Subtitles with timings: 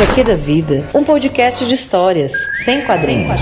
[0.00, 2.32] HQ da Vida, um podcast de histórias,
[2.64, 3.38] sem quadrinhos.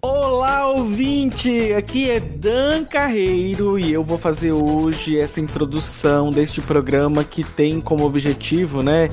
[0.00, 1.74] Olá, ouvinte!
[1.74, 7.82] Aqui é Dan Carreiro e eu vou fazer hoje essa introdução deste programa que tem
[7.82, 9.10] como objetivo, né,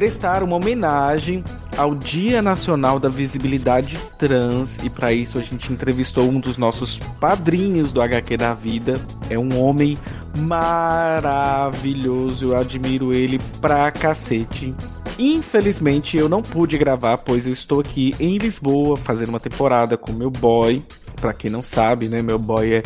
[0.00, 1.44] prestar uma homenagem
[1.76, 6.98] ao Dia Nacional da Visibilidade Trans e para isso a gente entrevistou um dos nossos
[7.20, 8.98] padrinhos do HQ da vida.
[9.28, 9.98] É um homem
[10.38, 14.74] maravilhoso, eu admiro ele pra cacete.
[15.18, 20.12] Infelizmente eu não pude gravar, pois eu estou aqui em Lisboa fazendo uma temporada com
[20.12, 20.82] meu boy.
[21.20, 22.82] Para quem não sabe, né, meu boy é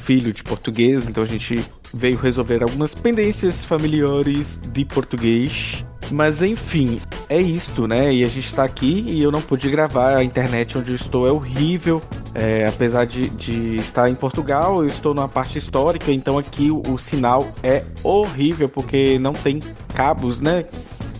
[0.00, 1.64] filho de português, então a gente
[1.94, 5.84] veio resolver algumas pendências familiares de português.
[6.10, 8.12] Mas enfim, é isto, né?
[8.12, 10.16] E a gente tá aqui e eu não pude gravar.
[10.16, 12.02] A internet onde eu estou é horrível.
[12.34, 16.80] É, apesar de, de, estar em Portugal, eu estou numa parte histórica, então aqui o,
[16.88, 19.58] o sinal é horrível porque não tem
[19.94, 20.64] cabos, né?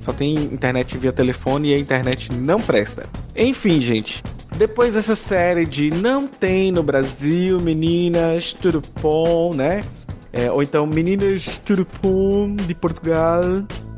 [0.01, 3.07] Só tem internet via telefone e a internet não presta.
[3.37, 4.23] Enfim, gente,
[4.57, 9.83] depois dessa série de não tem no Brasil, meninas, tudo bom, né?
[10.33, 13.43] É, ou então meninas bom de Portugal.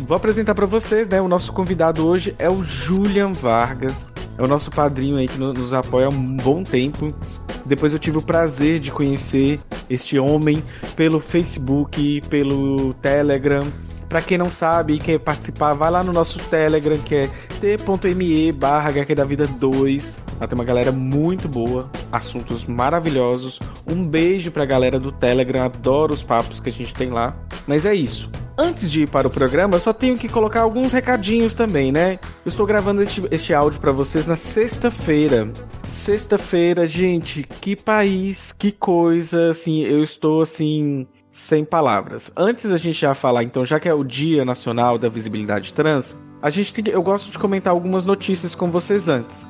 [0.06, 1.20] Vou apresentar para vocês, né?
[1.20, 4.06] O nosso convidado hoje é o Julian Vargas.
[4.38, 7.14] É o nosso padrinho aí que nos apoia há um bom tempo.
[7.66, 10.64] Depois eu tive o prazer de conhecer este homem
[10.97, 13.64] pelo Facebook, pelo Telegram.
[14.12, 17.30] Para quem não sabe e quer participar, vai lá no nosso Telegram, que é
[17.62, 20.19] t.me barra da Vida 2.
[20.38, 23.58] Lá tem uma galera muito boa, assuntos maravilhosos.
[23.91, 27.34] Um beijo pra galera do Telegram, adoro os papos que a gente tem lá.
[27.66, 28.30] Mas é isso.
[28.58, 32.19] Antes de ir para o programa, eu só tenho que colocar alguns recadinhos também, né?
[32.44, 35.50] Eu estou gravando este, este áudio para vocês na sexta-feira.
[35.84, 42.31] Sexta-feira, gente, que país, que coisa, assim, eu estou assim sem palavras.
[42.37, 46.15] Antes a gente já falar, então, já que é o Dia Nacional da Visibilidade Trans,
[46.43, 49.48] a gente tem, eu gosto de comentar algumas notícias com vocês antes.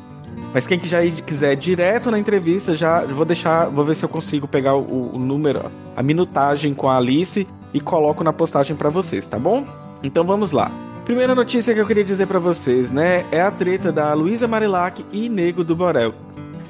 [0.54, 4.46] Mas quem já quiser direto na entrevista, já vou deixar, vou ver se eu consigo
[4.46, 9.26] pegar o, o número, a minutagem com a Alice e coloco na postagem para vocês,
[9.26, 9.66] tá bom?
[10.02, 10.70] Então vamos lá.
[11.04, 15.04] Primeira notícia que eu queria dizer para vocês, né, é a treta da Luísa Marilac
[15.10, 16.14] e Nego do Borel.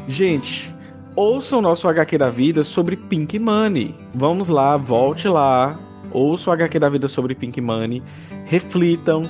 [0.09, 0.72] Gente,
[1.15, 3.95] ouça o nosso HQ da vida sobre Pink Money.
[4.15, 5.78] Vamos lá, volte lá,
[6.11, 8.03] ouça o HQ da vida sobre Pink Money,
[8.45, 9.25] reflitam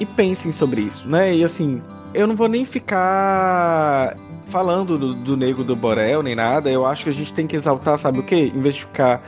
[0.00, 1.34] e pensem sobre isso, né?
[1.34, 1.82] E assim,
[2.14, 4.16] eu não vou nem ficar
[4.46, 6.70] falando do, do Nego do Borel nem nada.
[6.70, 8.50] Eu acho que a gente tem que exaltar, sabe o quê?
[8.54, 9.22] Em vez de ficar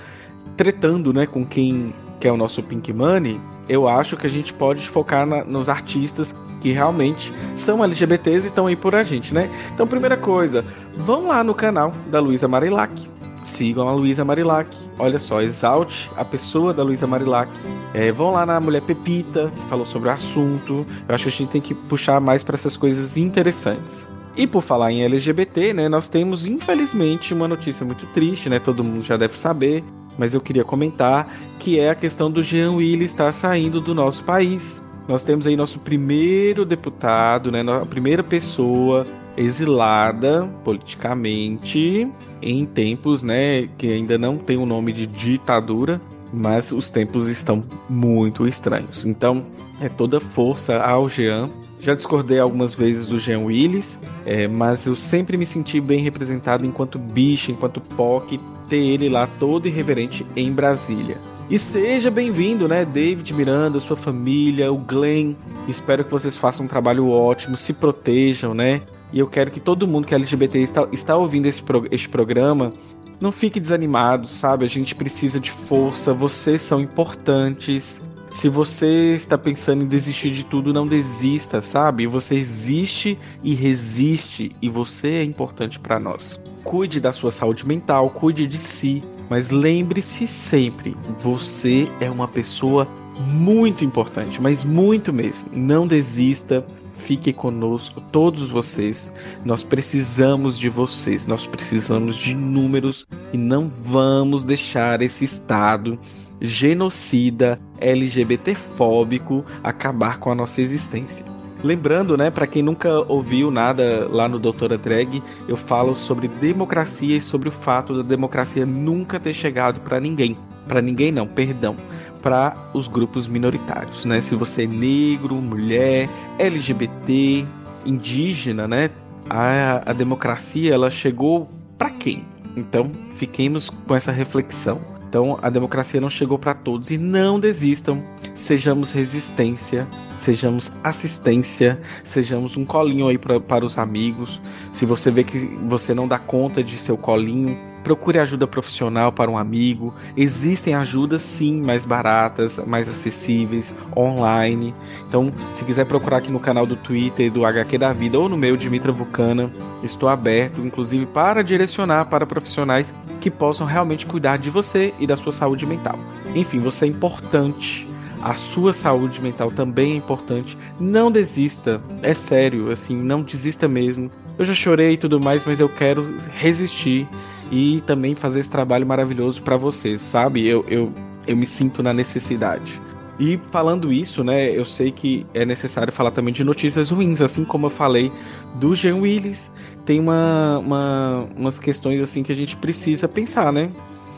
[0.56, 4.86] tretando, né, com quem quer o nosso Pink Money, eu acho que a gente pode
[4.88, 9.50] focar na, nos artistas que realmente são LGBTs e estão aí por a gente, né?
[9.72, 10.64] Então, primeira coisa,
[10.96, 13.08] vão lá no canal da Luísa Marilac.
[13.42, 14.68] Sigam a Luísa Marilac.
[14.98, 17.50] Olha só, exalte a pessoa da Luísa Marilac.
[17.94, 20.86] É, vão lá na Mulher Pepita, que falou sobre o assunto.
[21.08, 24.08] Eu acho que a gente tem que puxar mais para essas coisas interessantes.
[24.36, 28.58] E por falar em LGBT, né, nós temos infelizmente uma notícia muito triste, né?
[28.58, 29.82] Todo mundo já deve saber,
[30.16, 31.28] mas eu queria comentar
[31.58, 35.56] que é a questão do Jean Willis estar saindo do nosso país nós temos aí
[35.56, 39.04] nosso primeiro deputado, né, a primeira pessoa
[39.36, 42.10] exilada politicamente
[42.42, 46.00] em tempos, né, que ainda não tem o nome de ditadura,
[46.32, 49.04] mas os tempos estão muito estranhos.
[49.04, 49.44] Então,
[49.80, 51.50] é toda força ao Jean.
[51.80, 56.66] Já discordei algumas vezes do Jean Willis, é, mas eu sempre me senti bem representado
[56.66, 61.16] enquanto bicho, enquanto POC, ter ele lá todo irreverente em Brasília.
[61.48, 65.34] E seja bem-vindo, né, David Miranda, sua família, o Glenn.
[65.66, 68.82] Espero que vocês façam um trabalho ótimo, se protejam, né?
[69.12, 72.08] E eu quero que todo mundo que é LGBT está, está ouvindo esse, pro, este
[72.08, 72.72] programa
[73.20, 74.64] não fique desanimado, sabe?
[74.64, 78.00] A gente precisa de força, vocês são importantes.
[78.30, 82.06] Se você está pensando em desistir de tudo, não desista, sabe?
[82.06, 86.40] Você existe e resiste e você é importante para nós.
[86.62, 92.86] Cuide da sua saúde mental, cuide de si, mas lembre-se sempre, você é uma pessoa
[93.20, 95.48] muito importante, mas muito mesmo.
[95.52, 96.66] Não desista,
[97.00, 99.12] fique conosco, todos vocês.
[99.44, 105.98] Nós precisamos de vocês, nós precisamos de números e não vamos deixar esse estado
[106.40, 111.24] genocida, LGBTfóbico acabar com a nossa existência.
[111.62, 117.16] Lembrando, né, para quem nunca ouviu nada lá no Doutora Drag, eu falo sobre democracia
[117.16, 120.38] e sobre o fato da democracia nunca ter chegado para ninguém.
[120.66, 121.76] Para ninguém não, perdão.
[122.20, 124.20] Para os grupos minoritários, né?
[124.20, 126.08] Se você é negro, mulher,
[126.38, 127.46] LGBT,
[127.84, 128.90] indígena, né?
[129.28, 132.24] A, a democracia ela chegou para quem?
[132.56, 134.80] Então, fiquemos com essa reflexão.
[135.08, 138.00] Então, a democracia não chegou para todos e não desistam.
[138.32, 144.40] Sejamos resistência, sejamos assistência, sejamos um colinho aí pra, para os amigos.
[144.72, 149.30] Se você vê que você não dá conta de seu colinho, procure ajuda profissional para
[149.30, 149.94] um amigo.
[150.16, 154.74] Existem ajudas sim mais baratas, mais acessíveis, online.
[155.08, 158.36] Então, se quiser procurar aqui no canal do Twitter do HQ da Vida ou no
[158.36, 159.50] meu Dimitra Vulcana,
[159.82, 165.16] estou aberto, inclusive para direcionar para profissionais que possam realmente cuidar de você e da
[165.16, 165.98] sua saúde mental.
[166.34, 167.88] Enfim, você é importante.
[168.22, 170.56] A sua saúde mental também é importante.
[170.78, 174.10] Não desista, é sério, assim, não desista mesmo.
[174.38, 177.08] Eu já chorei e tudo mais, mas eu quero resistir
[177.50, 180.46] e também fazer esse trabalho maravilhoso para vocês, sabe?
[180.46, 180.92] Eu, eu,
[181.26, 182.80] eu me sinto na necessidade.
[183.18, 187.44] E falando isso, né, eu sei que é necessário falar também de notícias ruins, assim
[187.44, 188.10] como eu falei
[188.54, 189.52] do Jean Willis,
[189.84, 193.70] tem uma, uma, umas questões assim que a gente precisa pensar, né?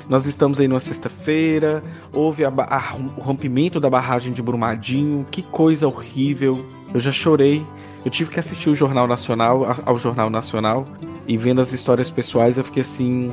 [0.09, 1.83] Nós estamos aí numa sexta-feira,
[2.13, 6.65] houve a, a, o rompimento da barragem de Brumadinho, que coisa horrível.
[6.93, 7.65] Eu já chorei.
[8.05, 10.87] Eu tive que assistir o Jornal Nacional, ao Jornal Nacional,
[11.27, 13.33] e vendo as histórias pessoais, eu fiquei assim: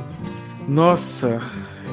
[0.68, 1.40] nossa,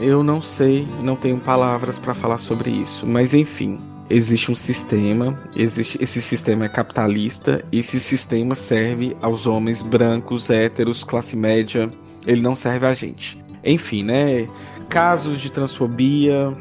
[0.02, 3.06] eu não sei, não tenho palavras para falar sobre isso.
[3.06, 3.80] Mas enfim,
[4.10, 11.04] existe um sistema, existe esse sistema é capitalista, esse sistema serve aos homens brancos, héteros,
[11.04, 11.90] classe média,
[12.26, 13.44] ele não serve a gente.
[13.64, 14.48] Enfim, né?
[14.90, 16.56] Casos de transfobia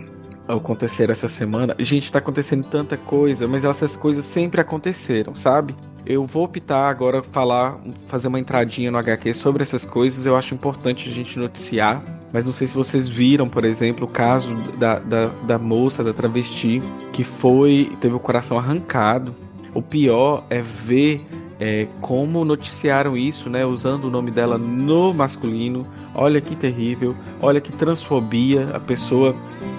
[0.49, 1.75] aconteceram essa semana.
[1.79, 5.75] Gente, tá acontecendo tanta coisa, mas essas coisas sempre aconteceram, sabe?
[6.07, 10.25] Eu vou optar agora falar, fazer uma entradinha no HQ sobre essas coisas.
[10.25, 12.01] Eu acho importante a gente noticiar.
[12.33, 16.13] Mas não sei se vocês viram, por exemplo, o caso da, da, da moça, da
[16.13, 16.81] travesti,
[17.13, 17.91] que foi.
[18.01, 19.35] teve o coração arrancado.
[19.75, 21.27] O pior é ver
[21.59, 25.87] é, como noticiaram isso, né, usando o nome dela no masculino.
[26.15, 28.71] Olha que terrível, olha que transfobia.
[28.73, 29.35] A pessoa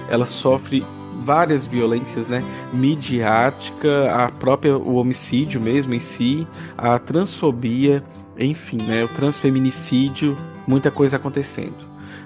[0.10, 0.86] ela sofre
[1.28, 2.42] várias violências, né?
[2.72, 6.48] Midiática, a própria o homicídio mesmo em si,
[6.78, 8.02] a transfobia,
[8.40, 9.04] enfim, né?
[9.04, 11.76] O transfeminicídio, muita coisa acontecendo.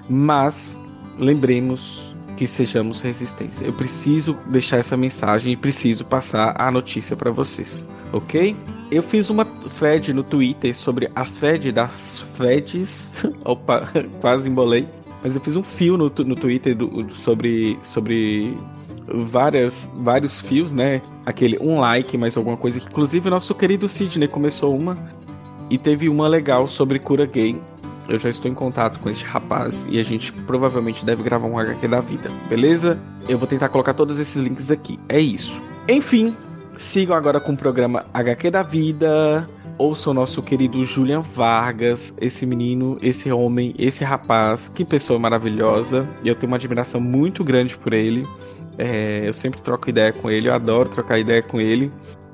[0.08, 0.78] Mas
[1.18, 3.64] lembremos que sejamos resistência.
[3.64, 8.56] Eu preciso deixar essa mensagem e preciso passar a notícia para vocês, ok?
[8.88, 13.26] Eu fiz uma thread no Twitter sobre a thread das threads.
[13.44, 13.82] Opa,
[14.22, 14.86] quase embolei.
[15.24, 18.56] Mas eu fiz um fio no, no Twitter do, sobre, sobre
[19.12, 21.02] várias, vários fios, né?
[21.24, 22.78] Aquele um like, mais alguma coisa.
[22.78, 24.98] Inclusive, nosso querido Sidney começou uma
[25.70, 27.60] e teve uma legal sobre cura gay.
[28.08, 31.58] Eu já estou em contato com este rapaz e a gente provavelmente deve gravar um
[31.58, 32.98] HQ da vida, beleza?
[33.28, 34.98] Eu vou tentar colocar todos esses links aqui.
[35.08, 35.60] É isso.
[35.88, 36.34] Enfim,
[36.76, 39.46] sigam agora com o programa HQ da Vida.
[39.78, 46.08] Ouça o nosso querido Julian Vargas, esse menino, esse homem, esse rapaz, que pessoa maravilhosa.
[46.24, 48.26] Eu tenho uma admiração muito grande por ele.
[48.78, 51.92] É, eu sempre troco ideia com ele, eu adoro trocar ideia com ele.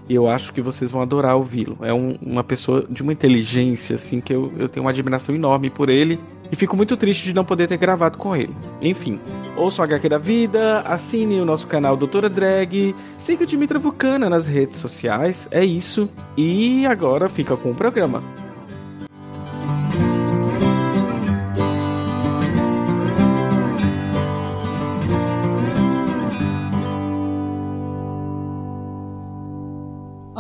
[0.08, 1.76] E eu acho que vocês vão adorar ouvi-lo.
[1.82, 5.69] É um, uma pessoa de uma inteligência, assim, que eu, eu tenho uma admiração enorme
[5.69, 6.19] por ele.
[6.50, 8.56] E fico muito triste de não poder ter gravado com ele.
[8.81, 9.20] Enfim,
[9.55, 14.31] ouça o HQ da Vida, assine o nosso canal Doutora Drag, siga o Dimitra Vulcana
[14.31, 15.46] nas redes sociais.
[15.50, 16.08] É isso.
[16.38, 18.22] E agora fica com o programa.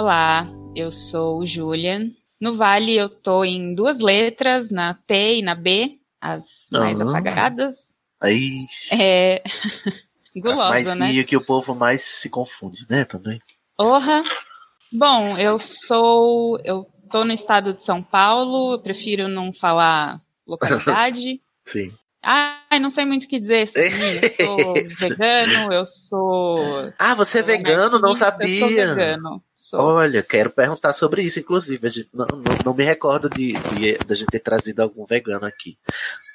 [0.08, 2.10] Olá, eu sou Julian.
[2.40, 7.10] No Vale eu tô em duas letras, na T e na B, as mais uhum.
[7.10, 7.74] apagadas.
[8.18, 8.64] Aí.
[8.90, 9.42] É.
[10.34, 11.12] Gulosa, as mais né?
[11.12, 13.38] E que o povo mais se confunde, né, também.
[13.76, 14.22] Orra.
[14.90, 16.58] Bom, eu sou.
[16.64, 21.38] Eu tô no estado de São Paulo, eu prefiro não falar localidade.
[21.66, 21.92] Sim.
[22.22, 23.68] Ai, não sei muito o que dizer.
[23.76, 24.74] Eu sou
[25.06, 26.94] vegano, eu sou.
[26.98, 27.98] Ah, você é vegano?
[27.98, 28.54] Não sabia.
[28.54, 29.44] Eu sou vegano.
[29.58, 29.80] Sou.
[29.80, 31.84] Olha, quero perguntar sobre isso, inclusive.
[31.84, 35.04] A gente não, não, não me recordo de, de, de, a gente ter trazido algum
[35.04, 35.76] vegano aqui.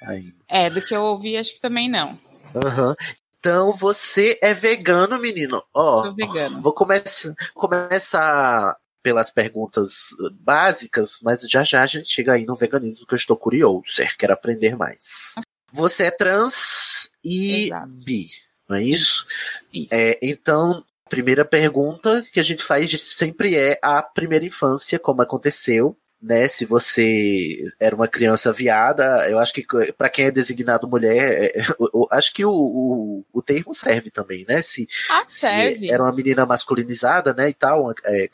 [0.01, 0.35] Ainda.
[0.49, 2.19] É, do que eu ouvi, acho que também não.
[2.53, 2.93] Uhum.
[3.39, 5.63] Então você é vegano, menino?
[5.73, 6.59] Ó, Sou vegano.
[6.59, 10.09] Vou começar, começar pelas perguntas
[10.41, 13.83] básicas, mas já já a gente chega aí no veganismo que eu estou curioso,
[14.17, 15.35] quero aprender mais.
[15.71, 17.87] Você é trans e Exato.
[17.87, 18.29] bi,
[18.67, 19.25] não é isso?
[19.73, 19.87] Isso.
[19.91, 25.98] É, então, primeira pergunta que a gente faz sempre é a primeira infância, como aconteceu,
[26.22, 26.48] né?
[26.48, 29.65] Se você era uma criança viada, eu acho que
[29.98, 34.45] para quem é designado mulher, é, eu, acho que o, o, o, termo serve também,
[34.48, 34.62] né?
[34.62, 35.91] Se, ah, se serve.
[35.91, 37.50] era uma menina masculinizada, né?
[37.50, 38.29] E tal, é,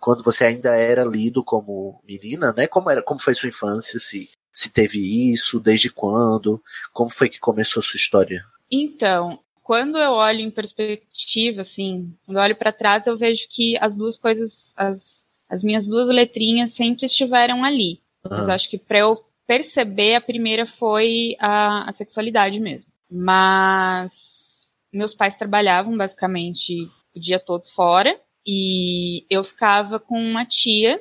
[0.00, 2.66] quando você ainda era lido como menina, né?
[2.66, 3.98] Como era, como foi sua infância?
[4.00, 6.62] Se se teve isso, desde quando?
[6.92, 8.44] Como foi que começou a sua história?
[8.70, 9.38] Então,
[9.70, 13.96] quando eu olho em perspectiva, assim, quando eu olho para trás, eu vejo que as
[13.96, 18.00] duas coisas, as as minhas duas letrinhas sempre estiveram ali.
[18.28, 22.90] Mas acho que para eu perceber, a primeira foi a, a sexualidade mesmo.
[23.08, 31.00] Mas meus pais trabalhavam basicamente o dia todo fora e eu ficava com uma tia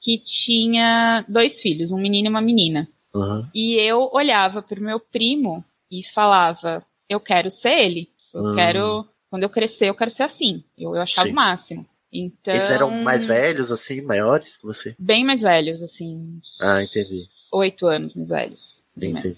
[0.00, 2.88] que tinha dois filhos, um menino e uma menina.
[3.14, 3.48] Uhum.
[3.54, 8.08] E eu olhava para o meu primo e falava: Eu quero ser ele.
[8.32, 8.54] Eu uhum.
[8.54, 10.62] quero, quando eu crescer, eu quero ser assim.
[10.78, 11.32] Eu, eu achava Sim.
[11.32, 11.86] o máximo.
[12.12, 14.94] Então, Eles eram mais velhos, assim, maiores que você?
[14.96, 16.40] Bem mais velhos, assim.
[16.60, 17.28] Ah, entendi.
[17.52, 18.84] Oito anos mais velhos.
[18.96, 19.34] Entendi.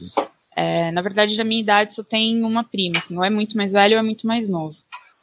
[0.54, 3.72] É, na verdade, da minha idade só tem uma prima, assim, ou é muito mais
[3.72, 4.76] velho ou é muito mais novo.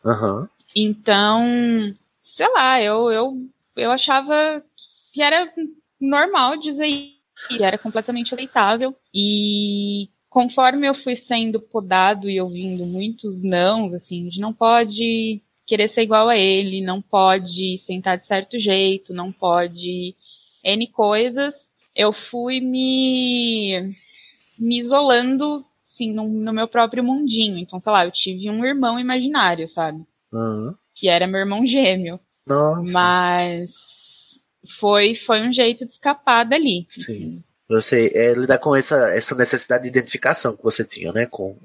[0.03, 0.47] Uhum.
[0.75, 4.63] Então, sei lá, eu, eu, eu achava
[5.11, 5.51] que era
[5.99, 8.95] normal dizer isso, era completamente aceitável.
[9.13, 15.87] E conforme eu fui sendo podado e ouvindo muitos nãos, assim, de não pode querer
[15.87, 20.15] ser igual a ele, não pode sentar de certo jeito, não pode
[20.63, 21.69] N coisas.
[21.95, 23.95] Eu fui me,
[24.57, 27.57] me isolando, assim, no, no meu próprio mundinho.
[27.57, 30.03] Então, sei lá, eu tive um irmão imaginário, sabe?
[30.31, 30.73] Uhum.
[30.95, 32.19] Que era meu irmão gêmeo.
[32.45, 32.91] Nossa.
[32.91, 33.69] Mas
[34.79, 36.85] foi, foi um jeito de escapar dali.
[36.87, 37.01] Sim.
[37.01, 37.43] Assim.
[37.69, 41.27] Você é, lidar com essa, essa necessidade de identificação que você tinha, né?
[41.27, 41.55] Com,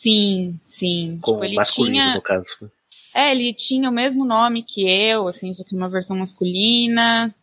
[0.00, 1.18] sim, sim.
[1.22, 2.46] Com tipo, o masculino, tinha, no caso.
[2.60, 2.68] Né?
[3.14, 7.34] É, ele tinha o mesmo nome que eu, assim, só que uma versão masculina.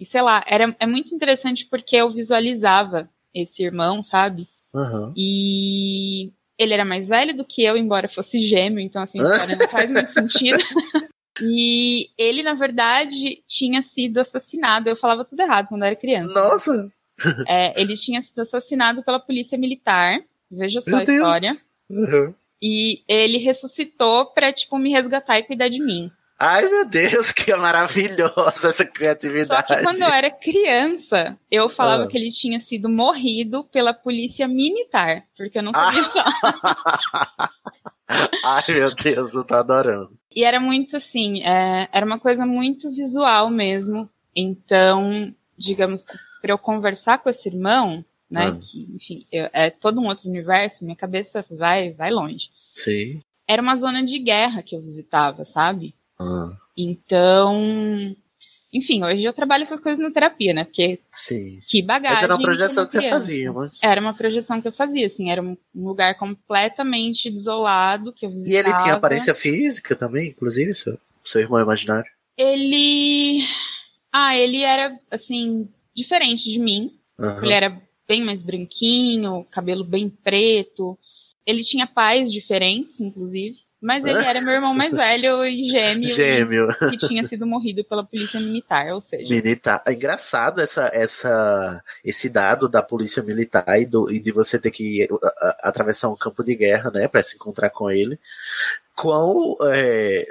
[0.00, 4.48] E sei lá, era, é muito interessante porque eu visualizava esse irmão, sabe?
[4.74, 5.14] Uhum.
[5.16, 9.56] E ele era mais velho do que eu, embora fosse gêmeo, então assim, a história
[9.56, 10.58] não faz muito sentido.
[11.40, 14.88] e ele, na verdade, tinha sido assassinado.
[14.88, 16.34] Eu falava tudo errado quando era criança.
[16.34, 16.92] Nossa!
[17.46, 20.18] É, ele tinha sido assassinado pela polícia militar.
[20.50, 21.52] Veja só Meu a história.
[21.88, 22.34] Uhum.
[22.60, 26.10] E ele ressuscitou pra, tipo, me resgatar e cuidar de mim.
[26.38, 29.46] Ai, meu Deus, que maravilhosa essa criatividade.
[29.46, 32.06] Só que quando eu era criança, eu falava ah.
[32.08, 37.50] que ele tinha sido morrido pela polícia militar, porque eu não sabia ah.
[38.44, 40.10] Ai, meu Deus, eu tô adorando.
[40.34, 44.10] E era muito assim, é, era uma coisa muito visual mesmo.
[44.34, 46.12] Então, digamos que
[46.44, 48.48] pra eu conversar com esse irmão, né?
[48.48, 48.60] Ah.
[48.60, 52.50] Que, enfim, eu, é todo um outro universo, minha cabeça vai, vai longe.
[52.74, 53.22] Sim.
[53.48, 55.94] Era uma zona de guerra que eu visitava, sabe?
[56.20, 56.54] Ah.
[56.76, 58.14] Então,
[58.70, 60.64] enfim, hoje eu trabalho essas coisas na terapia, né?
[60.64, 61.60] Porque Sim.
[61.66, 62.16] que bagagem.
[62.16, 63.82] Mas era uma projeção que você fazia, mas...
[63.82, 68.54] Era uma projeção que eu fazia, assim, era um lugar completamente desolado que eu visitava.
[68.54, 72.10] E ele tinha aparência física também, inclusive, seu, seu irmão imaginário?
[72.36, 73.46] Ele.
[74.12, 76.92] Ah, ele era, assim, diferente de mim.
[77.18, 77.44] Uhum.
[77.44, 80.98] Ele era bem mais branquinho, cabelo bem preto.
[81.46, 83.64] Ele tinha pais diferentes, inclusive.
[83.84, 86.04] Mas ele era meu irmão mais velho e gêmeo.
[86.06, 86.68] Gêmeo.
[86.88, 89.28] Que tinha sido morrido pela polícia militar, ou seja.
[89.28, 89.82] Militar.
[89.86, 94.70] É engraçado essa, essa, esse dado da polícia militar e, do, e de você ter
[94.70, 95.06] que
[95.62, 98.18] atravessar um campo de guerra, né, para se encontrar com ele.
[98.96, 100.24] Quão é,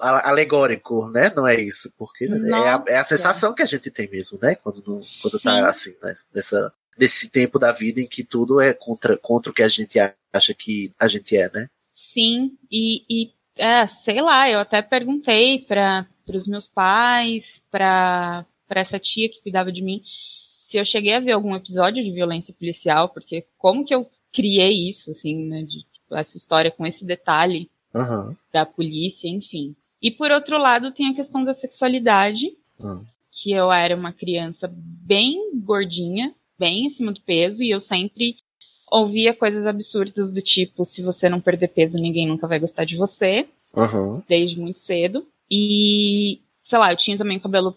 [0.00, 1.30] alegórico, né?
[1.34, 1.92] Não é isso?
[1.98, 4.54] Porque é a, é a, sensação que a gente tem mesmo, né?
[4.54, 6.14] Quando, não, quando tá assim, né?
[6.34, 9.98] nessa, desse tempo da vida em que tudo é contra, contra o que a gente
[10.32, 11.68] acha que a gente é, né?
[11.94, 18.98] Sim, e, e é, sei lá, eu até perguntei para os meus pais, para essa
[18.98, 20.02] tia que cuidava de mim,
[20.66, 24.88] se eu cheguei a ver algum episódio de violência policial, porque como que eu criei
[24.88, 28.36] isso, assim, né, de, essa história com esse detalhe uhum.
[28.52, 29.74] da polícia, enfim.
[30.00, 33.04] E por outro lado, tem a questão da sexualidade, uhum.
[33.32, 38.36] que eu era uma criança bem gordinha, bem acima do peso e eu sempre
[38.90, 42.96] ouvia coisas absurdas do tipo: se você não perder peso, ninguém nunca vai gostar de
[42.96, 43.48] você.
[43.74, 44.22] Uhum.
[44.28, 45.26] Desde muito cedo.
[45.50, 47.76] E, sei lá, eu tinha também cabelo.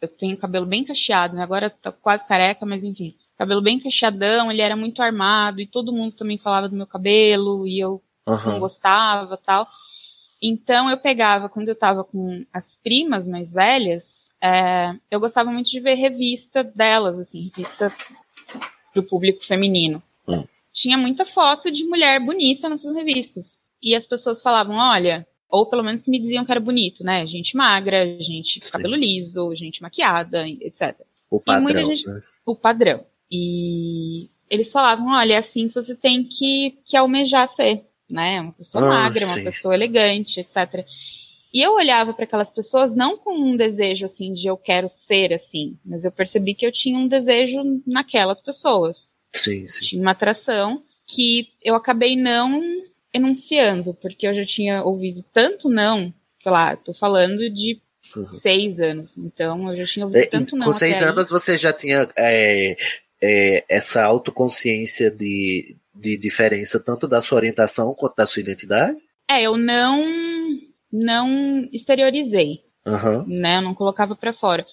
[0.00, 1.42] Eu tenho cabelo bem cacheado, né?
[1.42, 3.14] Agora tá quase careca, mas enfim.
[3.36, 7.66] Cabelo bem cacheadão, ele era muito armado e todo mundo também falava do meu cabelo
[7.66, 8.52] e eu uhum.
[8.52, 9.68] não gostava tal.
[10.42, 15.70] Então eu pegava, quando eu tava com as primas mais velhas, é, eu gostava muito
[15.70, 17.88] de ver revista delas, assim, revista
[18.92, 20.02] pro público feminino.
[20.26, 20.44] Hum.
[20.72, 23.58] Tinha muita foto de mulher bonita nessas revistas.
[23.82, 27.26] E as pessoas falavam, olha, ou pelo menos me diziam que era bonito, né?
[27.26, 30.96] Gente magra, gente com cabelo liso, gente maquiada, etc.
[31.30, 31.90] O padrão.
[31.90, 32.22] gente, né?
[32.46, 33.04] O padrão.
[33.30, 38.40] E eles falavam, olha, é assim que você tem que, que almejar ser, né?
[38.40, 39.44] Uma pessoa Ah, magra, uma sim.
[39.44, 40.84] pessoa elegante, etc.
[41.52, 45.32] E eu olhava para aquelas pessoas não com um desejo assim de eu quero ser
[45.32, 49.12] assim, mas eu percebi que eu tinha um desejo naquelas pessoas.
[49.34, 49.84] Sim, sim.
[49.86, 52.60] Tinha uma atração que eu acabei não
[53.12, 57.80] enunciando, porque eu já tinha ouvido tanto não, sei lá, tô falando de
[58.16, 58.26] Uhum.
[58.28, 60.66] seis anos, então eu já tinha ouvido É, tanto não.
[60.66, 61.10] com seis até aí.
[61.10, 62.74] anos você já tinha é,
[63.22, 68.96] é, essa autoconsciência de, de diferença tanto da sua orientação quanto da sua identidade?
[69.28, 70.02] É, eu não
[70.92, 73.24] não exteriorizei, Aham.
[73.28, 73.58] né?
[73.58, 74.66] Eu não colocava pra fora.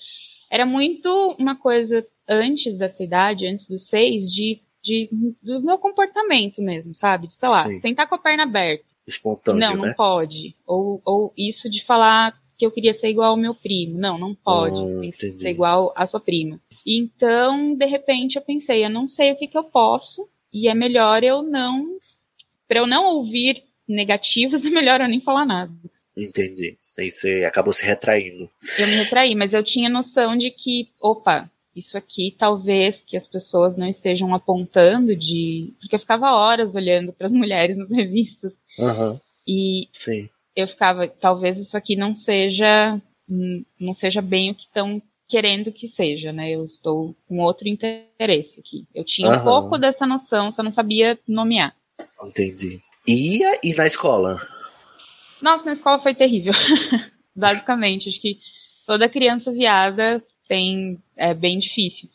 [0.49, 5.09] Era muito uma coisa antes dessa idade, antes dos seis, de, de
[5.43, 7.27] do meu comportamento mesmo, sabe?
[7.27, 7.75] De, sei lá, Sim.
[7.75, 8.85] sentar com a perna aberta.
[9.05, 9.93] Espontâneo, não, não né?
[9.95, 10.55] pode.
[10.65, 13.97] Ou, ou isso de falar que eu queria ser igual ao meu primo.
[13.97, 14.75] Não, não pode.
[14.75, 16.59] Hum, tem que ser igual à sua prima.
[16.85, 20.27] Então, de repente, eu pensei, eu não sei o que, que eu posso,
[20.63, 21.97] e é melhor eu não.
[22.67, 25.73] Pra eu não ouvir negativos, é melhor eu nem falar nada.
[26.15, 26.77] Entendi.
[26.97, 28.49] Aí você acabou se retraindo.
[28.77, 33.27] Eu me retraí, mas eu tinha noção de que, opa, isso aqui talvez que as
[33.27, 35.73] pessoas não estejam apontando de.
[35.79, 38.57] Porque eu ficava horas olhando para as mulheres nas revistas.
[38.79, 39.21] Aham.
[39.47, 40.27] E Sim.
[40.55, 42.99] eu ficava, talvez isso aqui não seja
[43.29, 46.51] hum, não seja bem o que estão querendo que seja, né?
[46.51, 48.85] Eu estou com outro interesse aqui.
[48.93, 51.75] Eu tinha um pouco dessa noção, só não sabia nomear.
[52.23, 52.81] Entendi.
[53.07, 54.41] E, e na escola?
[55.41, 56.53] Nossa, na escola foi terrível.
[57.35, 58.39] Basicamente, acho que
[58.85, 62.09] toda criança viada tem é bem difícil,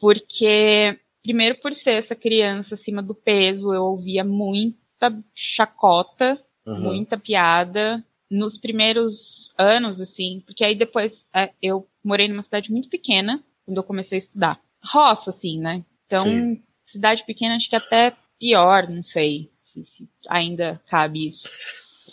[0.00, 6.80] porque primeiro por ser essa criança acima do peso, eu ouvia muita chacota Aham.
[6.80, 12.88] muita piada nos primeiros anos, assim, porque aí depois é, eu morei numa cidade muito
[12.88, 14.60] pequena quando eu comecei a estudar.
[14.82, 15.84] Roça, assim, né?
[16.06, 16.62] Então, Sim.
[16.84, 21.48] cidade pequena acho que até pior, não sei se, se ainda cabe isso.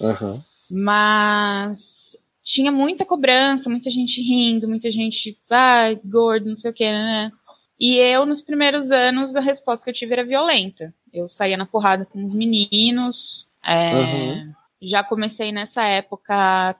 [0.01, 0.43] Aham.
[0.69, 6.85] Mas tinha muita cobrança, muita gente rindo, muita gente, ai, gordo, não sei o que,
[6.85, 7.31] né?
[7.79, 10.93] E eu, nos primeiros anos, a resposta que eu tive era violenta.
[11.11, 14.53] Eu saía na porrada com os meninos, é, Uhum.
[14.83, 16.75] Já comecei nessa época,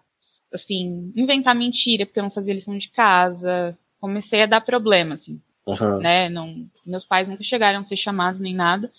[0.54, 3.78] assim, inventar mentira, porque eu não fazia lição de casa.
[4.00, 6.00] Comecei a dar problema, assim Aham.
[6.00, 6.30] né?
[6.30, 8.92] Não, meus pais nunca chegaram a ser chamados nem nada,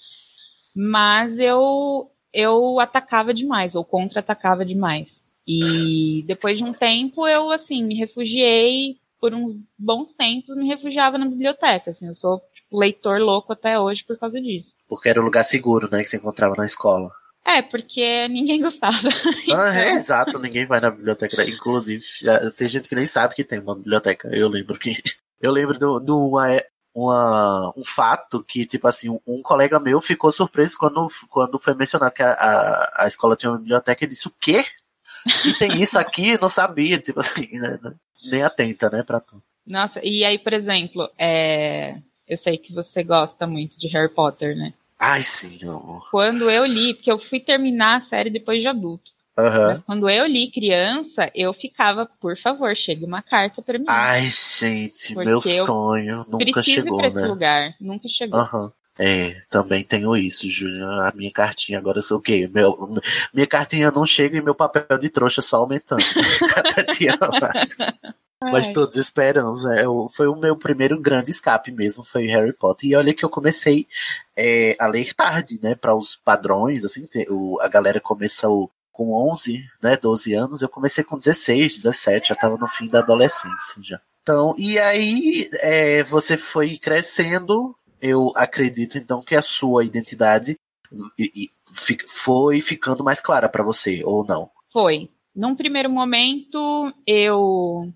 [0.74, 5.22] mas eu eu atacava demais ou contra-atacava demais.
[5.46, 11.16] E depois de um tempo eu assim me refugiei por uns bons tempos, me refugiava
[11.16, 14.74] na biblioteca, assim, eu sou tipo, leitor louco até hoje por causa disso.
[14.86, 16.02] Porque era o lugar seguro, né?
[16.02, 17.10] Que você encontrava na escola.
[17.46, 18.96] É, porque ninguém gostava.
[19.52, 21.36] Ah, é Então- exato, ninguém vai na biblioteca.
[21.36, 21.48] né?
[21.48, 24.28] Inclusive, já, tem gente que nem sabe que tem uma biblioteca.
[24.32, 24.90] Eu lembro que.
[25.40, 26.46] Eu lembro de uma,
[26.94, 31.74] uma, um fato que, tipo assim, um, um colega meu ficou surpreso quando, quando foi
[31.74, 34.02] mencionado que a, a, a escola tinha uma biblioteca.
[34.04, 34.64] Ele disse: O quê?
[35.44, 36.40] E tem isso aqui?
[36.40, 37.78] Não sabia, tipo assim, né?
[38.30, 39.42] nem atenta, né, pra tu.
[39.66, 41.96] Nossa, e aí, por exemplo, é...
[42.26, 44.72] eu sei que você gosta muito de Harry Potter, né?
[45.06, 45.22] Ai,
[45.62, 46.08] amor.
[46.10, 49.10] Quando eu li, porque eu fui terminar a série depois de adulto.
[49.36, 49.68] Aham.
[49.68, 53.84] Mas quando eu li criança, eu ficava, por favor, chegue uma carta pra mim.
[53.88, 57.28] Ai, gente, Porque meu eu sonho nunca chegou, ir pra esse né?
[57.28, 57.74] lugar.
[57.80, 58.40] Nunca chegou.
[58.40, 58.72] Aham.
[58.96, 60.88] É, também tenho isso, Júnior.
[61.00, 62.48] A minha cartinha agora eu sou o quê?
[62.52, 62.94] Meu,
[63.34, 66.04] minha cartinha não chega e meu papel de trouxa só aumentando.
[66.54, 67.76] Cada dia mais.
[68.52, 69.64] Mas todos esperamos.
[69.66, 72.90] É, foi o meu primeiro grande escape mesmo, foi Harry Potter.
[72.90, 73.86] E olha que eu comecei
[74.36, 75.74] é, a ler tarde, né?
[75.74, 79.96] Para os padrões, assim, o- a galera começou com 11, né?
[79.96, 80.62] 12 anos.
[80.62, 84.00] Eu comecei com 16, 17, já estava no fim da adolescência já.
[84.22, 87.74] Então, e aí é, você foi crescendo.
[88.00, 90.56] Eu acredito então que a sua identidade
[92.08, 94.50] foi ficando mais clara para você, ou não?
[94.72, 95.08] Foi.
[95.34, 97.92] Num primeiro momento, eu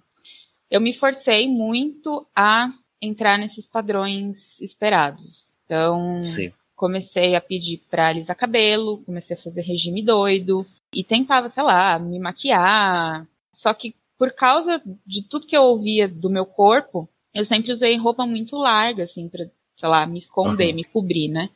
[0.71, 5.53] eu me forcei muito a entrar nesses padrões esperados.
[5.65, 6.53] Então, Sim.
[6.75, 11.99] comecei a pedir pra alisar cabelo, comecei a fazer regime doido e tentava, sei lá,
[11.99, 13.27] me maquiar.
[13.53, 17.97] Só que por causa de tudo que eu ouvia do meu corpo, eu sempre usei
[17.97, 20.75] roupa muito larga, assim, pra, sei lá, me esconder, Aham.
[20.75, 21.51] me cobrir, né?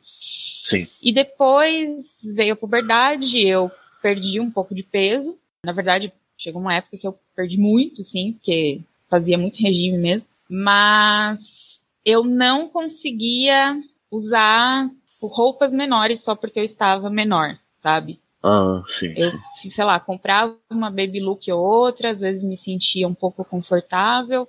[0.63, 0.87] Sim.
[1.01, 3.69] E depois veio a puberdade, eu
[4.01, 5.37] perdi um pouco de peso.
[5.65, 8.79] Na verdade, chegou uma época que eu perdi muito, sim, porque
[9.13, 10.27] fazia muito regime mesmo.
[10.49, 13.79] Mas eu não conseguia
[14.11, 14.89] usar
[15.21, 18.19] roupas menores só porque eu estava menor, sabe?
[18.43, 19.69] Ah, sim, Eu, sim.
[19.69, 24.47] sei lá, comprava uma baby look ou outra, às vezes me sentia um pouco confortável,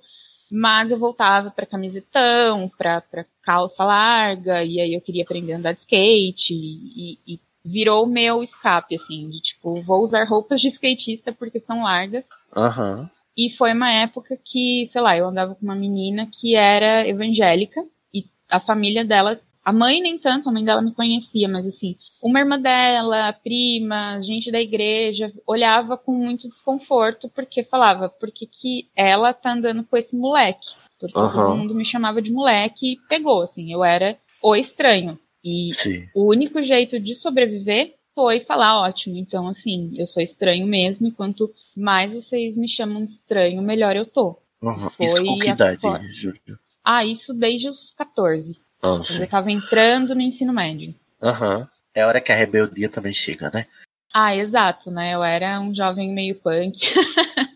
[0.51, 3.03] Mas eu voltava para camisetão, para
[3.43, 8.07] calça larga, e aí eu queria aprender a andar de skate, e, e virou o
[8.07, 12.25] meu escape, assim, de tipo, vou usar roupas de skatista porque são largas.
[12.55, 13.09] Aham.
[13.37, 17.85] E foi uma época que, sei lá, eu andava com uma menina que era evangélica,
[18.13, 21.97] e a família dela, a mãe nem tanto, a mãe dela me conhecia, mas assim,
[22.21, 28.47] uma irmã dela, prima, gente da igreja, olhava com muito desconforto porque falava, por que,
[28.47, 30.67] que ela tá andando com esse moleque?
[30.97, 31.29] Porque Aham.
[31.29, 35.19] todo mundo me chamava de moleque e pegou, assim, eu era o estranho.
[35.43, 36.07] E Sim.
[36.15, 41.11] o único jeito de sobreviver foi falar, ótimo, então assim, eu sou estranho mesmo, e
[41.11, 44.39] quanto mais vocês me chamam de estranho, melhor eu tô.
[44.63, 44.89] Aham.
[44.91, 45.81] Foi Isso com que idade.
[46.11, 46.59] Júlio?
[46.83, 48.57] Ah, isso desde os 14.
[48.81, 50.93] Ah, Quando eu tava entrando no ensino médio.
[51.21, 51.67] Aham.
[51.93, 53.65] É a hora que a rebeldia também chega, né?
[54.13, 55.13] Ah, exato, né?
[55.13, 56.79] Eu era um jovem meio punk.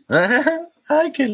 [0.90, 1.26] Ai, que,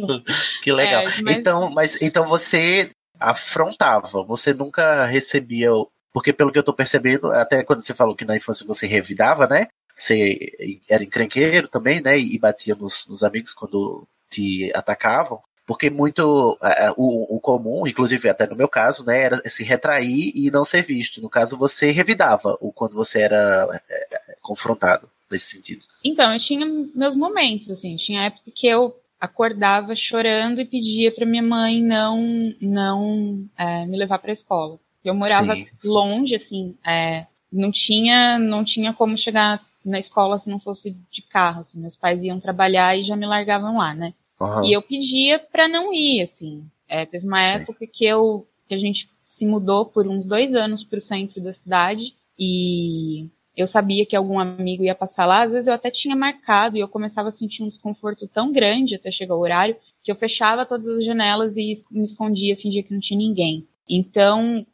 [0.61, 1.03] que legal.
[1.03, 5.69] É, mas- Então, mas então você afrontava, você nunca recebia.
[6.13, 9.47] Porque pelo que eu tô percebendo, até quando você falou que na infância você revidava,
[9.47, 9.67] né?
[9.95, 12.19] Você era encrenqueiro também, né?
[12.19, 15.39] E batia nos, nos amigos quando te atacavam.
[15.65, 20.31] Porque muito eh, o, o comum, inclusive até no meu caso, né, era se retrair
[20.35, 21.21] e não ser visto.
[21.21, 25.83] No caso, você revidava o quando você era eh, eh, confrontado nesse sentido.
[26.03, 27.95] Então, eu tinha meus momentos, assim.
[27.95, 33.97] Tinha época que eu acordava chorando e pedia pra minha mãe não não é, me
[33.97, 34.77] levar pra escola.
[35.03, 35.67] Eu morava Sim.
[35.83, 41.21] longe, assim, é, não tinha não tinha como chegar na escola se não fosse de
[41.21, 41.61] carro.
[41.61, 44.13] Assim, meus pais iam trabalhar e já me largavam lá, né?
[44.41, 44.65] Aham.
[44.65, 46.65] E eu pedia pra não ir, assim.
[46.87, 47.57] É, teve uma Sim.
[47.57, 51.53] época que eu que a gente se mudou por uns dois anos pro centro da
[51.53, 55.43] cidade e eu sabia que algum amigo ia passar lá.
[55.43, 58.95] Às vezes eu até tinha marcado e eu começava a sentir um desconforto tão grande
[58.95, 62.93] até chegar o horário que eu fechava todas as janelas e me escondia, fingia que
[62.93, 63.67] não tinha ninguém.
[63.89, 64.65] Então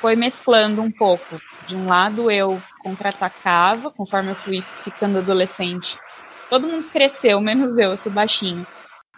[0.00, 1.40] foi mesclando um pouco.
[1.66, 5.96] De um lado eu contra-atacava, conforme eu fui ficando adolescente.
[6.50, 8.66] Todo mundo cresceu, menos eu, eu sou baixinho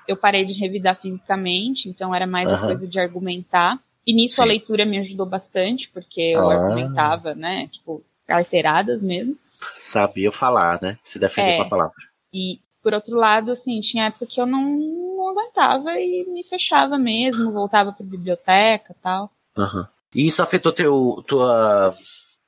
[0.07, 2.67] eu parei de revidar fisicamente, então era mais a Aham.
[2.67, 3.79] coisa de argumentar.
[4.07, 4.51] E nisso a Sim.
[4.51, 6.55] leitura me ajudou bastante, porque eu Ah.
[6.55, 7.67] argumentava, né?
[7.69, 9.37] Tipo, carteiradas mesmo.
[9.75, 10.97] Sabia falar, né?
[11.03, 11.57] Se defender É.
[11.57, 11.95] com a palavra.
[12.33, 16.97] E, por outro lado, assim, tinha época que eu não, não aguentava e me fechava
[16.97, 19.31] mesmo, voltava pra biblioteca e tal.
[19.57, 19.89] Aham.
[20.15, 21.97] E isso afetou teu, tua,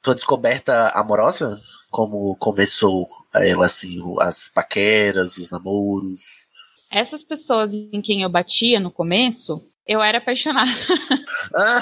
[0.02, 1.61] tua descoberta amorosa?
[1.90, 6.46] Como começou ela, assim, as paqueras, os namoros?
[6.90, 10.70] Essas pessoas em quem eu batia no começo, eu era apaixonada.
[11.54, 11.80] Ah,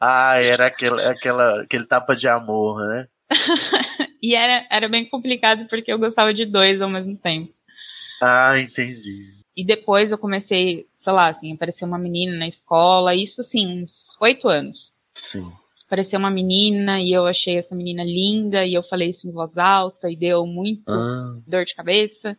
[0.00, 3.08] ah era aquele, aquela, aquele tapa de amor, né?
[4.22, 7.52] E era, era bem complicado porque eu gostava de dois ao mesmo tempo.
[8.20, 9.34] Ah, entendi.
[9.56, 14.16] E depois eu comecei, sei lá, assim, apareceu uma menina na escola, isso assim, uns
[14.20, 14.92] oito anos.
[15.14, 15.50] Sim.
[15.86, 19.56] Apareceu uma menina e eu achei essa menina linda e eu falei isso em voz
[19.56, 22.36] alta e deu muito Ah, dor de cabeça.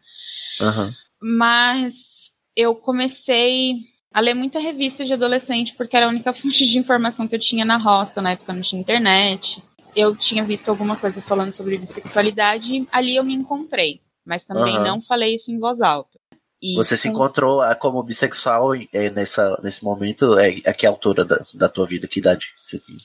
[0.59, 0.93] aham.
[1.21, 3.75] Mas eu comecei
[4.13, 7.39] a ler muita revista de adolescente porque era a única fonte de informação que eu
[7.39, 9.61] tinha na roça, na época não tinha internet.
[9.95, 14.01] Eu tinha visto alguma coisa falando sobre bissexualidade e ali eu me encontrei.
[14.25, 14.83] Mas também Aham.
[14.83, 16.19] não falei isso em voz alta.
[16.61, 20.37] E Você se encontrou ah, como bissexual é, nessa, nesse momento?
[20.37, 22.07] É, a que altura da, da tua vida?
[22.07, 22.97] Que idade você tinha?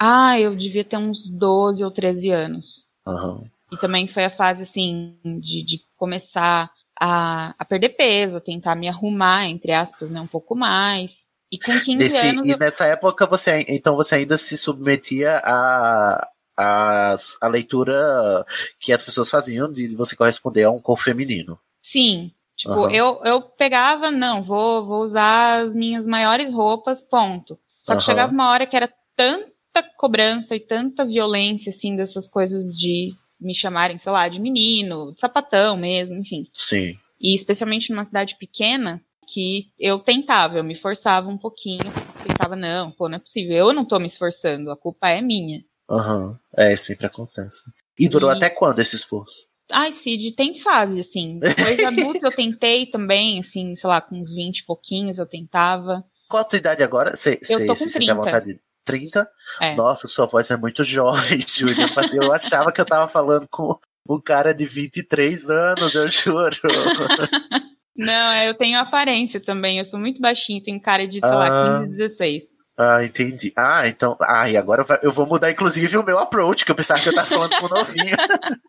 [0.00, 2.86] Ah, eu devia ter uns 12 ou 13 anos.
[3.06, 3.44] Aham.
[3.70, 8.74] E também foi a fase, assim, de, de começar a, a perder peso, a tentar
[8.74, 11.28] me arrumar, entre aspas, né, um pouco mais.
[11.52, 12.46] E com 15 Nesse, anos.
[12.46, 18.44] e eu- nessa época você então você ainda se submetia a, a, a leitura
[18.78, 21.58] que as pessoas faziam de você corresponder a um corpo feminino.
[21.82, 22.32] Sim.
[22.56, 22.92] Tipo, Aham.
[22.92, 27.58] eu, eu pegava, não, vou, vou usar as minhas maiores roupas, ponto.
[27.82, 28.06] Só que Aham.
[28.06, 29.50] chegava uma hora que era tanta
[29.96, 35.20] cobrança e tanta violência, assim, dessas coisas de me chamarem, sei lá, de menino, de
[35.20, 36.44] sapatão mesmo, enfim.
[36.52, 36.96] Sim.
[37.20, 39.02] E especialmente numa cidade pequena,
[39.32, 41.80] que eu tentava, eu me forçava um pouquinho,
[42.26, 45.62] pensava, não, pô, não é possível, eu não tô me esforçando, a culpa é minha.
[45.88, 46.38] Aham.
[46.56, 47.62] É, sempre acontece.
[47.98, 49.48] E durou E- até quando esse esforço?
[49.72, 51.38] Ai, Cid, tem fase, assim.
[51.38, 55.26] Depois de adulto eu tentei também, assim, sei lá, com uns 20 e pouquinhos eu
[55.26, 56.04] tentava.
[56.28, 57.14] Qual a tua idade agora?
[57.14, 58.12] Você Eu tô com sente 30.
[58.12, 59.28] à vontade de 30?
[59.60, 59.74] É.
[59.74, 61.86] Nossa, sua voz é muito jovem, Júlia.
[62.12, 66.56] Eu achava que eu tava falando com um cara de 23 anos, eu juro.
[67.96, 71.34] Não, é, eu tenho aparência também, eu sou muito baixinho, tenho cara de, sei Ah.
[71.34, 72.44] lá, 15, 16.
[72.78, 73.52] Ah, entendi.
[73.56, 74.16] Ah, então.
[74.22, 77.14] Ah, e agora eu vou mudar, inclusive, o meu approach, que eu pensava que eu
[77.14, 78.16] tava falando com o novinho.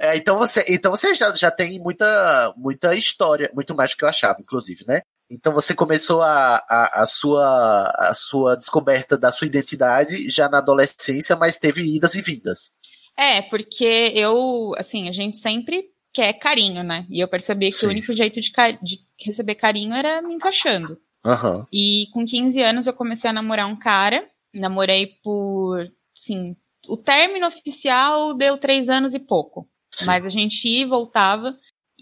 [0.00, 4.04] É, então você, então você já, já tem muita, muita história, muito mais do que
[4.04, 5.02] eu achava, inclusive, né?
[5.30, 10.58] Então você começou a, a, a, sua, a sua descoberta da sua identidade já na
[10.58, 12.70] adolescência, mas teve idas e vindas.
[13.16, 17.06] É, porque eu, assim, a gente sempre quer carinho, né?
[17.10, 17.86] E eu percebi que Sim.
[17.86, 18.50] o único jeito de,
[18.82, 20.98] de, receber carinho era me encaixando.
[21.26, 21.66] Uhum.
[21.72, 24.26] E com 15 anos eu comecei a namorar um cara.
[24.54, 26.56] Namorei por, sim,
[26.88, 29.68] o término oficial deu três anos e pouco.
[29.92, 30.06] Sim.
[30.06, 31.56] Mas a gente ia e voltava.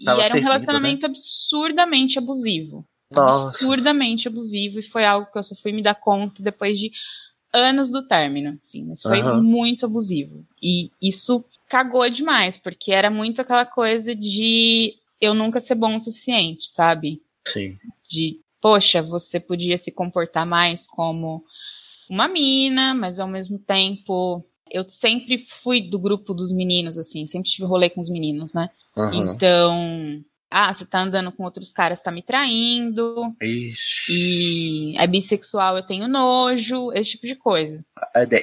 [0.05, 1.09] Tava e era um servindo, relacionamento né?
[1.09, 2.85] absurdamente abusivo.
[3.11, 3.49] Nossa.
[3.49, 4.79] Absurdamente abusivo.
[4.79, 6.91] E foi algo que eu só fui me dar conta depois de
[7.53, 8.57] anos do término.
[8.61, 9.41] Assim, mas foi uhum.
[9.41, 10.45] muito abusivo.
[10.61, 15.99] E isso cagou demais, porque era muito aquela coisa de eu nunca ser bom o
[15.99, 17.21] suficiente, sabe?
[17.47, 17.77] Sim.
[18.09, 21.43] De, poxa, você podia se comportar mais como
[22.09, 27.49] uma mina, mas ao mesmo tempo eu sempre fui do grupo dos meninos, assim, sempre
[27.49, 28.69] tive rolê com os meninos, né?
[28.95, 29.13] Uhum.
[29.13, 33.35] Então, ah, você tá andando com outros caras, tá me traindo.
[33.41, 34.13] Ixi.
[34.13, 37.83] E é bissexual, eu tenho nojo, esse tipo de coisa.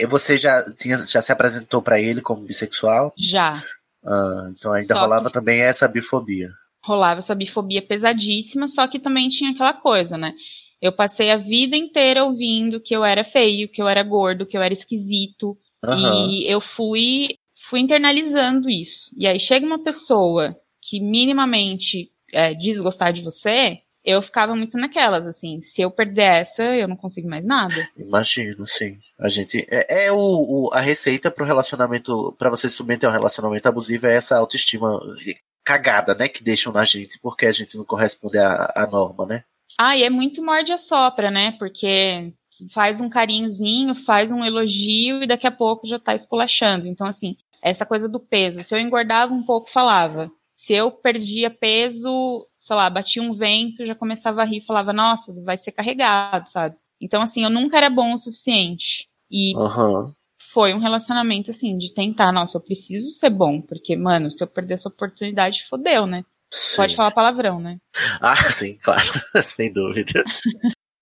[0.08, 3.12] Você já, tinha, já se apresentou para ele como bissexual?
[3.16, 3.62] Já.
[4.04, 5.32] Ah, então ainda só rolava que...
[5.32, 6.50] também essa bifobia.
[6.82, 10.34] Rolava essa bifobia pesadíssima, só que também tinha aquela coisa, né?
[10.82, 14.54] Eu passei a vida inteira ouvindo que eu era feio, que eu era gordo, que
[14.54, 15.56] eu era esquisito.
[15.82, 16.28] Uhum.
[16.28, 17.38] E eu fui,
[17.70, 19.10] fui internalizando isso.
[19.16, 20.54] E aí chega uma pessoa
[20.94, 26.62] que minimamente é, desgostar de você, eu ficava muito naquelas, assim, se eu perder essa,
[26.62, 27.74] eu não consigo mais nada.
[27.96, 28.96] Imagino, sim.
[29.18, 29.66] A gente.
[29.68, 32.32] É, é o, o, a receita pro relacionamento.
[32.38, 35.00] para você submeter um relacionamento abusivo é essa autoestima
[35.64, 36.28] cagada, né?
[36.28, 39.42] Que deixam na gente, porque a gente não corresponde à, à norma, né?
[39.76, 41.56] Ah, e é muito morde a sopra, né?
[41.58, 42.32] Porque
[42.72, 46.86] faz um carinhozinho, faz um elogio e daqui a pouco já tá esculachando.
[46.86, 48.62] Então, assim, essa coisa do peso.
[48.62, 50.30] Se eu engordava um pouco, falava.
[50.64, 55.30] Se eu perdia peso, sei lá, batia um vento, já começava a rir, falava, nossa,
[55.44, 56.74] vai ser carregado, sabe?
[56.98, 59.06] Então, assim, eu nunca era bom o suficiente.
[59.30, 60.14] E uhum.
[60.40, 64.46] foi um relacionamento, assim, de tentar, nossa, eu preciso ser bom, porque, mano, se eu
[64.46, 66.24] perder essa oportunidade, fodeu, né?
[66.50, 66.76] Sim.
[66.78, 67.76] Pode falar palavrão, né?
[68.22, 69.04] Ah, sim, claro,
[69.44, 70.24] sem dúvida.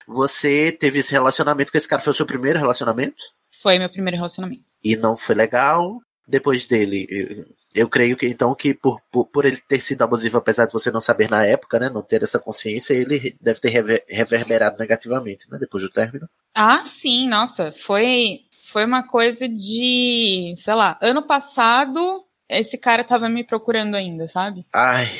[0.09, 3.23] Você teve esse relacionamento com esse cara, foi o seu primeiro relacionamento?
[3.63, 4.65] Foi meu primeiro relacionamento.
[4.83, 6.01] E não foi legal?
[6.27, 7.07] Depois dele.
[7.09, 10.73] Eu, eu creio que então que por, por, por, ele ter sido abusivo, apesar de
[10.73, 14.79] você não saber na época, né, não ter essa consciência, ele deve ter rever, reverberado
[14.79, 16.29] negativamente, né, depois do término.
[16.55, 23.29] Ah, sim, nossa, foi foi uma coisa de, sei lá, ano passado esse cara tava
[23.29, 24.67] me procurando ainda, sabe?
[24.73, 25.11] Ai,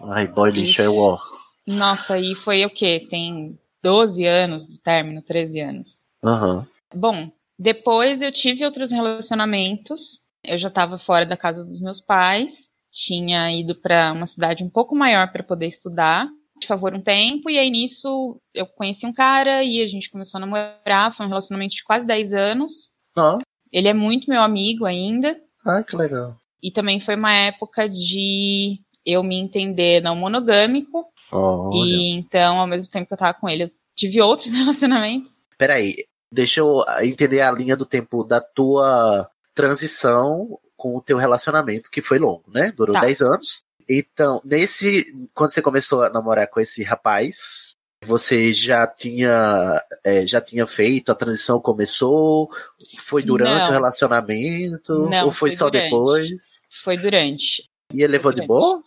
[0.00, 1.20] ai, boy lixo é war.
[1.66, 3.06] Nossa, aí foi o quê?
[3.08, 5.98] Tem 12 anos do término, 13 anos.
[6.22, 6.58] Aham.
[6.58, 6.66] Uhum.
[6.94, 12.68] Bom, depois eu tive outros relacionamentos eu já estava fora da casa dos meus pais,
[12.92, 16.28] tinha ido para uma cidade um pouco maior para poder estudar,
[16.60, 20.38] de favor um tempo, e aí nisso eu conheci um cara e a gente começou
[20.38, 22.72] a namorar, foi um relacionamento de quase 10 anos.
[23.16, 23.38] Ah.
[23.72, 25.36] Ele é muito meu amigo ainda.
[25.66, 26.36] Ah, que legal.
[26.62, 31.06] E também foi uma época de eu me entender não monogâmico.
[31.32, 35.32] Oh, e então, ao mesmo tempo que eu tava com ele, eu tive outros relacionamentos.
[35.58, 35.96] Peraí,
[36.30, 42.02] deixa eu entender a linha do tempo da tua transição com o teu relacionamento, que
[42.02, 42.72] foi longo, né?
[42.72, 43.00] Durou tá.
[43.00, 43.64] 10 anos.
[43.88, 45.04] Então, nesse.
[45.34, 51.10] Quando você começou a namorar com esse rapaz, você já tinha é, já tinha feito,
[51.10, 52.50] a transição começou?
[52.98, 53.70] Foi durante Não.
[53.70, 55.08] o relacionamento?
[55.08, 55.84] Não, ou foi, foi só durante.
[55.84, 56.62] depois?
[56.82, 57.62] Foi durante.
[57.92, 58.82] E ele levou de boa?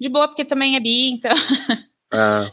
[0.00, 1.34] De boa, porque também é bi, então.
[2.12, 2.50] Ah,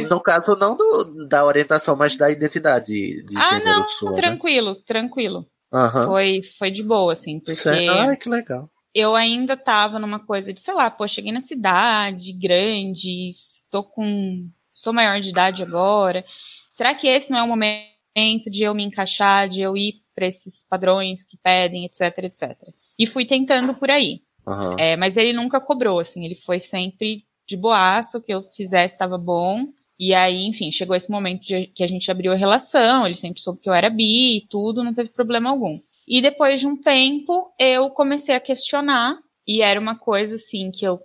[0.00, 4.14] no, no, caso, não do, da orientação, mas da identidade de ah, gênero não, sua.
[4.14, 4.80] Tranquilo, né?
[4.84, 5.46] tranquilo.
[5.76, 6.06] Uhum.
[6.06, 7.68] Foi, foi de boa, assim, porque.
[7.68, 8.70] Ai, que legal.
[8.94, 13.32] Eu ainda tava numa coisa de, sei lá, pô, cheguei na cidade, grande,
[13.70, 14.48] tô com.
[14.72, 16.24] sou maior de idade agora.
[16.72, 20.26] Será que esse não é o momento de eu me encaixar, de eu ir para
[20.26, 22.56] esses padrões que pedem, etc, etc.
[22.98, 24.22] E fui tentando por aí.
[24.46, 24.76] Uhum.
[24.78, 28.94] É, mas ele nunca cobrou, assim, ele foi sempre de boaço, o que eu fizesse
[28.94, 29.66] estava bom.
[29.98, 33.40] E aí, enfim, chegou esse momento de, que a gente abriu a relação, ele sempre
[33.40, 35.80] soube que eu era bi e tudo, não teve problema algum.
[36.06, 40.84] E depois de um tempo, eu comecei a questionar, e era uma coisa assim que
[40.84, 41.00] eu.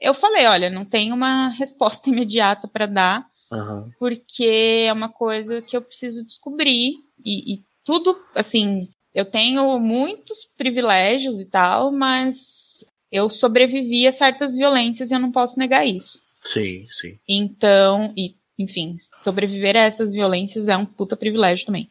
[0.00, 3.90] Eu falei, olha, não tenho uma resposta imediata para dar, uhum.
[3.98, 6.94] porque é uma coisa que eu preciso descobrir.
[7.24, 14.54] E, e tudo, assim, eu tenho muitos privilégios e tal, mas eu sobrevivi a certas
[14.54, 16.20] violências e eu não posso negar isso.
[16.42, 17.18] Sim, sim.
[17.28, 21.90] Então, e, enfim, sobreviver a essas violências é um puta privilégio também.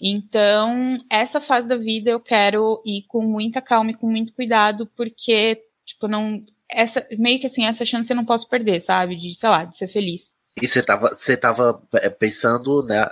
[0.00, 4.86] Então, essa fase da vida eu quero ir com muita calma e com muito cuidado,
[4.96, 6.44] porque, tipo, não.
[6.68, 9.16] Essa, meio que assim, essa chance eu não posso perder, sabe?
[9.16, 10.34] De, sei lá, de ser feliz.
[10.60, 13.06] E você tava, você tava é, pensando né,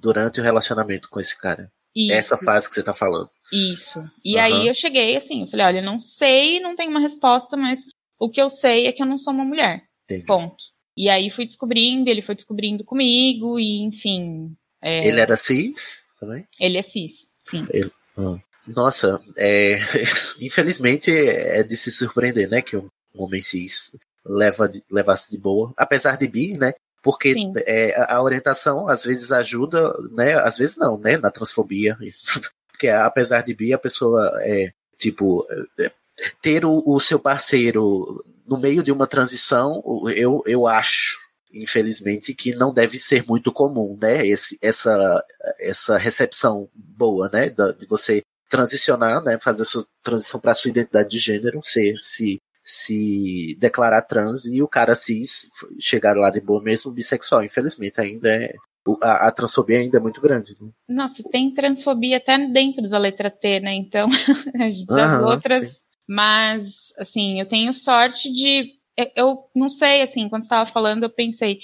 [0.00, 1.70] durante o relacionamento com esse cara?
[1.94, 2.12] Isso.
[2.12, 3.30] Essa fase que você tá falando.
[3.52, 3.98] Isso.
[4.24, 4.40] E Uhum.
[4.42, 7.80] aí eu cheguei assim, eu falei, olha, não sei, não tenho uma resposta, mas
[8.18, 9.82] o que eu sei é que eu não sou uma mulher.
[10.06, 10.24] Entendi.
[10.26, 10.56] Ponto.
[10.96, 14.56] E aí fui descobrindo, ele foi descobrindo comigo, e enfim.
[14.80, 16.46] é, Ele era cis também?
[16.58, 17.66] ele é cis, sim.
[18.66, 19.78] Nossa, é,
[20.40, 22.62] infelizmente é de se surpreender, né?
[22.62, 23.92] Que um homem cis
[24.24, 26.72] leva de, levasse de boa, apesar de bi, né?
[27.02, 27.34] Porque
[27.66, 30.34] é, a- orientação às vezes ajuda, né?
[30.34, 31.16] Às vezes não, né?
[31.18, 31.96] Na transfobia.
[32.72, 35.46] Porque apesar de bi, a pessoa é tipo
[35.78, 35.90] é,
[36.42, 39.82] ter o, o seu parceiro no meio de uma transição,
[40.14, 41.16] eu, eu acho,
[41.52, 44.26] infelizmente, que não deve ser muito comum, né?
[44.26, 45.24] Esse, essa,
[45.60, 47.50] essa recepção boa, né?
[47.50, 49.38] da- de você transicionar, né?
[49.40, 54.62] Fazer a sua transição para sua identidade de gênero, ser, se, se declarar trans e
[54.62, 57.42] o cara cis f- chegar lá de boa mesmo bissexual.
[57.44, 58.54] Infelizmente, ainda é.
[59.02, 60.56] A, a transfobia ainda é muito grande.
[60.60, 60.68] Né?
[60.88, 63.74] Nossa, tem transfobia até dentro da letra T, né?
[63.74, 64.08] Então,
[64.86, 65.58] das Aham, outras.
[65.70, 65.76] sim.
[66.08, 68.74] Mas, assim, eu tenho sorte de.
[68.96, 71.58] eu- Eu não sei, assim, quando você estava falando, eu pensei: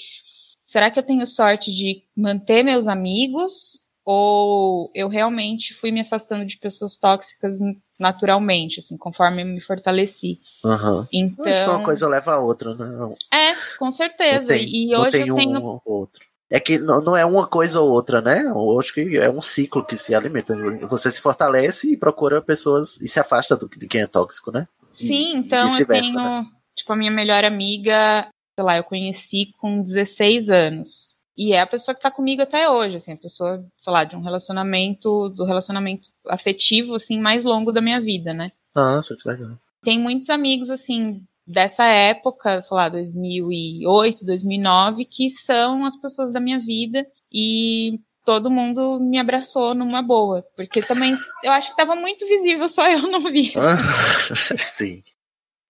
[0.65, 3.81] será que eu tenho sorte de manter meus amigos?
[4.05, 7.57] Ou eu realmente fui me afastando de pessoas tóxicas
[7.97, 10.41] naturalmente, assim, conforme eu me fortaleci?
[10.65, 11.07] Aham.
[11.11, 11.45] Então.
[11.45, 13.15] Eu Acho que uma coisa leva a outra, né?
[13.33, 14.57] É, com certeza.
[14.57, 15.59] e hoje tem eu tenho.
[15.59, 16.25] um ou outro.
[16.49, 18.43] É que não, é uma coisa ou outra, né?
[18.45, 20.55] Eu acho que é um ciclo que se alimenta.
[20.87, 24.67] Você se fortalece e procura pessoas e se afasta do, de quem é tóxico, né?
[24.91, 26.45] Sim, E então eu tenho, né?
[26.75, 31.13] tipo, a minha melhor amiga, sei lá, eu conheci com 16 anos.
[31.35, 34.15] E é a pessoa que tá comigo até hoje, assim, a pessoa, sei lá, de
[34.15, 38.51] um relacionamento, do relacionamento afetivo, assim, mais longo da minha vida, né?
[38.75, 39.57] Nossa, que legal.
[39.83, 46.39] Tem muitos amigos, assim, dessa época, sei lá, 2008, 2009, que são as pessoas da
[46.39, 50.43] minha vida e todo mundo me abraçou numa boa.
[50.55, 53.53] Porque também, eu acho que tava muito visível, só eu não vi.
[53.55, 53.77] Ah,
[54.57, 55.01] Sim.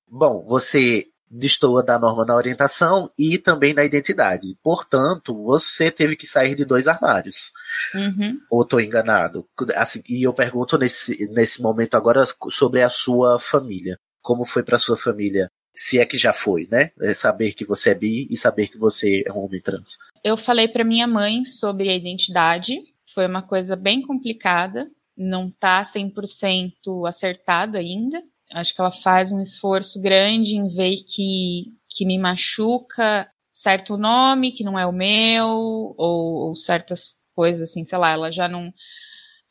[0.08, 4.56] Bom, você destoa da norma na orientação e também na identidade.
[4.62, 7.52] Portanto, você teve que sair de dois armários.
[7.96, 8.40] Uhum.
[8.52, 9.48] Ou estou enganado?
[9.76, 13.98] Assim, e eu pergunto nesse, nesse momento agora sobre a sua família.
[14.22, 15.50] Como foi para sua família?
[15.76, 16.92] Se é que já foi, né?
[17.02, 19.98] É saber que você é bi e saber que você é um homem trans.
[20.24, 22.80] Eu falei para minha mãe sobre a identidade.
[23.14, 24.90] Foi uma coisa bem complicada.
[25.18, 28.22] Não tá 100% acertada ainda.
[28.52, 34.52] Acho que ela faz um esforço grande em ver que, que me machuca certo nome
[34.52, 35.96] que não é o meu, ou,
[36.48, 38.74] ou certas coisas assim, sei lá, ela já não,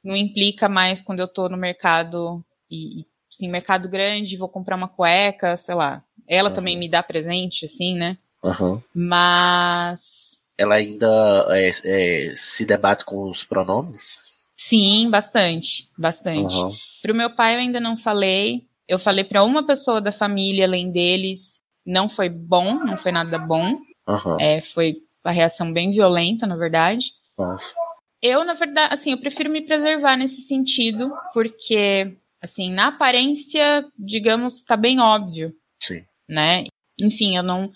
[0.03, 3.07] não implica mais quando eu tô no mercado e,
[3.41, 6.05] e mercado grande, vou comprar uma cueca, sei lá.
[6.29, 6.55] Ela Uhum.
[6.55, 8.17] também me dá presente, assim, né?
[8.45, 8.83] Aham.
[8.95, 14.33] Mas Ela ainda é, é, se debate com os pronomes?
[14.57, 16.55] sim, bastante, bastante.
[16.55, 16.71] Aham.
[17.03, 18.67] Pro meu pai eu ainda não falei.
[18.87, 23.39] Eu falei pra uma pessoa da família além deles, não foi bom, não foi nada
[23.39, 23.77] bom.
[24.07, 24.37] Aham.
[24.41, 27.11] É, foi a reação bem violenta, na verdade.
[27.39, 27.75] Nossa.
[28.21, 34.63] Eu, na verdade, assim, eu prefiro me preservar nesse sentido, porque, assim, na aparência, digamos,
[34.63, 36.05] tá bem óbvio, Sim.
[36.33, 36.65] Né?
[37.01, 37.71] Enfim, eu não,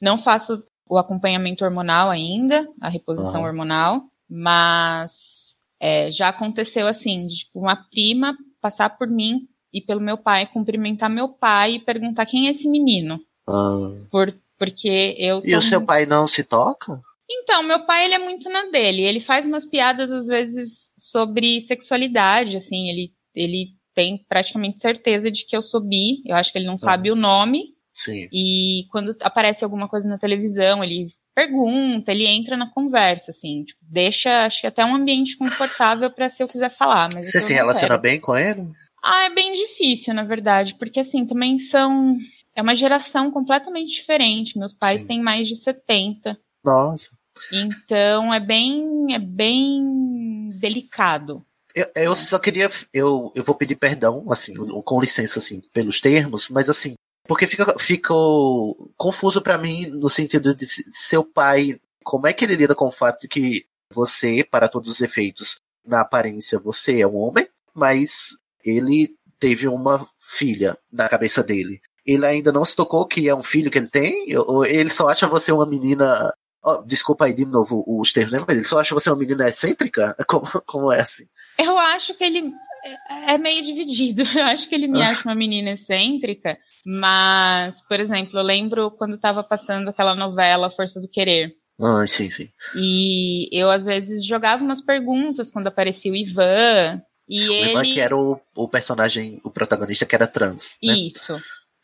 [0.00, 3.48] não faço o acompanhamento hormonal ainda, a reposição Aham.
[3.48, 10.00] hormonal, mas é, já aconteceu assim, de tipo, uma prima passar por mim e pelo
[10.00, 13.18] meu pai, cumprimentar meu pai e perguntar quem é esse menino.
[13.48, 13.90] Ah.
[14.10, 15.42] Por, porque eu.
[15.44, 17.00] E o seu pai não se toca?
[17.28, 19.02] Então, meu pai, ele é muito na dele.
[19.02, 22.90] Ele faz umas piadas, às vezes, sobre sexualidade, assim.
[22.90, 26.22] Ele, ele tem praticamente certeza de que eu sou bi.
[26.26, 27.71] Eu acho que ele não sabe o nome.
[27.92, 28.28] Sim.
[28.32, 33.64] E quando aparece alguma coisa na televisão, ele pergunta, ele entra na conversa, assim.
[33.64, 37.10] Tipo, deixa, acho que até um ambiente confortável para se eu quiser falar.
[37.12, 38.02] Mas Você se relaciona quero.
[38.02, 38.70] bem com ele?
[39.02, 40.74] Ah, é bem difícil, na verdade.
[40.78, 42.16] Porque, assim, também são...
[42.54, 44.58] É uma geração completamente diferente.
[44.58, 45.06] Meus pais Sim.
[45.06, 46.38] têm mais de 70.
[46.62, 47.08] Nossa.
[47.50, 51.44] Então é bem é bem delicado.
[51.74, 52.68] Eu, eu só queria.
[52.92, 56.94] Eu, eu vou pedir perdão, assim, com licença, assim, pelos termos, mas assim.
[57.26, 61.80] Porque fica, ficou confuso pra mim no sentido de se- seu pai.
[62.04, 65.60] Como é que ele lida com o fato de que você, para todos os efeitos,
[65.86, 71.80] na aparência, você é um homem, mas ele teve uma filha na cabeça dele.
[72.04, 74.36] Ele ainda não se tocou que é um filho que ele tem?
[74.36, 76.32] Ou ele só acha você uma menina.
[76.62, 78.44] ó, desculpa aí de novo os termos, né?
[78.46, 80.16] Mas ele só acha você uma menina excêntrica?
[80.26, 81.26] Como, como é assim?
[81.58, 82.52] Eu acho que ele
[82.84, 84.22] é é meio dividido.
[84.36, 85.08] Eu acho que ele me Ah.
[85.08, 91.00] acha uma menina excêntrica, mas, por exemplo, eu lembro quando estava passando aquela novela Força
[91.00, 91.54] do Querer.
[91.80, 92.48] Ah, sim, sim.
[92.76, 97.00] E eu, às vezes, jogava umas perguntas quando aparecia o Ivan.
[97.28, 97.70] E o ele...
[97.70, 100.76] Ivan que era o, o personagem, o protagonista que era trans.
[100.82, 100.94] Né?
[100.94, 101.34] Isso.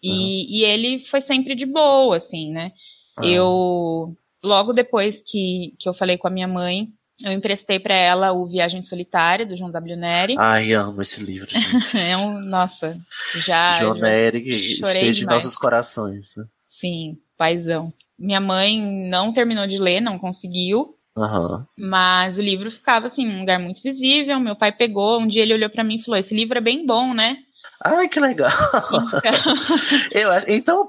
[0.03, 0.47] E, uhum.
[0.49, 2.73] e ele foi sempre de boa, assim, né?
[3.19, 3.25] Uhum.
[3.25, 6.89] Eu, logo depois que, que eu falei com a minha mãe,
[7.23, 9.97] eu emprestei para ela o Viagem Solitária, do João W.
[9.97, 10.35] Neri.
[10.39, 11.49] Ai, amo esse livro,
[11.97, 12.99] é um, nossa,
[13.45, 13.73] já.
[13.73, 16.37] João Neri esteja em nossos corações.
[16.37, 16.45] Né?
[16.69, 17.93] Sim, paizão.
[18.19, 20.95] Minha mãe não terminou de ler, não conseguiu.
[21.17, 21.65] Uhum.
[21.77, 24.39] Mas o livro ficava assim, num lugar muito visível.
[24.39, 26.87] Meu pai pegou, um dia ele olhou para mim e falou: Esse livro é bem
[26.87, 27.39] bom, né?
[27.85, 28.51] Ai, que legal.
[30.49, 30.89] Então,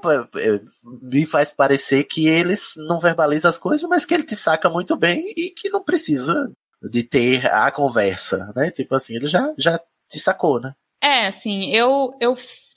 [1.02, 4.96] me faz parecer que eles não verbalizam as coisas, mas que ele te saca muito
[4.96, 6.50] bem e que não precisa
[6.82, 8.70] de ter a conversa, né?
[8.70, 9.78] Tipo assim, ele já, já
[10.08, 10.74] te sacou, né?
[11.02, 12.36] É, assim, eu, eu,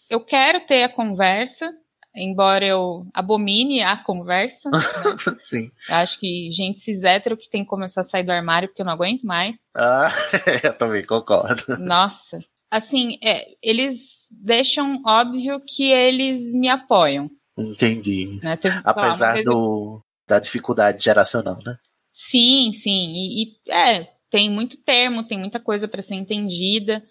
[0.09, 1.69] eu quero ter a conversa,
[2.15, 4.69] embora eu abomine a conversa.
[4.69, 4.79] Né?
[5.35, 5.71] Sim.
[5.89, 8.81] Eu acho que gente cis hétero que tem que começar a sair do armário porque
[8.81, 9.57] eu não aguento mais.
[9.75, 10.11] Ah,
[10.63, 11.77] eu também concordo.
[11.79, 12.39] Nossa,
[12.73, 17.29] assim, é, eles deixam óbvio que eles me apoiam.
[17.55, 18.39] Entendi.
[18.41, 18.57] Né?
[18.57, 21.77] Teve, Apesar lá, do, da dificuldade geracional, né?
[22.11, 23.13] Sim, sim.
[23.13, 27.03] E, e é, tem muito termo, tem muita coisa para ser entendida.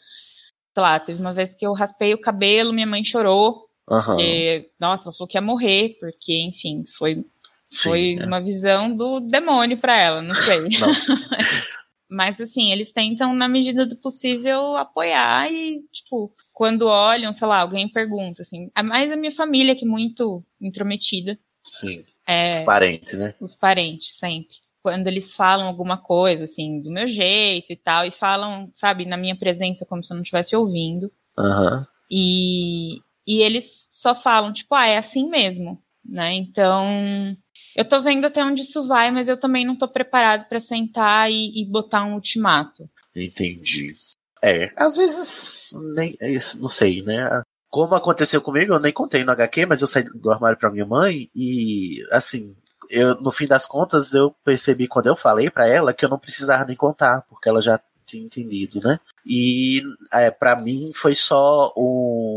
[0.74, 3.68] Sei lá, teve uma vez que eu raspei o cabelo, minha mãe chorou.
[3.88, 4.02] Uhum.
[4.02, 7.24] Porque, nossa, ela falou que ia morrer, porque, enfim, foi,
[7.72, 8.26] foi Sim, é.
[8.26, 10.58] uma visão do demônio para ela, não sei.
[12.12, 17.60] Mas assim, eles tentam, na medida do possível, apoiar e, tipo, quando olham, sei lá,
[17.60, 21.38] alguém pergunta, assim, é mais a minha família que é muito intrometida.
[21.64, 22.04] Sim.
[22.28, 23.34] É, os parentes, né?
[23.40, 24.56] Os parentes, sempre.
[24.82, 29.16] Quando eles falam alguma coisa, assim, do meu jeito e tal, e falam, sabe, na
[29.16, 31.10] minha presença, como se eu não estivesse ouvindo.
[31.38, 31.86] Uhum.
[32.10, 32.96] E,
[33.26, 36.34] e eles só falam, tipo, ah, é assim mesmo, né?
[36.34, 37.34] Então,
[37.76, 41.30] eu tô vendo até onde isso vai, mas eu também não tô preparado para sentar
[41.30, 42.88] e, e, botar um ultimato.
[43.14, 43.94] Entendi.
[44.42, 47.42] É, às vezes, nem, é não sei, né?
[47.70, 50.84] Como aconteceu comigo, eu nem contei no HQ, mas eu saí do armário para minha
[50.84, 52.54] mãe e, assim,
[52.90, 56.18] eu, no fim das contas, eu percebi quando eu falei para ela que eu não
[56.18, 59.00] precisava nem contar, porque ela já tinha entendido, né?
[59.24, 62.31] E é, para mim foi só um.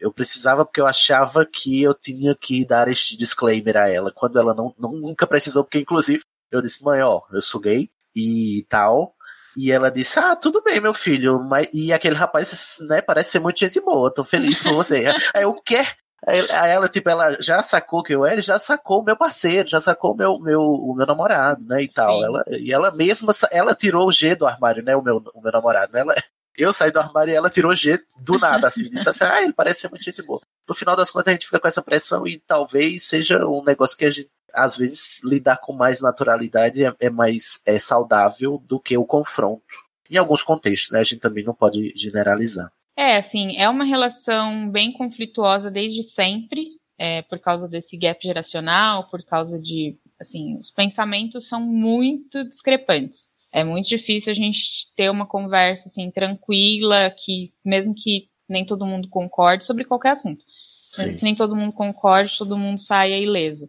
[0.00, 4.38] Eu precisava porque eu achava que eu tinha que dar este disclaimer a ela, quando
[4.38, 8.64] ela não, não nunca precisou, porque inclusive eu disse, mãe, ó, eu sou gay e
[8.68, 9.14] tal.
[9.56, 11.42] E ela disse: Ah, tudo bem, meu filho.
[11.42, 15.04] Mas, e aquele rapaz, né, parece ser muito gente boa, tô feliz por você.
[15.34, 15.88] Aí eu quero.
[16.26, 19.80] Aí ela, tipo, ela já sacou que eu era, já sacou o meu parceiro, já
[19.80, 22.24] sacou o meu, meu, o meu namorado, né, e tal.
[22.24, 25.52] Ela, e ela mesma, ela tirou o G do armário, né, o meu, o meu
[25.52, 26.14] namorado, né, ela,
[26.62, 29.52] eu saí do armário e ela tirou G do nada, assim, disse assim, ah, ele
[29.52, 30.40] parece ser muito gente boa.
[30.68, 33.96] No final das contas, a gente fica com essa pressão e talvez seja um negócio
[33.96, 38.78] que a gente, às vezes, lidar com mais naturalidade é, é mais é saudável do
[38.78, 39.62] que o confronto.
[40.10, 42.70] Em alguns contextos, né, a gente também não pode generalizar.
[42.96, 46.66] É, assim, é uma relação bem conflituosa desde sempre,
[46.98, 53.28] é, por causa desse gap geracional, por causa de, assim, os pensamentos são muito discrepantes.
[53.52, 54.60] É muito difícil a gente
[54.96, 60.44] ter uma conversa, assim, tranquila, que, mesmo que nem todo mundo concorde sobre qualquer assunto.
[60.88, 61.02] Sim.
[61.02, 63.68] Mesmo que nem todo mundo concorde, todo mundo saia ileso.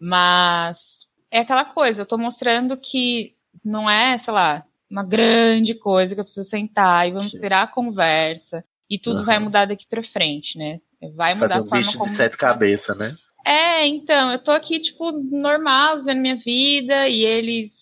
[0.00, 3.34] Mas é aquela coisa, eu tô mostrando que
[3.64, 7.38] não é, sei lá, uma grande coisa que eu preciso sentar e vamos Sim.
[7.38, 9.24] tirar a conversa e tudo uhum.
[9.24, 10.80] vai mudar daqui para frente, né?
[11.14, 13.16] Vai mudar Fazer um a forma bicho como de sete cabeças, né?
[13.44, 17.72] É, então, eu tô aqui, tipo, normal, vivendo minha vida, e eles,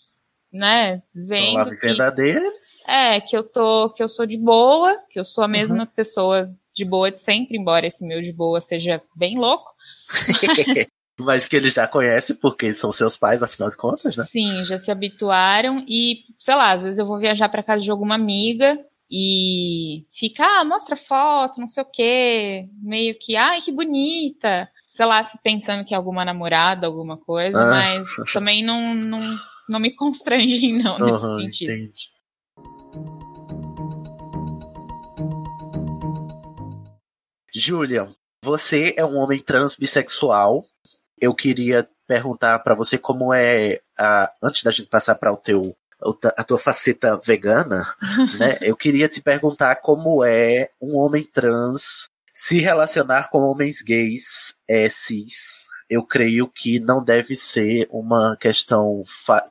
[0.53, 1.55] né, vendo.
[1.55, 2.89] Lá verdadeiros.
[2.89, 5.87] É, que eu tô, que eu sou de boa, que eu sou a mesma uhum.
[5.87, 9.71] pessoa de boa de sempre, embora esse meu de boa seja bem louco.
[11.19, 14.25] Mas que ele já conhece, porque são seus pais, afinal de contas, né?
[14.25, 15.85] Sim, já se habituaram.
[15.87, 18.79] E, sei lá, às vezes eu vou viajar para casa de alguma amiga
[19.11, 22.69] e fica, ah, mostra foto, não sei o quê.
[22.83, 24.69] Meio que, ai, que bonita.
[24.93, 27.67] Sei lá, se pensando que é alguma namorada, alguma coisa, ah.
[27.67, 29.21] mas também não, não,
[29.71, 31.73] não me constrangem, não, nesse uhum, sentido.
[31.73, 32.11] Entendi.
[37.53, 38.09] Julian,
[38.43, 40.65] você é um homem trans bissexual
[41.21, 45.77] eu queria perguntar para você como é a, antes da gente passar para o teu
[46.35, 47.87] a tua faceta vegana,
[48.39, 48.57] né?
[48.63, 54.89] Eu queria te perguntar como é um homem trans se relacionar com homens gays é,
[54.89, 55.67] cis.
[55.91, 59.03] Eu creio que não deve ser uma questão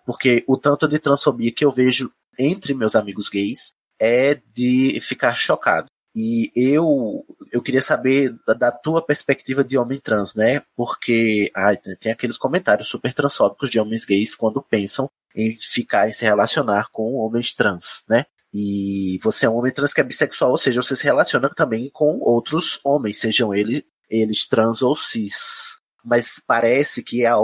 [0.06, 2.10] porque o tanto de transfobia que eu vejo
[2.40, 5.88] entre meus amigos gays é de ficar chocado.
[6.16, 10.62] E eu, eu queria saber da, da tua perspectiva de homem trans, né?
[10.76, 16.14] Porque ai, tem, aqueles comentários super transfóbicos de homens gays quando pensam em ficar e
[16.14, 18.26] se relacionar com homens trans, né?
[18.54, 21.90] E você é um homem trans que é bissexual, ou seja, você se relaciona também
[21.92, 25.78] com outros homens, sejam ele, eles trans ou cis.
[26.04, 27.36] Mas parece que a,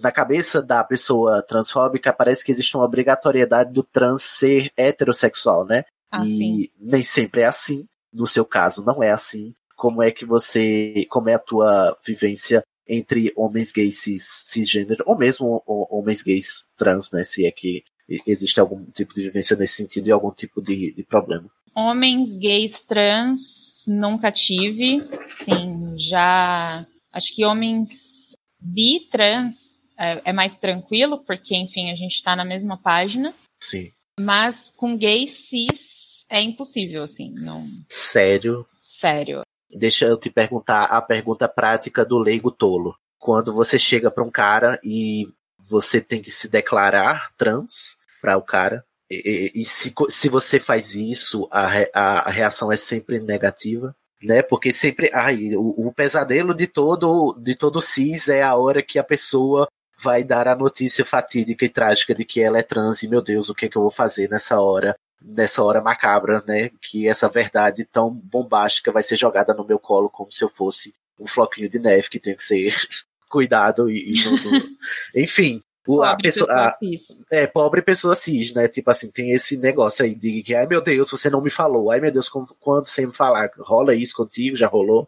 [0.00, 5.84] na cabeça da pessoa transfóbica parece que existe uma obrigatoriedade do trans ser heterossexual, né?
[6.10, 6.68] Ah, e sim.
[6.80, 7.86] nem sempre é assim.
[8.12, 9.54] No seu caso, não é assim.
[9.76, 11.06] Como é que você.
[11.08, 17.10] Como é a tua vivência entre homens gays cis, cisgênero, ou mesmo homens gays trans,
[17.10, 17.24] né?
[17.24, 17.82] Se é que
[18.26, 21.48] existe algum tipo de vivência nesse sentido e algum tipo de, de problema.
[21.74, 25.02] Homens gays trans nunca tive.
[25.44, 26.86] Sim, já.
[27.14, 32.44] Acho que homens bi trans é, é mais tranquilo, porque, enfim, a gente tá na
[32.44, 33.32] mesma página.
[33.60, 33.92] Sim.
[34.18, 37.32] Mas com gay cis é impossível, assim.
[37.32, 37.68] Não.
[37.88, 38.66] Sério?
[38.82, 39.42] Sério.
[39.70, 42.96] Deixa eu te perguntar a pergunta prática do leigo tolo.
[43.18, 45.24] Quando você chega para um cara e
[45.58, 50.58] você tem que se declarar trans para o cara, e, e, e se, se você
[50.58, 53.94] faz isso, a, a, a, reação é sempre negativa,
[54.24, 54.42] né?
[54.42, 58.98] Porque sempre, ai, o, o pesadelo de todo de todo cis é a hora que
[58.98, 59.68] a pessoa
[60.02, 63.48] vai dar a notícia fatídica e trágica de que ela é trans e meu Deus,
[63.48, 64.96] o que é que eu vou fazer nessa hora?
[65.22, 66.70] Nessa hora macabra, né?
[66.80, 70.92] Que essa verdade tão bombástica vai ser jogada no meu colo como se eu fosse
[71.18, 72.74] um floquinho de neve que tem que ser
[73.30, 74.66] cuidado e, e no, no...
[75.14, 75.62] enfim.
[75.86, 77.00] O, Pobre a pessoa, pessoa a- cis.
[77.30, 78.68] é, pobre pessoa cis, né?
[78.68, 81.90] Tipo assim, tem esse negócio aí de que, ai meu Deus, você não me falou.
[81.90, 83.50] Ai meu Deus, como- quando você me falar?
[83.58, 84.56] Rola isso contigo?
[84.56, 85.06] Já rolou?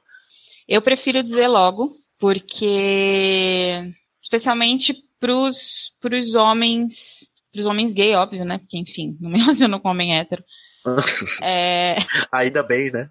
[0.68, 8.58] Eu prefiro dizer logo, porque especialmente pros, pros homens, pros homens gay, óbvio, né?
[8.58, 10.44] Porque, enfim, não me relaciono com homem hétero.
[11.42, 11.96] É,
[12.30, 13.08] Ainda bem, né?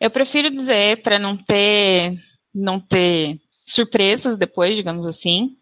[0.00, 2.14] eu prefiro dizer para não ter,
[2.54, 5.56] não ter surpresas depois, digamos assim.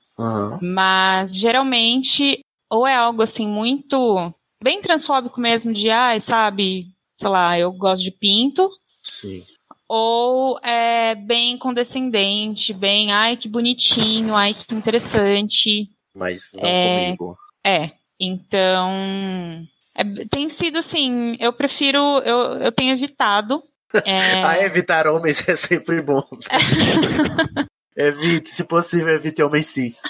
[0.62, 2.40] Mas geralmente,
[2.70, 6.86] ou é algo assim muito bem transfóbico mesmo, de ai, sabe,
[7.18, 8.68] sei lá, eu gosto de pinto,
[9.02, 9.44] Sim.
[9.88, 15.90] ou é bem condescendente, bem, ai, que bonitinho, ai, que interessante.
[16.14, 16.82] Mas não É.
[16.82, 17.38] comigo.
[17.64, 19.66] É, então.
[19.94, 23.62] é- tem sido assim, eu prefiro, eu, eu tenho evitado.
[24.04, 26.22] é, Ah, evitar homens é sempre bom.
[27.96, 30.02] evite, se possível, evite homens cis.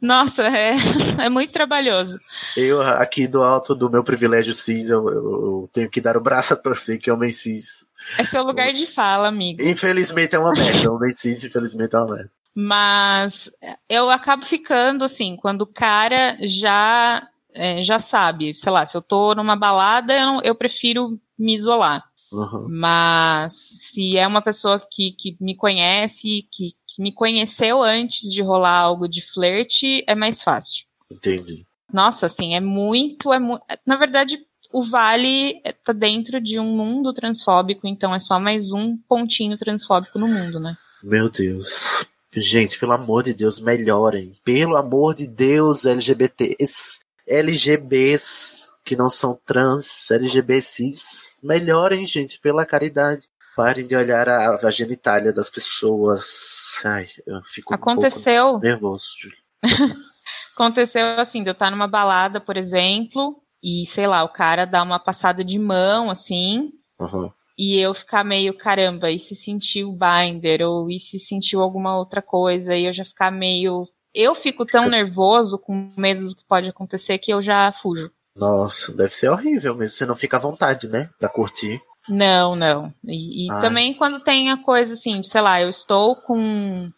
[0.00, 0.74] nossa, é,
[1.24, 2.18] é muito trabalhoso.
[2.56, 6.52] Eu, aqui do alto do meu privilégio cis, eu, eu- tenho que dar o braço
[6.54, 7.86] a torcer que homem cis.
[8.18, 9.60] É seu lugar de fala, amigo.
[9.62, 10.90] Infelizmente é uma merda.
[10.92, 12.30] Homem cis, infelizmente é uma merda.
[12.54, 13.50] Mas
[13.88, 19.02] eu acabo ficando assim, quando o cara já é, já sabe, sei lá, se eu
[19.02, 22.02] tô numa balada, eu, eu prefiro me isolar.
[22.32, 22.66] Uhum.
[22.68, 23.52] Mas
[23.92, 29.08] se é uma pessoa que, que me conhece, que me conheceu antes de rolar algo
[29.08, 30.84] de flerte, é mais fácil.
[31.10, 31.66] Entendi.
[31.92, 33.38] Nossa, assim, é muito, é
[33.86, 34.38] Na verdade,
[34.72, 40.18] o Vale tá dentro de um mundo transfóbico, então é só mais um pontinho transfóbico
[40.18, 40.76] no mundo, né?
[41.02, 42.04] Meu Deus.
[42.32, 44.32] Gente, pelo amor de Deus, melhorem.
[44.44, 53.28] Pelo amor de Deus, LGBTs, LGBs que não são trans, LGBCs, melhorem, gente, pela caridade.
[53.56, 56.82] Parem de olhar a, a genitália das pessoas.
[56.84, 58.44] Ai, eu fico um Aconteceu.
[58.52, 59.38] pouco nervoso, Júlio.
[60.54, 64.82] Aconteceu assim, de eu estar numa balada, por exemplo, e sei lá, o cara dá
[64.82, 67.30] uma passada de mão, assim, Uhum.
[67.58, 72.22] e eu ficar meio, caramba, e se sentiu binder, ou e se sentiu alguma outra
[72.22, 73.86] coisa, e eu já ficar meio.
[74.14, 78.10] Eu fico tão Fica- nervoso, com medo do que pode acontecer, que eu já fujo.
[78.34, 79.96] Nossa, deve ser horrível mesmo.
[79.96, 81.10] Você não fica à vontade, né?
[81.18, 81.80] Pra curtir.
[82.08, 82.92] Não, não.
[83.04, 86.90] E, e também quando tem a coisa assim, de, sei lá, eu estou com.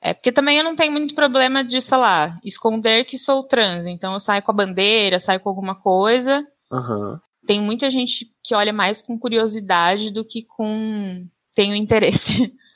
[0.00, 3.86] É porque também eu não tenho muito problema de, sei lá, esconder que sou trans.
[3.86, 6.44] Então eu saio com a bandeira, saio com alguma coisa.
[6.72, 7.20] Aham.
[7.46, 11.26] Tem muita gente que olha mais com curiosidade do que com.
[11.54, 12.52] Tenho interesse.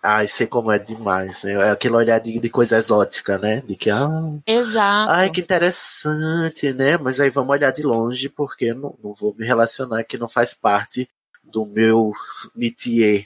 [0.00, 1.42] Ai, sei como é demais.
[1.42, 1.54] né?
[1.54, 3.60] É aquele olhar de, de coisa exótica, né?
[3.60, 4.08] De que, ah,
[4.46, 5.10] Exato.
[5.10, 6.96] ai, que interessante, né?
[6.96, 10.54] Mas aí vamos olhar de longe, porque não, não vou me relacionar, que não faz
[10.54, 11.08] parte
[11.50, 12.12] do meu
[12.54, 13.24] métier.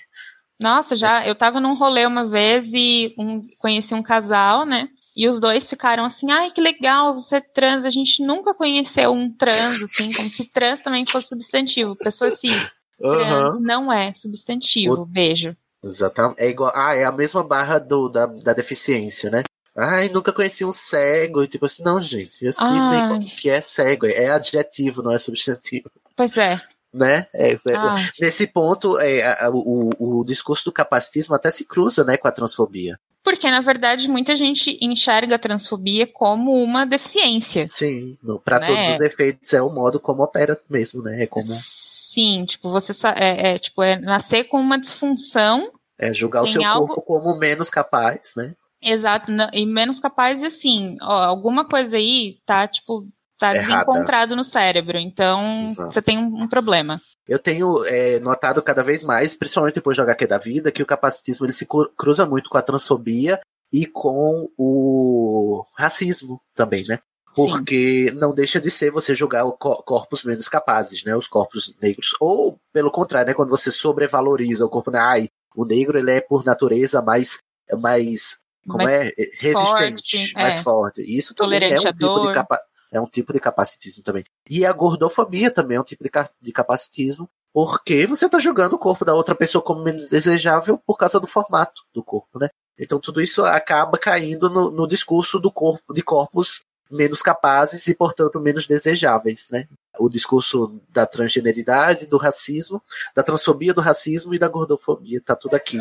[0.58, 4.88] Nossa, já eu tava num rolê uma vez e um- conheci um casal, né?
[5.16, 7.84] E os dois ficaram assim, ai, que legal, você é trans.
[7.84, 11.94] A gente nunca conheceu um trans, assim, como se trans também fosse substantivo.
[11.96, 12.68] Pessoa cis.
[12.98, 13.58] Trans Aham.
[13.60, 15.04] não é substantivo.
[15.06, 15.56] Beijo.
[15.82, 16.40] Exatamente.
[16.40, 16.72] É igual.
[16.74, 19.42] Ah, é a mesma barra do, da, da deficiência, né?
[19.76, 21.42] Ai, nunca conheci um cego.
[21.42, 22.46] E tipo assim, não, gente.
[22.46, 24.06] Assim, nem- que é cego.
[24.06, 25.90] É adjetivo, não é substantivo.
[26.16, 26.60] Pois é.
[26.94, 27.26] Né?
[27.34, 27.94] É, ah.
[28.20, 32.98] Nesse ponto, é, o, o discurso do capacitismo até se cruza, né, com a transfobia.
[33.22, 37.66] Porque, na verdade, muita gente enxerga a transfobia como uma deficiência.
[37.68, 38.66] Sim, para né?
[38.66, 41.22] todos os efeitos é o modo como opera mesmo, né?
[41.22, 41.46] É como...
[41.48, 45.72] Sim, tipo, você é, é, tipo, é nascer com uma disfunção.
[45.98, 46.86] É julgar o seu algo...
[46.88, 48.54] corpo como menos capaz, né?
[48.80, 53.08] Exato, e menos capaz e assim, ó, alguma coisa aí tá, tipo,
[53.38, 53.84] tá Errada.
[53.84, 55.92] desencontrado no cérebro, então Exato.
[55.92, 57.00] você tem um, um, problema.
[57.26, 60.86] Eu tenho é, notado cada vez mais, principalmente depois do HQ da vida, que o
[60.86, 61.66] capacitismo ele se
[61.96, 63.40] cruza muito com a transfobia
[63.72, 66.98] e com o racismo também, né?
[67.34, 68.14] Porque Sim.
[68.14, 71.16] não deixa de ser você julgar corpos menos capazes, né?
[71.16, 72.14] Os corpos negros.
[72.20, 73.34] Ou, pelo contrário, né?
[73.34, 75.00] Quando você sobrevaloriza o corpo, né?
[75.00, 77.38] Ai, o negro ele é por natureza mais,
[77.80, 79.12] mais como mais é?
[79.38, 80.62] Resistente, forte, mais é.
[80.62, 81.18] forte.
[81.18, 82.60] Isso também é um tipo de capa
[82.94, 84.24] é um tipo de capacitismo também.
[84.48, 88.74] E a gordofobia também é um tipo de, ca de capacitismo, porque você está jogando
[88.74, 92.48] o corpo da outra pessoa como menos desejável por causa do formato do corpo, né?
[92.78, 97.94] Então tudo isso acaba caindo no, no discurso do corpo de corpos menos capazes e,
[97.94, 99.66] portanto, menos desejáveis, né?
[99.98, 102.82] O discurso da transgeneridade, do racismo,
[103.14, 105.80] da transfobia, do racismo e da gordofobia, tá tudo aqui.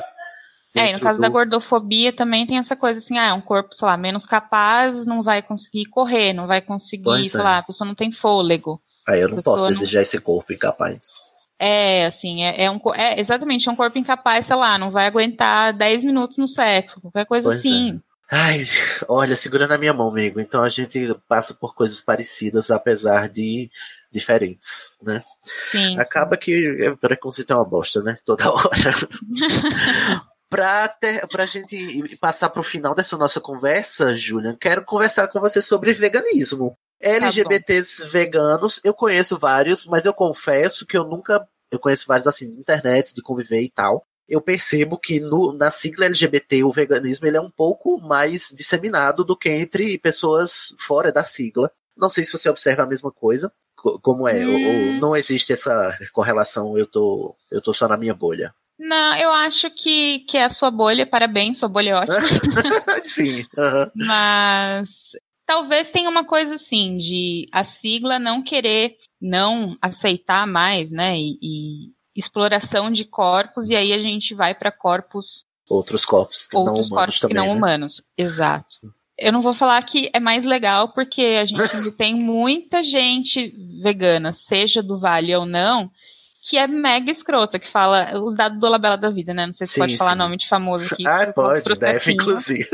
[0.75, 1.21] É, no caso do...
[1.21, 5.05] da gordofobia também tem essa coisa assim, ah, é um corpo, sei lá, menos capaz,
[5.05, 7.43] não vai conseguir correr, não vai conseguir, pois sei é.
[7.43, 8.81] lá, a pessoa não tem fôlego.
[9.07, 11.33] Ah, eu não posso desejar esse corpo incapaz.
[11.59, 15.05] É, assim, é, é, um, é exatamente é um corpo incapaz, sei lá, não vai
[15.05, 18.01] aguentar 10 minutos no sexo, qualquer coisa pois assim.
[18.09, 18.13] É.
[18.35, 18.65] Ai,
[19.07, 20.39] olha, segura na minha mão, amigo.
[20.39, 23.69] Então a gente passa por coisas parecidas, apesar de
[24.11, 25.23] diferentes, né?
[25.71, 25.99] Sim.
[25.99, 26.41] Acaba sim.
[26.41, 28.17] que preconceito é uma bosta, né?
[28.25, 28.71] Toda hora.
[30.53, 35.59] Pra, ter, pra gente passar pro final dessa nossa conversa, Julian, quero conversar com você
[35.59, 36.77] sobre veganismo.
[37.01, 41.43] LGBTs tá veganos, eu conheço vários, mas eu confesso que eu nunca.
[41.71, 44.05] Eu conheço vários assim, de internet, de conviver e tal.
[44.29, 49.23] Eu percebo que no, na sigla LGBT o veganismo ele é um pouco mais disseminado
[49.23, 51.71] do que entre pessoas fora da sigla.
[51.97, 53.51] Não sei se você observa a mesma coisa.
[53.75, 54.45] Como é?
[54.45, 54.53] Hum.
[54.53, 54.99] Ou, ou hum.
[54.99, 58.53] não existe essa correlação, eu tô, eu tô só na minha bolha.
[58.83, 62.19] Não, eu acho que, que é a sua bolha, parabéns, sua bolha é ótima.
[63.05, 63.45] Sim.
[63.95, 65.11] Mas
[65.45, 71.15] talvez tenha uma coisa assim, de a sigla não querer não aceitar mais, né?
[71.17, 75.45] E, e exploração de corpos, e aí a gente vai para corpos.
[75.69, 76.89] Outros corpos que outros não humanos.
[76.89, 77.57] Corpos também, que não né?
[77.57, 78.03] humanos.
[78.17, 78.93] Exato.
[79.17, 84.33] Eu não vou falar que é mais legal, porque a gente tem muita gente vegana,
[84.33, 85.89] seja do Vale ou não,
[86.45, 89.45] que é mega escrota, que fala os dados do Labela da Vida, né?
[89.45, 91.03] Não sei se sim, pode falar nome de famoso aqui.
[91.07, 92.67] Ah, pode, deve, inclusive.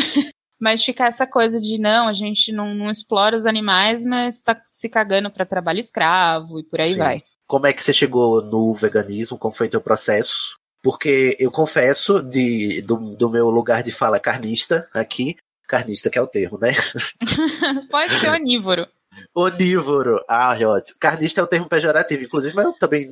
[0.60, 4.54] mas fica essa coisa de não, a gente não, não explora os animais, mas tá
[4.66, 6.98] se cagando para trabalho escravo e por aí sim.
[6.98, 7.22] vai.
[7.46, 9.38] Como é que você chegou no veganismo?
[9.38, 10.58] Como foi teu processo?
[10.82, 15.36] Porque eu confesso de, do, do meu lugar de fala carnista aqui,
[15.66, 16.72] carnista que é o termo, né?
[17.90, 18.86] Pode ser onívoro.
[19.34, 20.22] Onívoro.
[20.28, 20.98] Ah, ótimo.
[20.98, 23.08] Carnista é um termo pejorativo, inclusive, mas eu também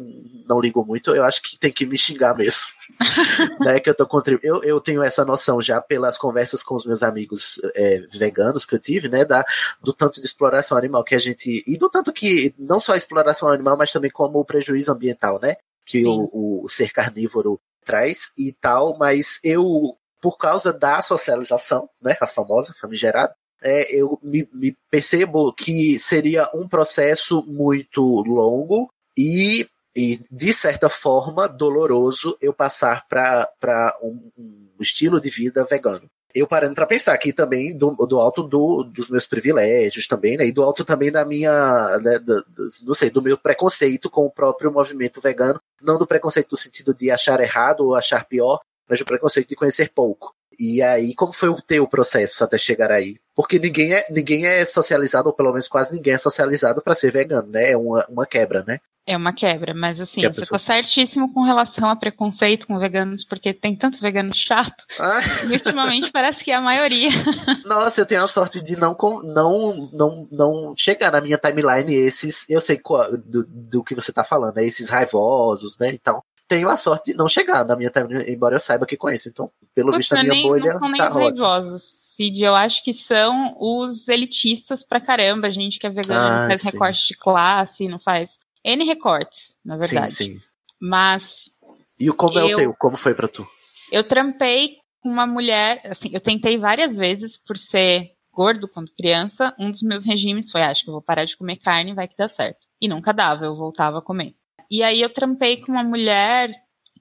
[0.47, 1.15] não ligo muito.
[1.15, 2.67] Eu acho que tem que me xingar mesmo.
[3.61, 6.85] né, que eu, tô contribu eu, eu tenho essa noção já pelas conversas com os
[6.85, 9.25] meus amigos é, veganos que eu tive, né?
[9.25, 9.45] Da,
[9.83, 11.63] do tanto de exploração animal que a gente.
[11.67, 15.39] E do tanto que não só a exploração animal, mas também como o prejuízo ambiental,
[15.41, 15.57] né?
[15.85, 22.17] Que o, o ser carnívoro traz e tal, mas eu por causa da socialização, né,
[22.19, 23.35] a famosa famigerada,
[23.65, 30.89] é, eu me, me percebo que seria um processo muito longo e e de certa
[30.89, 36.11] forma doloroso eu passar para um, um, estilo de vida vegano.
[36.35, 40.45] Eu parando para pensar aqui também do, do alto do, dos meus privilégios também, né?
[40.45, 44.27] E do alto também da minha, né, do, do, não sei, do meu preconceito com
[44.27, 48.59] o próprio movimento vegano, não do preconceito no sentido de achar errado ou achar pior,
[48.89, 50.35] mas do preconceito de conhecer pouco.
[50.59, 53.17] E aí, como foi o teu processo até chegar aí?
[53.35, 57.11] Porque ninguém é, ninguém é socializado, ou pelo menos quase ninguém é socializado para ser
[57.11, 57.73] vegano, né?
[57.73, 58.79] É uma, uma quebra, né?
[59.07, 60.59] É uma quebra, mas assim, que você pessoa...
[60.59, 64.83] tá certíssimo com relação a preconceito com veganos, porque tem tanto vegano chato.
[64.99, 65.21] Ah.
[65.47, 67.11] E ultimamente parece que é a maioria.
[67.67, 72.49] Nossa, eu tenho a sorte de não, não, não, não chegar na minha timeline esses.
[72.49, 74.65] Eu sei qual, do, do que você tá falando, né?
[74.65, 75.91] Esses raivosos, né?
[75.93, 79.28] Então, tenho a sorte de não chegar na minha timeline, embora eu saiba que conheço.
[79.28, 80.72] Então, pelo Puxa, visto, a minha nem, bolha.
[80.72, 81.97] Não são nem tá os raivosos.
[82.01, 86.49] Cid, eu acho que são os elitistas pra caramba, gente que é vegano, ah, não
[86.49, 86.70] faz sim.
[86.70, 90.12] recorte de classe, não faz N recortes, na verdade.
[90.12, 90.40] Sim, sim.
[90.80, 91.51] Mas.
[91.99, 92.74] E como eu, é o teu?
[92.74, 93.47] Como foi pra tu?
[93.90, 99.55] Eu trampei com uma mulher, assim, eu tentei várias vezes por ser gordo quando criança.
[99.59, 102.16] Um dos meus regimes foi: acho que eu vou parar de comer carne, vai que
[102.16, 102.66] dá certo.
[102.80, 104.34] E nunca dava, eu voltava a comer.
[104.75, 106.51] E aí eu trampei com uma mulher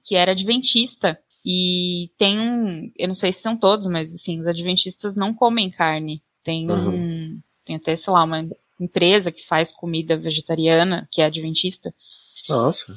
[0.04, 1.18] que era adventista.
[1.44, 5.72] E tem um, eu não sei se são todos, mas assim, os adventistas não comem
[5.72, 6.22] carne.
[6.44, 6.94] Tem uhum.
[6.94, 8.48] um, tem até, sei lá, uma
[8.78, 11.92] empresa que faz comida vegetariana, que é adventista.
[12.48, 12.96] Nossa.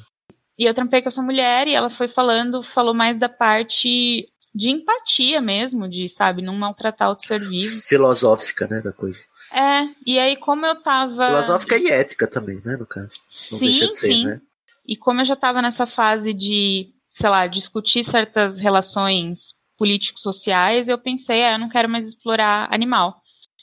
[0.56, 4.70] E eu trampei com essa mulher e ela foi falando, falou mais da parte de
[4.70, 7.82] empatia mesmo, de, sabe, não maltratar outro ser vivo.
[7.82, 9.24] Filosófica, né, da coisa.
[9.52, 11.26] É, e aí como eu tava...
[11.26, 13.18] Filosófica e ética também, né, no caso.
[13.52, 14.24] Não sim, ser, sim.
[14.24, 14.40] Né?
[14.88, 20.98] E como eu já tava nessa fase de, sei lá, discutir certas relações políticos-sociais, eu
[20.98, 23.20] pensei, é, eu não quero mais explorar animal.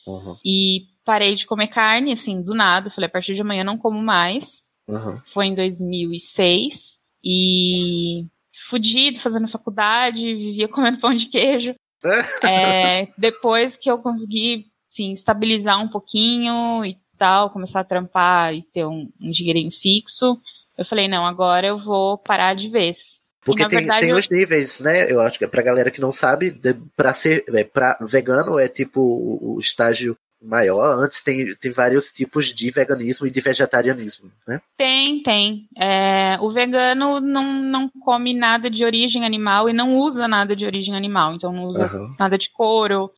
[0.08, 0.38] Uhum.
[0.46, 2.92] E parei de comer carne, assim, do nada.
[2.92, 4.64] Falei, a partir de amanhã não como mais.
[4.88, 5.20] Uhum.
[5.26, 6.98] Foi em 2006.
[7.24, 8.28] E
[8.70, 11.74] fudido, fazendo faculdade, vivia comendo pão de queijo.
[12.48, 18.62] é, depois que eu consegui, assim, estabilizar um pouquinho e tal, começar a trampar e
[18.62, 20.40] ter um, um dinheirinho fixo,
[20.78, 23.20] eu falei, não, agora eu vou parar de vez.
[23.44, 24.16] Porque tem, verdade, tem eu...
[24.16, 25.12] os níveis, né?
[25.12, 26.60] Eu acho que pra galera que não sabe,
[26.96, 30.98] para ser é, pra vegano é tipo o, o estágio maior.
[30.98, 34.62] Antes tem, tem vários tipos de veganismo e de vegetarianismo, né?
[34.78, 35.68] Tem, tem.
[35.78, 40.66] É, o vegano não, não come nada de origem animal e não usa nada de
[40.66, 41.34] origem animal.
[41.36, 42.16] Então não usa uhum.
[42.20, 43.12] nada de couro.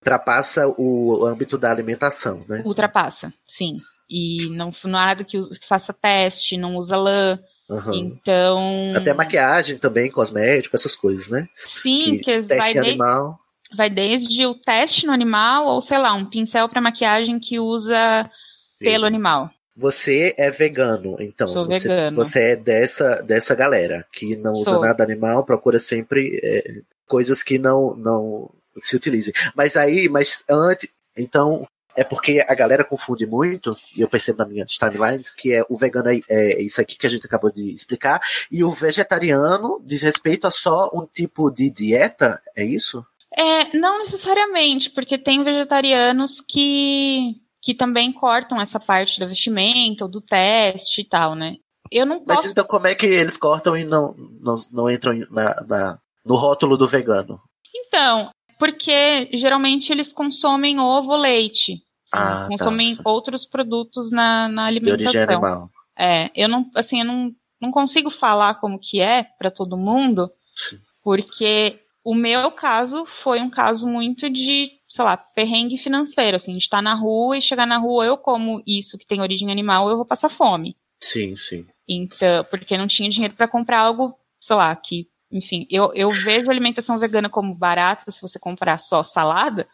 [0.00, 2.62] Ultrapassa o âmbito da alimentação, né?
[2.64, 3.76] Ultrapassa, sim.
[4.08, 7.38] E não nada que, que faça teste, não usa lã.
[7.68, 7.94] Uhum.
[7.94, 8.92] Então.
[8.94, 11.48] Até maquiagem também, cosmético, essas coisas, né?
[11.56, 13.38] Sim, que, que teste vai animal
[13.74, 18.30] vai desde o teste no animal ou, sei lá, um pincel para maquiagem que usa
[18.78, 19.50] pelo animal.
[19.76, 21.48] Você é vegano, então.
[21.48, 22.16] Sou você, vegano.
[22.16, 24.80] Você é dessa, dessa galera que não usa Sou.
[24.82, 29.32] nada animal, procura sempre é, coisas que não, não se utilizem.
[29.56, 30.90] Mas aí, mas antes.
[31.16, 31.66] Então,
[31.96, 35.76] é porque a galera confunde muito, e eu percebo na minha timelines, que é o
[35.76, 38.20] vegano é, é, isso aqui que a gente acabou de explicar,
[38.50, 43.04] e o vegetariano diz respeito a só um tipo de dieta, é isso?
[43.34, 50.10] É, não necessariamente, porque tem vegetarianos que, que também cortam essa parte da vestimenta ou
[50.10, 51.56] do teste e tal, né?
[51.90, 52.42] Eu não posso...
[52.42, 56.36] Mas então como é que eles cortam e não, não, não entram na, na, no
[56.36, 57.40] rótulo do vegano?
[57.74, 58.30] Então,
[58.62, 61.82] porque geralmente eles consomem ovo ou leite.
[62.12, 63.02] Ah, tá, consomem tá.
[63.04, 65.10] outros produtos na, na alimentação.
[65.10, 65.70] De origem animal.
[65.98, 70.30] É, eu não, assim, eu não, não consigo falar como que é para todo mundo,
[70.54, 70.78] Sim.
[71.02, 76.58] porque o meu caso foi um caso muito de, sei lá, perrengue financeiro, assim, de
[76.58, 79.96] estar na rua e chegar na rua, eu como isso que tem origem animal, eu
[79.96, 80.76] vou passar fome.
[81.02, 81.66] Sim, sim.
[81.88, 86.50] Então, porque não tinha dinheiro para comprar algo, sei lá, que, enfim, eu, eu vejo
[86.50, 89.66] alimentação vegana como barata se você comprar só salada,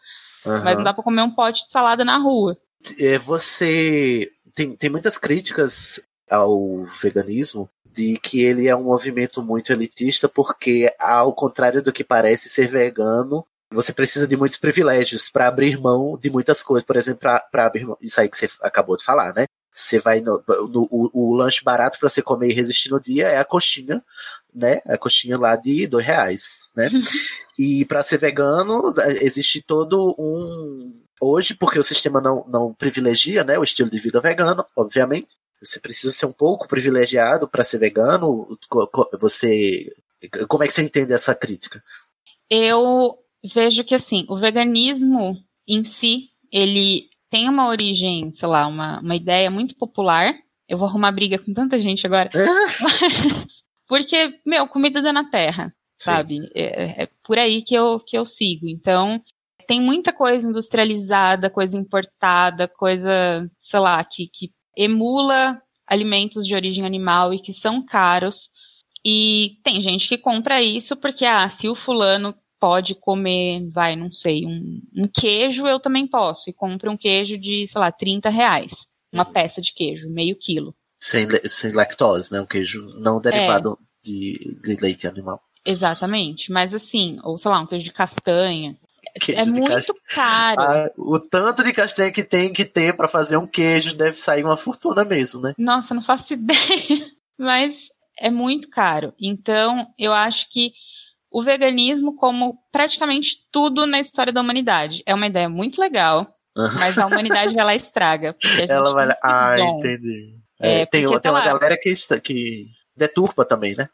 [0.45, 0.63] uhum.
[0.63, 2.57] mas não dá para comer um pote de salada na rua.
[2.99, 5.99] É, você tem, tem muitas críticas
[6.29, 12.03] ao veganismo de que ele é um movimento muito elitista, porque, ao contrário do que
[12.03, 16.85] parece ser vegano, você precisa de muitos privilégios para abrir mão de muitas coisas.
[16.85, 19.45] Por exemplo, para abrir mão, isso aí que você acabou de falar, né?
[19.79, 23.27] Você vai no, no o, o, lanche barato para você comer e resistir no dia
[23.27, 24.03] é a coxinha,
[24.53, 24.81] né?
[24.85, 26.89] A coxinha lá de dois reais, né?
[27.57, 33.57] e para ser vegano existe todo um hoje porque o sistema não, não privilegia, né?
[33.57, 35.37] O estilo de vida vegano, obviamente.
[35.61, 38.57] Você precisa ser um pouco privilegiado para ser vegano?
[39.19, 39.93] Você,
[40.47, 41.83] como é que você entende essa crítica?
[42.49, 43.17] Eu
[43.53, 49.15] vejo que assim, o veganismo em si, ele tem uma origem, sei lá, uma, uma
[49.15, 50.33] ideia muito popular.
[50.67, 52.29] Eu vou arrumar briga com tanta gente agora.
[52.33, 52.45] É?
[53.87, 56.39] Porque, meu, comida dá na terra, sabe?
[56.55, 58.67] É, é, por aí que eu, que eu sigo.
[58.67, 59.21] Então,
[59.67, 66.85] tem muita coisa industrializada, coisa importada, coisa, sei lá, que, que emula alimentos de origem
[66.85, 68.49] animal e que são caros.
[69.05, 74.11] E tem gente que compra isso porque, ah, se o fulano pode comer, vai, não
[74.11, 76.49] sei, um, um queijo, eu também posso.
[76.49, 78.71] E compra um queijo de, sei lá, 30 reais.
[79.11, 79.33] Uma uhum.
[79.33, 80.75] peça de queijo, meio quilo.
[80.99, 82.41] Sem, sem lactose, né?
[82.41, 84.09] Um queijo não derivado é.
[84.09, 85.41] de, de leite animal.
[85.65, 86.51] Exatamente.
[86.51, 88.77] Mas assim, ou sei lá, um queijo de castanha.
[89.19, 89.93] Queijo é muito cast...
[90.13, 90.61] caro.
[90.61, 94.43] Ah, o tanto de castanha que tem que ter para fazer um queijo deve sair
[94.43, 95.53] uma fortuna mesmo, né?
[95.57, 97.09] Nossa, não faço ideia.
[97.37, 97.73] Mas
[98.19, 99.13] é muito caro.
[99.19, 100.73] Então, eu acho que
[101.31, 106.97] o veganismo, como praticamente tudo na história da humanidade, é uma ideia muito legal, mas
[106.97, 108.35] a humanidade vai lá estraga.
[108.67, 109.15] Ela vai lá.
[109.23, 110.35] Ah, entendi.
[110.59, 113.87] É, é, tem, porque, tem uma lá, galera que, que deturpa também, né?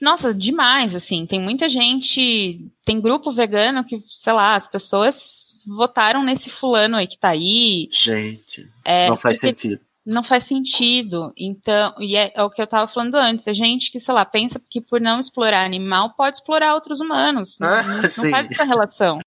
[0.00, 1.26] Nossa, demais, assim.
[1.26, 2.70] Tem muita gente.
[2.84, 7.88] Tem grupo vegano que, sei lá, as pessoas votaram nesse fulano aí que tá aí.
[7.90, 9.80] Gente, é, não faz sentido.
[10.08, 11.32] Não faz sentido.
[11.36, 13.46] Então, e é, é, o que eu tava falando antes.
[13.46, 17.60] A gente que, sei lá, pensa que por não explorar animal pode explorar outros humanos.
[17.60, 19.20] Ah, não, não faz essa relação.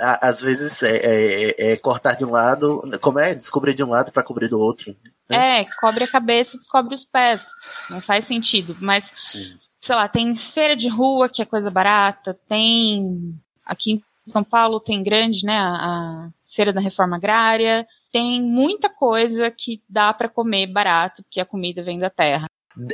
[0.00, 3.34] Às vezes é, é, é, cortar de um lado, como é?
[3.34, 4.94] Descobrir de um lado para cobrir do outro.
[5.28, 5.60] Né?
[5.60, 7.46] É, cobre a cabeça e descobre os pés.
[7.88, 8.76] Não faz sentido.
[8.80, 9.56] Mas, Sim.
[9.80, 13.38] sei lá, tem feira de rua, que é coisa barata, tem.
[13.64, 15.56] Aqui em São Paulo tem grande, né?
[15.56, 17.86] A, a Feira da Reforma Agrária
[18.16, 22.46] tem muita coisa que dá para comer barato, porque a comida vem da terra.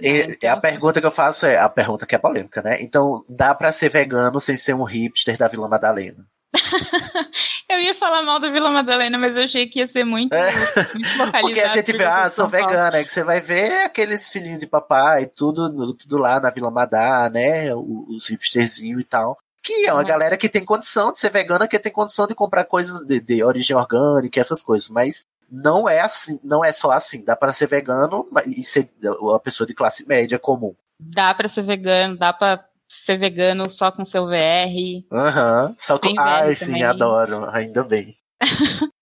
[0.03, 2.83] E, então, a pergunta que eu faço é a pergunta que é polêmica, né?
[2.83, 6.27] Então, dá para ser vegano sem ser um hipster da Vila Madalena?
[7.71, 10.51] eu ia falar mal da Vila Madalena, mas eu achei que ia ser muito, é.
[10.51, 11.33] muito.
[11.41, 14.67] Porque a gente vê, ah, sou vegana, é que você vai ver aqueles filhinhos de
[14.67, 17.73] papai, tudo, tudo lá na Vila Madá, né?
[17.77, 19.39] Os hipsterzinhos e tal.
[19.63, 20.07] Que é uma uhum.
[20.07, 23.45] galera que tem condição de ser vegana, que tem condição de comprar coisas de, de
[23.45, 24.89] origem orgânica, essas coisas.
[24.89, 27.25] Mas não é assim, não é só assim.
[27.25, 28.89] Dá para ser vegano e ser
[29.21, 30.75] uma pessoa de classe média comum.
[30.99, 35.05] Dá para ser vegano, dá para ser vegano só com seu VR.
[35.13, 35.69] Aham.
[35.69, 35.75] Uhum.
[35.79, 36.09] Só com.
[36.19, 36.85] Ai, sim, também.
[36.85, 37.49] adoro.
[37.51, 38.15] Ainda bem.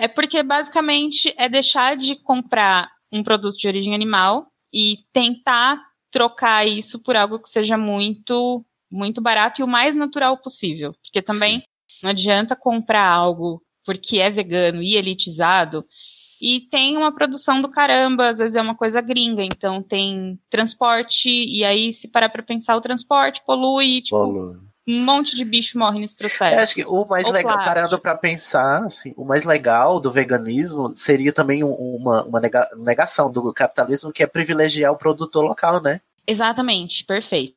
[0.00, 5.78] é porque basicamente é deixar de comprar um produto de origem animal e tentar
[6.10, 8.64] trocar isso por algo que seja muito
[8.96, 10.94] muito barato e o mais natural possível.
[11.02, 11.64] Porque também Sim.
[12.02, 15.84] não adianta comprar algo porque é vegano e elitizado
[16.40, 21.28] e tem uma produção do caramba, às vezes é uma coisa gringa, então tem transporte,
[21.28, 24.56] e aí se parar pra pensar, o transporte polui, tipo, polui.
[24.86, 26.54] um monte de bicho morre nesse processo.
[26.54, 27.64] Eu acho que o mais legal, plástico.
[27.64, 32.40] parando pra pensar, assim, o mais legal do veganismo seria também uma, uma
[32.76, 36.00] negação do capitalismo, que é privilegiar o produtor local, né?
[36.26, 37.55] Exatamente, perfeito.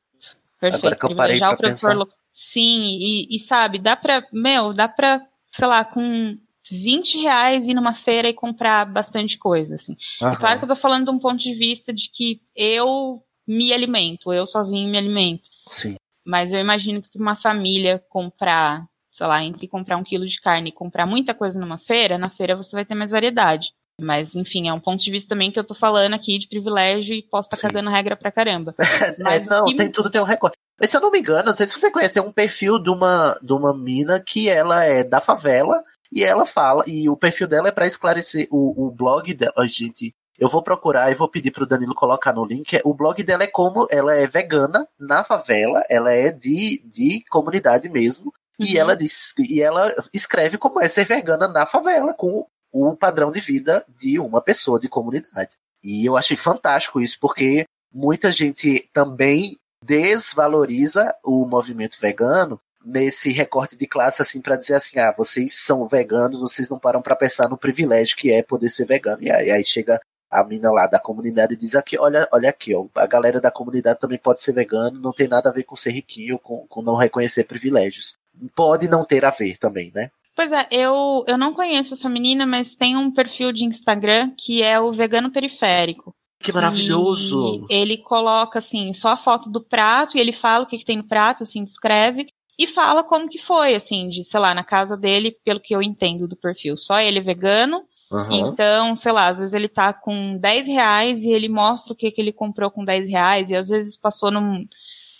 [0.60, 0.86] Perfeito.
[0.86, 1.96] Agora que eu parei pra pensar.
[1.96, 2.08] Lo...
[2.32, 6.38] Sim, e, e, sabe, dá pra, meu, dá pra, sei lá, com
[6.70, 9.96] 20 reais ir numa feira e comprar bastante coisa, assim.
[10.22, 13.74] É claro que eu tô falando de um ponto de vista de que eu me
[13.74, 15.50] alimento, eu sozinho me alimento.
[15.68, 15.96] Sim.
[16.24, 20.70] Mas eu imagino que uma família comprar, sei lá, entre comprar um quilo de carne
[20.70, 23.70] e comprar muita coisa numa feira, na feira você vai ter mais variedade.
[24.00, 27.14] Mas, enfim, é um ponto de vista também que eu tô falando aqui de privilégio
[27.14, 28.76] e posso estar tá cagando regra pra caramba.
[29.20, 29.76] Mas não, que...
[29.76, 30.56] tem tudo tem um recorde.
[30.80, 32.90] Mas se eu não me engano, não sei se você conhece, tem um perfil de
[32.90, 37.48] uma, de uma mina que ela é da favela e ela fala, e o perfil
[37.48, 40.14] dela é para esclarecer o, o blog dela, gente.
[40.40, 42.80] Eu vou procurar e vou pedir pro Danilo colocar no link.
[42.86, 47.90] O blog dela é como ela é vegana na favela, ela é de, de comunidade
[47.90, 48.34] mesmo.
[48.58, 48.66] Uhum.
[48.66, 53.32] E ela diz, e ela escreve como é ser vegana na favela, com o padrão
[53.32, 55.58] de vida de uma pessoa de comunidade.
[55.84, 63.78] E eu achei fantástico isso, porque muita gente também desvaloriza o movimento vegano nesse recorte
[63.78, 67.50] de classe assim para dizer assim, ah, vocês são veganos, vocês não param para pensar
[67.50, 69.24] no privilégio que é poder ser vegano.
[69.24, 70.00] E aí, aí chega
[70.30, 73.50] a mina lá da comunidade e diz aqui, olha, olha aqui, ó, a galera da
[73.50, 76.82] comunidade também pode ser vegano, não tem nada a ver com ser riquinho, com, com
[76.82, 78.14] não reconhecer privilégios.
[78.56, 80.12] Pode não ter a ver também, né?
[80.40, 84.64] Pois é, eu, eu não conheço essa menina, mas tem um perfil de Instagram que
[84.64, 86.16] é o Vegano Periférico.
[86.40, 87.68] Que maravilhoso!
[87.70, 90.86] E ele coloca, assim, só a foto do prato e ele fala o que, que
[90.86, 92.30] tem no prato, assim, descreve.
[92.58, 95.82] E fala como que foi, assim, de, sei lá, na casa dele, pelo que eu
[95.82, 96.78] entendo do perfil.
[96.78, 98.50] Só ele é vegano, Uhum.
[98.50, 102.10] Então, sei lá, às vezes ele tá com 10 reais e ele mostra o que,
[102.10, 104.66] que ele comprou com 10 reais, e às vezes passou num,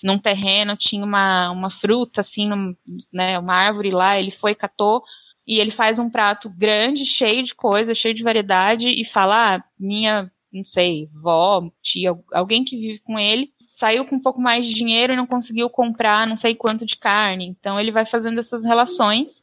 [0.04, 2.76] num terreno, tinha uma, uma fruta, assim, num,
[3.12, 5.04] né, uma árvore lá, ele foi, catou,
[5.46, 9.64] e ele faz um prato grande, cheio de coisa, cheio de variedade, e fala, ah,
[9.80, 14.66] minha, não sei, vó, tia, alguém que vive com ele, saiu com um pouco mais
[14.66, 17.46] de dinheiro e não conseguiu comprar não sei quanto de carne.
[17.48, 19.42] Então ele vai fazendo essas relações.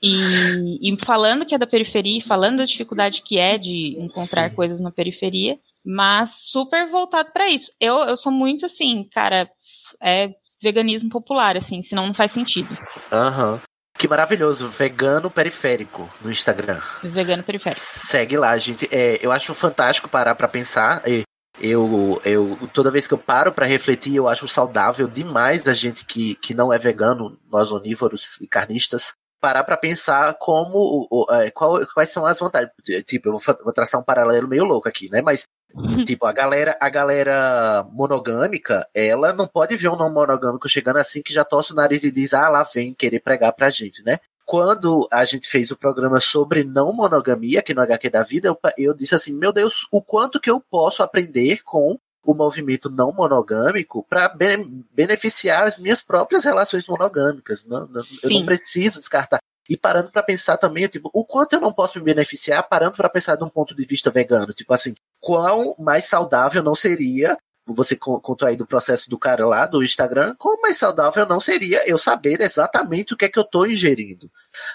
[0.00, 4.54] E, e, falando que é da periferia, falando da dificuldade que é de encontrar Sim.
[4.54, 7.72] coisas na periferia, mas super voltado para isso.
[7.80, 9.50] Eu, eu sou muito assim, cara,
[10.04, 10.30] é
[10.62, 12.76] veganismo popular, assim, senão não faz sentido.
[13.10, 13.52] Aham.
[13.54, 13.60] Uhum.
[13.96, 16.80] Que maravilhoso, vegano periférico no Instagram.
[17.02, 17.80] Vegano periférico.
[17.80, 18.88] Segue lá, gente.
[18.90, 21.02] É, eu acho fantástico parar para pensar.
[21.60, 26.04] Eu, eu toda vez que eu paro para refletir, eu acho saudável demais da gente
[26.04, 29.14] que, que não é vegano, nós onívoros e carnistas,
[29.44, 32.72] parar para pensar como é, qual, quais são as vantagens.
[33.04, 35.20] Tipo, eu vou, vou traçar um paralelo meio louco aqui, né?
[35.20, 35.46] Mas
[36.06, 41.20] tipo, a galera, a galera monogâmica, ela não pode ver um não monogâmico chegando assim
[41.20, 44.18] que já torce o nariz e diz, ah, lá vem querer pregar pra gente, né?
[44.46, 48.58] Quando a gente fez o programa sobre não monogamia aqui no HQ da Vida, eu,
[48.78, 53.12] eu disse assim, meu Deus, o quanto que eu posso aprender com o movimento não
[53.12, 57.64] monogâmico para be beneficiar as minhas próprias relações monogâmicas.
[57.66, 59.38] Não, não, eu não preciso descartar.
[59.68, 63.08] e parando para pensar também, tipo, o quanto eu não posso me beneficiar parando para
[63.08, 67.96] pensar de um ponto de vista vegano, tipo assim, quão mais saudável não seria você
[67.96, 71.96] contou aí do processo do cara lá do Instagram, quão mais saudável não seria eu
[71.96, 74.30] saber exatamente o que é que eu estou ingerindo,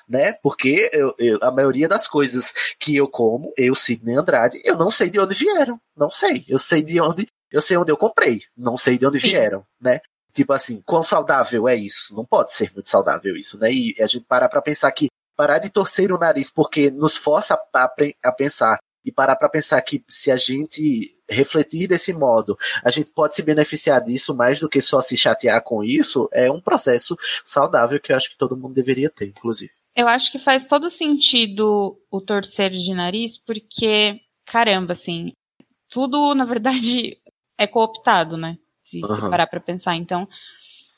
[0.08, 0.34] né?
[0.42, 4.90] Porque eu, eu, a maioria das coisas que eu como, eu, Sidney Andrade, eu não
[4.90, 6.44] sei de onde vieram, não sei.
[6.48, 9.30] Eu sei de onde, eu sei onde eu comprei, não sei de onde Sim.
[9.30, 10.00] vieram, né?
[10.34, 12.16] Tipo assim, quão saudável é isso?
[12.16, 13.72] Não pode ser muito saudável isso, né?
[13.72, 17.56] E a gente parar para pensar que parar de torcer o nariz porque nos força
[17.56, 17.90] a, a,
[18.26, 23.12] a pensar e parar para pensar que se a gente refletir desse modo, a gente
[23.12, 27.16] pode se beneficiar disso mais do que só se chatear com isso, é um processo
[27.46, 29.72] saudável que eu acho que todo mundo deveria ter, inclusive.
[29.96, 35.32] Eu acho que faz todo sentido o torcer de nariz, porque, caramba, assim,
[35.90, 37.18] tudo, na verdade,
[37.60, 38.58] é cooptado, né?
[38.82, 39.16] Se, uhum.
[39.16, 39.96] se parar pra pensar.
[39.96, 40.28] Então,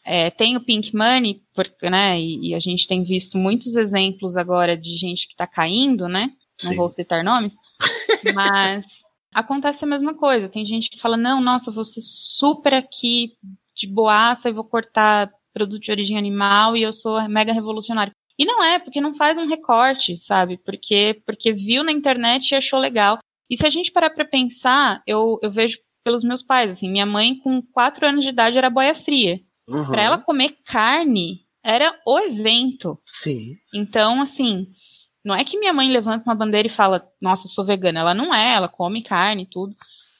[0.05, 4.37] é, tem o Pink Money, porque, né, e, e, a gente tem visto muitos exemplos
[4.37, 6.31] agora de gente que tá caindo, né?
[6.63, 6.75] Não Sim.
[6.75, 7.55] vou citar nomes,
[8.35, 8.85] mas
[9.33, 10.47] acontece a mesma coisa.
[10.47, 13.33] Tem gente que fala, não, nossa, vou ser super aqui
[13.75, 18.13] de boaça e vou cortar produto de origem animal e eu sou mega revolucionário.
[18.37, 20.57] E não é, porque não faz um recorte, sabe?
[20.57, 23.19] Porque, porque viu na internet e achou legal.
[23.49, 27.05] E se a gente parar pra pensar, eu, eu vejo pelos meus pais, assim, minha
[27.05, 29.39] mãe com 4 anos de idade era boia fria.
[29.67, 29.85] Uhum.
[29.87, 32.99] Pra ela comer carne era o evento.
[33.05, 33.55] Sim.
[33.73, 34.67] Então, assim,
[35.23, 37.99] não é que minha mãe levanta uma bandeira e fala, nossa, sou vegana.
[37.99, 39.75] Ela não é, ela come carne e tudo.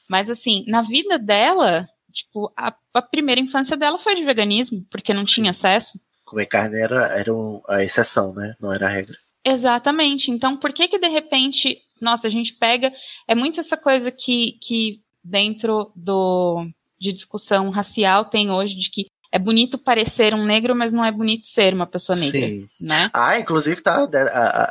[0.08, 5.12] Mas assim, na vida dela, tipo, a, a primeira infância dela foi de veganismo, porque
[5.12, 5.32] não Sim.
[5.32, 5.98] tinha acesso.
[6.24, 7.32] Comer carne era, era
[7.68, 8.54] a exceção, né?
[8.60, 9.16] Não era a regra.
[9.44, 10.30] Exatamente.
[10.30, 12.92] Então, por que que de repente, nossa, a gente pega.
[13.26, 16.66] É muito essa coisa que, que dentro do,
[17.00, 21.10] de discussão racial tem hoje, de que é bonito parecer um negro, mas não é
[21.10, 22.68] bonito ser uma pessoa negra, Sim.
[22.78, 23.10] né?
[23.14, 24.06] Ah, inclusive tá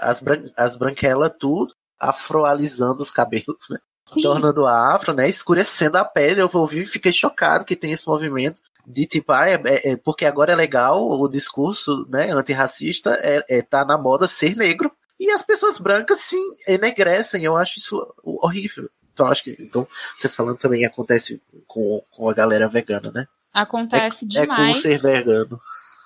[0.02, 3.80] as, bran as branquelas tudo afroalizando os cabelos, né?
[4.08, 4.22] Sim.
[4.22, 5.28] Tornando afro, né?
[5.28, 6.42] Escurecendo a pele.
[6.42, 9.96] Eu ouvi e fiquei chocado que tem esse movimento de tipo, ah, é, é, é,
[9.96, 14.92] porque agora é legal o discurso né, antirracista, é, é, tá na moda ser negro.
[15.20, 17.44] E as pessoas brancas sim enegrecem.
[17.44, 18.90] Eu acho isso horrível.
[19.14, 23.28] Então, acho que então, você falando também acontece com, com a galera vegana, né?
[23.54, 24.52] Acontece é, demais.
[24.52, 25.62] É como ser vegano.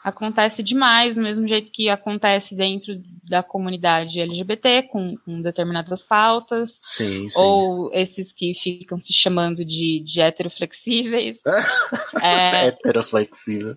[0.06, 6.80] Acontece demais, do mesmo jeito que acontece dentro da comunidade LGBT, com, com determinadas pautas.
[6.84, 7.40] Sim, sim.
[7.40, 11.40] Ou esses que ficam se chamando de, de heteroflexíveis.
[12.22, 12.68] é...
[12.68, 13.76] Heteroflexível.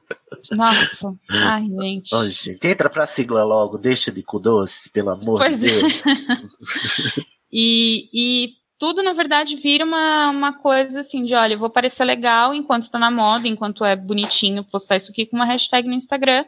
[0.50, 2.14] Nossa, ai, gente.
[2.14, 2.68] Oh, gente.
[2.68, 5.80] Entra pra sigla logo, deixa de cu doce, pelo amor pois de é.
[5.80, 6.06] Deus.
[6.06, 7.22] É.
[7.50, 8.48] e, e
[8.78, 12.90] tudo, na verdade, vira uma, uma coisa assim de, olha, eu vou parecer legal enquanto
[12.90, 16.44] tá na moda, enquanto é bonitinho postar isso aqui com uma hashtag no Instagram.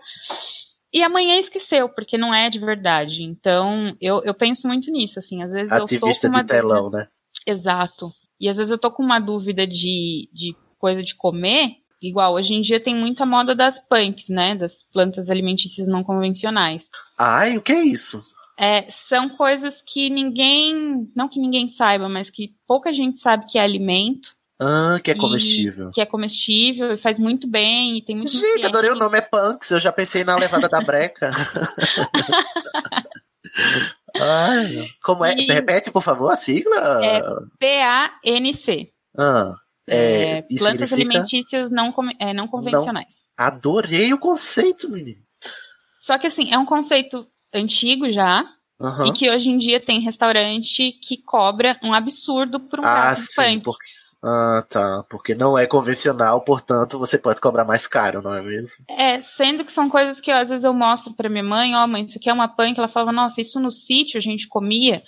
[0.92, 3.22] E amanhã esqueceu, porque não é de verdade.
[3.22, 6.48] Então, eu, eu penso muito nisso, assim, às vezes Ativista eu tô com uma de
[6.48, 6.98] telão, dúvida...
[6.98, 7.08] né?
[7.46, 8.12] Exato.
[8.40, 12.54] E às vezes eu tô com uma dúvida de, de coisa de comer, igual, hoje
[12.54, 14.54] em dia tem muita moda das punks, né?
[14.54, 16.88] Das plantas alimentícias não convencionais.
[17.18, 18.20] Ai, o que é isso?
[18.60, 23.58] É, são coisas que ninguém, não que ninguém saiba, mas que pouca gente sabe que
[23.58, 24.36] é alimento.
[24.60, 25.90] Ah, que é comestível.
[25.90, 29.22] Que é comestível e faz muito bem e tem muito Gente, adorei o nome, é
[29.22, 31.30] Punks, eu já pensei na levada da breca.
[34.14, 35.34] Ai, como é?
[35.34, 35.46] E...
[35.46, 37.02] Repete, por favor, a sigla.
[37.02, 37.22] É
[37.58, 38.90] P-A-N-C.
[39.16, 39.54] Ah,
[39.88, 40.94] é, é plantas significa...
[40.96, 43.24] alimentícias não, é, não convencionais.
[43.38, 43.46] Não.
[43.46, 45.22] Adorei o conceito, menino.
[45.98, 48.44] Só que assim, é um conceito antigo já.
[48.80, 49.06] Uhum.
[49.06, 53.20] E que hoje em dia tem restaurante que cobra um absurdo por um ah, prato
[53.20, 53.84] de sim, porque...
[54.22, 55.02] Ah, tá.
[55.08, 58.84] Porque não é convencional, portanto, você pode cobrar mais caro, não é mesmo?
[58.88, 61.88] É, sendo que são coisas que às vezes eu mostro pra minha mãe, ó, oh,
[61.88, 65.02] mãe, isso aqui é uma punk, ela falava, nossa, isso no sítio a gente comia,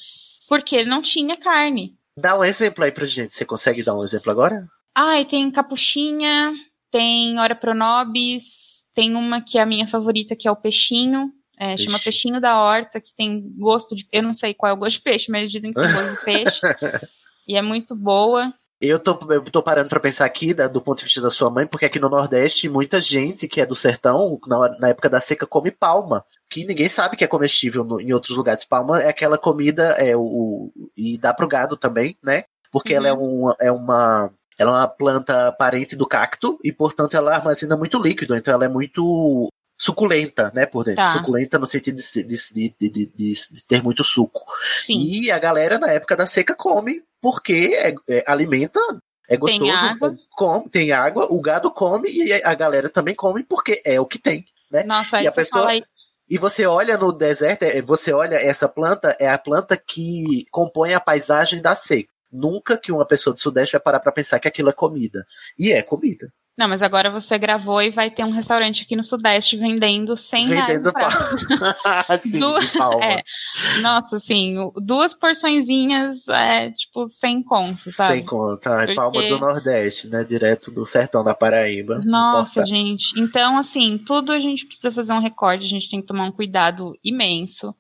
[0.49, 1.95] porque não tinha carne.
[2.17, 4.67] Dá um exemplo aí pra gente, você consegue dar um exemplo agora?
[4.95, 6.53] Ah, e tem capuchinha,
[6.91, 11.31] tem hora pronobis, tem uma que é a minha favorita, que é o peixinho,
[11.63, 14.05] é, chama peixinho da horta, que tem gosto de.
[14.11, 16.19] Eu não sei qual é o gosto de peixe, mas eles dizem que tem gosto
[16.19, 16.61] de peixe.
[17.47, 18.53] e é muito boa.
[18.81, 21.49] Eu tô, eu tô parando para pensar aqui da, do ponto de vista da sua
[21.49, 25.21] mãe, porque aqui no Nordeste, muita gente que é do sertão, na, na época da
[25.21, 28.65] seca, come palma, que ninguém sabe que é comestível no, em outros lugares.
[28.65, 32.43] Palma é aquela comida, é o, e dá pro gado também, né?
[32.73, 32.99] Porque uhum.
[32.99, 33.47] ela é, uhum.
[33.47, 34.33] um, é uma.
[34.59, 38.65] Ela é uma planta parente do cacto e, portanto, ela armazena muito líquido, então ela
[38.65, 39.49] é muito
[39.83, 41.03] suculenta, né, por dentro.
[41.03, 41.15] Tá.
[41.15, 44.45] Suculenta no sentido de, de, de, de, ter muito suco.
[44.87, 45.03] Sim.
[45.03, 48.79] E a galera na época da seca come porque é, é, alimenta,
[49.29, 50.17] é gostoso, tem água.
[50.37, 54.21] Come, tem água, o gado come e a galera também come porque é o que
[54.21, 54.85] tem, né?
[54.85, 55.69] Nossa, e a pessoa
[56.31, 60.95] E você olha no deserto, é, você olha essa planta, é a planta que compõe
[60.95, 62.13] a paisagem da seca.
[62.31, 65.27] Nunca que uma pessoa do Sudeste vai parar para pensar que aquilo é comida.
[65.59, 66.33] E é comida.
[66.59, 70.47] Não, mas agora você gravou e vai ter um restaurante aqui no Sudeste vendendo 100
[70.49, 71.15] Vendendo reais.
[71.15, 72.19] pau.
[72.21, 73.05] Sim, Du- de palma.
[73.05, 73.23] É.
[73.81, 78.17] Nossa, assim, duas porçõezinhas é tipo 100 contos, sabe?
[78.17, 78.71] Sem conta.
[78.75, 80.25] Ai, Porque- Palma do Nordeste, né?
[80.25, 82.01] Direto do sertão da Paraíba.
[82.05, 83.19] Nossa, gente.
[83.19, 86.33] Então, assim, tudo a gente precisa fazer um recorde, a gente tem que tomar um
[86.33, 87.75] cuidado imenso.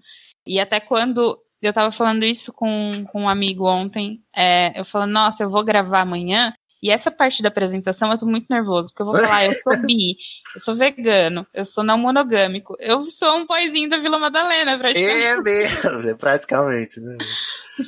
[0.46, 5.12] E até quando eu tava falando isso com, com um amigo ontem, é, eu falando,
[5.12, 6.52] nossa, eu vou gravar amanhã.
[6.82, 9.76] E essa parte da apresentação eu tô muito nervoso, porque eu vou falar, eu sou
[9.86, 10.16] bi,
[10.54, 15.24] eu sou vegano, eu sou não monogâmico, eu sou um boizinho da Vila Madalena, praticamente.
[15.24, 17.18] É mesmo, praticamente, né?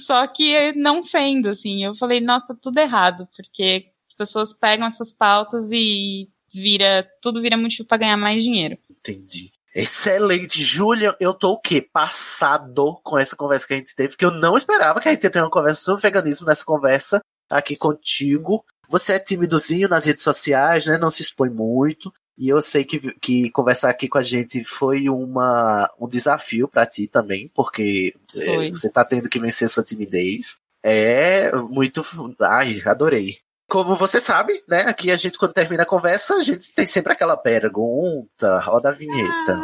[0.06, 4.86] Só que não sendo, assim, eu falei, nossa, tá tudo errado, porque as pessoas pegam
[4.86, 8.78] essas pautas e vira, tudo vira motivo pra ganhar mais dinheiro.
[8.88, 9.50] Entendi.
[9.74, 10.62] Excelente.
[10.62, 11.82] Júlia, eu tô o quê?
[11.82, 15.24] Passado com essa conversa que a gente teve, porque eu não esperava que a gente
[15.24, 17.20] ia ter uma conversa sobre veganismo nessa conversa
[17.50, 18.64] aqui contigo.
[18.88, 20.98] Você é timidozinho nas redes sociais, né?
[20.98, 22.12] Não se expõe muito.
[22.36, 26.84] E eu sei que, que conversar aqui com a gente foi uma, um desafio pra
[26.84, 30.56] ti também, porque é, você tá tendo que vencer sua timidez.
[30.82, 32.04] É muito.
[32.40, 33.36] Ai, adorei.
[33.68, 34.82] Como você sabe, né?
[34.82, 38.92] Aqui a gente, quando termina a conversa, a gente tem sempre aquela pergunta, roda a
[38.92, 39.56] vinheta.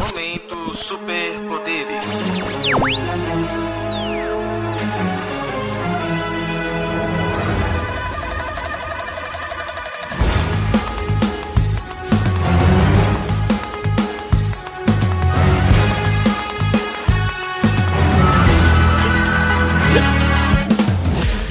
[0.00, 2.04] Momento Superpoderes.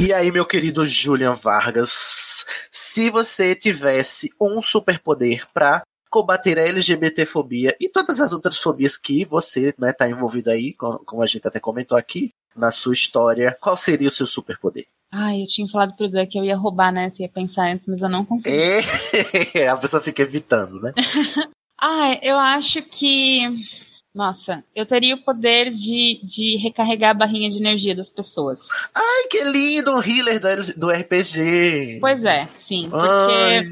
[0.06, 7.74] E aí, meu querido Julian Vargas, se você tivesse um superpoder pra combater a LGBTfobia
[7.80, 11.48] e todas as outras fobias que você né, tá envolvido aí, co- como a gente
[11.48, 14.86] até comentou aqui, na sua história, qual seria o seu superpoder?
[15.10, 17.08] Ai, eu tinha falado pro Dan que eu ia roubar, né?
[17.08, 18.54] Se ia pensar antes, mas eu não consegui.
[19.56, 20.92] É, a pessoa fica evitando, né?
[21.86, 23.42] Ah, eu acho que.
[24.14, 28.60] Nossa, eu teria o poder de, de recarregar a barrinha de energia das pessoas.
[28.94, 31.98] Ai, que lindo, um healer do, do RPG.
[32.00, 32.90] Pois é, sim.
[32.92, 33.72] Porque Ai.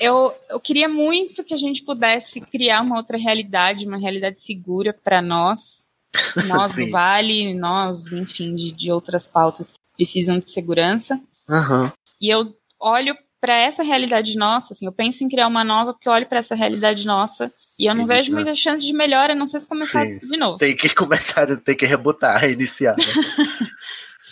[0.00, 4.94] eu, eu queria muito que a gente pudesse criar uma outra realidade, uma realidade segura
[4.94, 5.86] para nós.
[6.46, 11.18] Nós do Vale, nós, enfim, de, de outras pautas que precisam de segurança.
[11.48, 11.90] Aham.
[12.20, 16.06] E eu olho para essa realidade nossa, assim, eu penso em criar uma nova porque
[16.06, 17.50] eu olho para essa realidade nossa
[17.82, 18.36] e eu não vejo né?
[18.36, 20.18] muita chance de melhora, não sei se começar Sim.
[20.18, 20.58] de novo.
[20.58, 22.96] Tem que começar, tem que rebutar, reiniciar.
[22.96, 23.04] Né?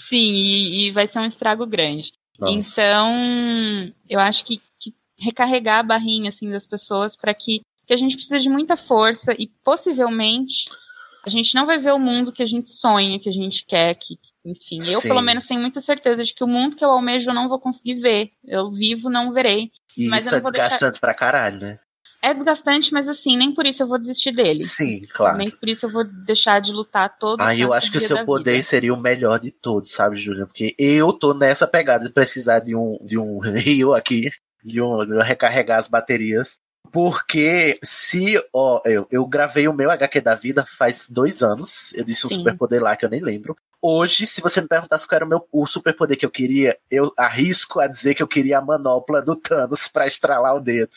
[0.09, 2.12] Sim, e, e vai ser um estrago grande.
[2.38, 2.53] Nossa.
[2.82, 7.96] Então, eu acho que, que recarregar a barrinha assim das pessoas para que, que a
[7.96, 10.64] gente precisa de muita força e possivelmente
[11.26, 13.94] a gente não vai ver o mundo que a gente sonha, que a gente quer,
[13.94, 15.09] que enfim, eu Sim.
[15.09, 17.59] pelo menos tenho muita certeza de que o mundo que eu almejo eu não vou
[17.59, 18.30] conseguir ver.
[18.42, 19.70] Eu vivo, não verei.
[19.96, 21.78] E Mas isso eu é não vou deixar- desgastante pra caralho, né?
[22.23, 24.62] É desgastante, mas assim, nem por isso eu vou desistir dele.
[24.62, 25.39] Sim, claro.
[25.39, 28.25] Nem por isso eu vou deixar de lutar todo Ah, eu acho que o seu
[28.27, 28.64] poder vida.
[28.64, 30.47] seria o melhor de todos, sabe, Júlia?
[30.47, 34.31] Porque eu tô nessa pegada de precisar de um, de um rio aqui,
[34.62, 36.59] de, um, de eu recarregar as baterias.
[36.93, 42.05] Porque se, ó, eu, eu gravei o meu HQ da vida faz dois anos, eu
[42.05, 42.37] disse um Sim.
[42.37, 43.57] superpoder lá que eu nem lembro.
[43.83, 47.12] Hoje, se você me perguntasse qual era o, meu, o superpoder que eu queria, eu
[47.16, 50.93] arrisco a dizer que eu queria a manopla do Thanos pra estralar o dedo.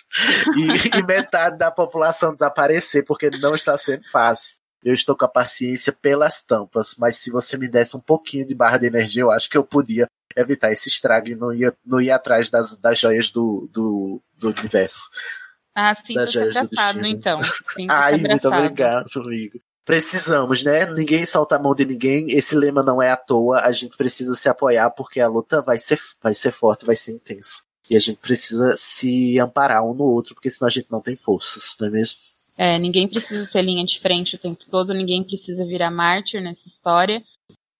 [0.57, 4.59] E, e metade da população desaparecer, porque não está sendo fácil.
[4.83, 8.53] Eu estou com a paciência pelas tampas, mas se você me desse um pouquinho de
[8.53, 10.05] barra de energia, eu acho que eu podia
[10.35, 14.49] evitar esse estrago e não ia, não ia atrás das, das joias do, do, do
[14.49, 15.09] universo.
[15.73, 17.41] Ah, do abraçado, então.
[17.73, 18.55] Sinta-se Ai, muito abraçado.
[18.57, 19.59] obrigado, amigo.
[19.85, 20.85] Precisamos, né?
[20.85, 22.31] Ninguém solta a mão de ninguém.
[22.31, 23.59] Esse lema não é à toa.
[23.61, 27.11] A gente precisa se apoiar porque a luta vai ser, vai ser forte, vai ser
[27.13, 27.63] intensa.
[27.89, 31.15] E a gente precisa se amparar um no outro, porque senão a gente não tem
[31.15, 32.17] forças, não é mesmo?
[32.57, 36.67] É, ninguém precisa ser linha de frente o tempo todo, ninguém precisa virar mártir nessa
[36.67, 37.21] história.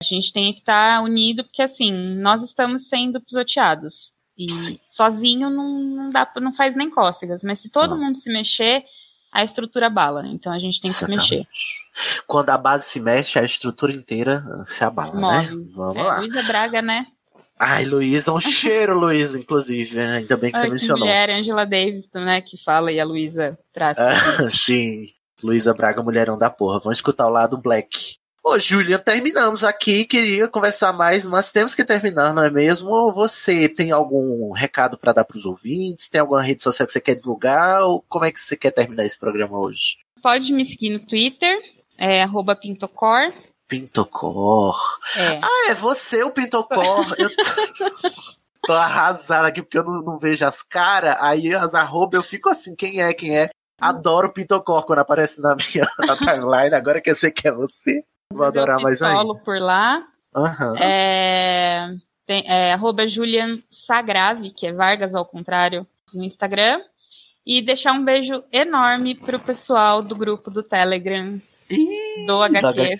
[0.02, 4.12] A gente tem que estar unido, porque assim, nós estamos sendo pisoteados.
[4.36, 4.78] E Sim.
[4.82, 7.42] sozinho não, não dá, não faz nem cócegas.
[7.42, 8.04] Mas se todo Não.
[8.04, 8.84] mundo se mexer,
[9.34, 10.26] a estrutura bala.
[10.28, 11.46] Então a gente tem que se mexer.
[12.26, 15.20] Quando a base se mexe, a estrutura inteira se abala, Se
[15.50, 15.64] né?
[15.74, 16.18] Vamos É, lá.
[16.20, 17.06] Luísa Braga, né?
[17.58, 19.96] Ai, Luísa, um cheiro, Luísa, inclusive.
[19.96, 20.16] né?
[20.18, 21.06] Ainda bem que você Ai, que mencionou.
[21.06, 23.96] mulher, Angela Davis, né, que fala e a Luísa traz.
[23.98, 24.10] Ah,
[24.50, 25.06] sim.
[25.42, 26.80] Luísa Braga, mulherão da porra.
[26.80, 28.16] Vamos escutar o lado black.
[28.44, 30.04] Ô, Julian, terminamos aqui.
[30.04, 33.10] Queria conversar mais, mas temos que terminar, não é mesmo?
[33.12, 36.10] Você tem algum recado para dar para os ouvintes?
[36.10, 37.82] Tem alguma rede social que você quer divulgar?
[37.82, 40.04] Ou como é que você quer terminar esse programa hoje?
[40.24, 41.54] pode me seguir no Twitter,
[41.98, 43.30] é arroba pintocor.
[43.68, 44.74] Pintocor.
[45.14, 45.38] É.
[45.42, 47.14] Ah, é você o Pintocor.
[47.18, 47.44] eu tô,
[48.66, 51.16] tô arrasada aqui porque eu não, não vejo as caras.
[51.20, 53.50] Aí as arroba eu fico assim, quem é, quem é?
[53.78, 56.74] Adoro Pintocor quando aparece na minha na timeline.
[56.74, 58.02] Agora que eu sei que é você,
[58.32, 59.34] vou adorar mais ainda.
[59.44, 60.02] por lá.
[60.34, 60.74] Aham.
[60.78, 61.94] É,
[62.26, 66.80] tem, é arroba Julian Sagrave, que é Vargas ao contrário, no Instagram.
[67.46, 71.38] E deixar um beijo enorme pro pessoal do grupo do Telegram
[71.68, 72.98] Ih, do HQ,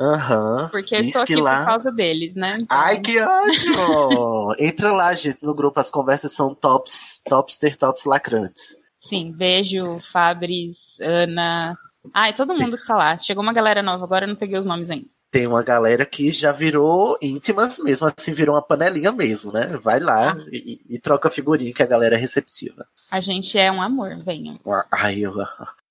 [0.00, 0.68] Aham.
[0.70, 2.56] porque eu Diz estou que aqui lá- por causa deles, né?
[2.60, 4.54] Então, Ai, que ótimo!
[4.58, 5.78] Entra lá, gente, no grupo.
[5.78, 8.76] As conversas são tops, topster, tops lacrantes.
[9.02, 11.76] Sim, beijo, Fabris, Ana.
[12.14, 13.18] Ai, todo mundo que tá lá.
[13.18, 15.06] Chegou uma galera nova, agora eu não peguei os nomes ainda.
[15.30, 19.66] Tem uma galera que já virou íntimas mesmo, assim, virou uma panelinha mesmo, né?
[19.80, 22.86] Vai lá e, e troca figurinha que a galera é receptiva.
[23.10, 24.58] A gente é um amor, venham.
[24.90, 25.34] Ai, eu,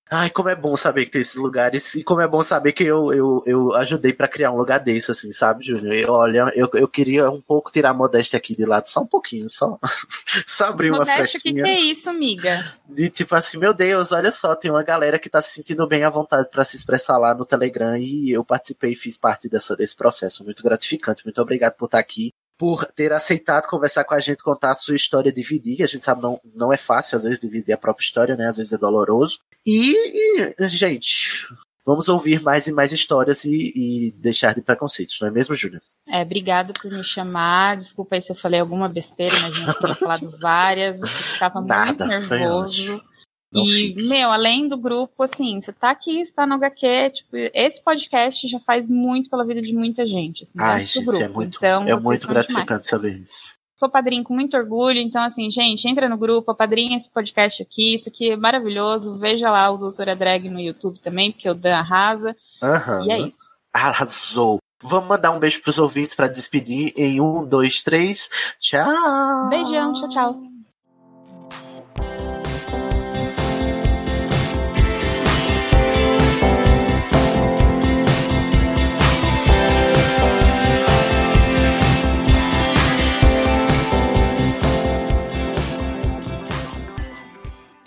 [0.09, 2.83] ai, como é bom saber que tem esses lugares e como é bom saber que
[2.83, 5.93] eu, eu, eu ajudei pra criar um lugar desse, assim, sabe, Júnior?
[5.93, 9.05] Eu, Olha, eu, eu queria um pouco tirar a modéstia aqui de lado, só um
[9.05, 9.77] pouquinho, só,
[10.47, 11.63] só abrir uma o que, frestinha.
[11.63, 12.73] que é isso, amiga?
[12.89, 16.03] De tipo assim, meu Deus, olha só, tem uma galera que tá se sentindo bem
[16.03, 19.75] à vontade pra se expressar lá no Telegram e eu participei e fiz parte dessa,
[19.75, 20.43] desse processo.
[20.43, 21.25] Muito gratificante.
[21.25, 24.95] Muito obrigado por estar aqui, por ter aceitado conversar com a gente, contar a sua
[24.95, 28.03] história, dividir, que a gente sabe não, não é fácil às vezes dividir a própria
[28.03, 28.47] história, né?
[28.47, 29.39] Às vezes é doloroso.
[29.65, 29.93] E,
[30.67, 31.47] gente,
[31.85, 35.81] vamos ouvir mais e mais histórias e, e deixar de preconceitos, não é mesmo, Júnior?
[36.07, 37.77] É, obrigado por me chamar.
[37.77, 40.99] Desculpa aí se eu falei alguma besteira, mas eu tinha falado várias.
[40.99, 43.01] Eu ficava Nada, muito nervoso.
[43.51, 44.03] Não E, fique.
[44.07, 48.47] meu, além do grupo, assim, você tá aqui, você tá no HQ, tipo, esse podcast
[48.47, 51.23] já faz muito pela vida de muita gente, assim, Ai, gente, grupo.
[51.23, 52.45] é muito, então, é muito demais.
[52.47, 53.55] gratificante saber isso.
[53.79, 57.93] Sou padrinho com muito orgulho, então, assim, gente, entra no grupo, apadrinha esse podcast aqui,
[57.95, 59.19] isso aqui é maravilhoso.
[59.19, 62.35] Veja lá o Doutora Drag no YouTube também, porque o Dan arrasa.
[62.61, 63.05] Aham.
[63.05, 63.37] E é isso.
[63.71, 64.57] Arrasou.
[64.83, 68.29] Vamos mandar um beijo pros ouvintes pra despedir em um, dois, três.
[68.59, 69.47] Tchau.
[69.49, 70.56] Beijão, tchau, tchau.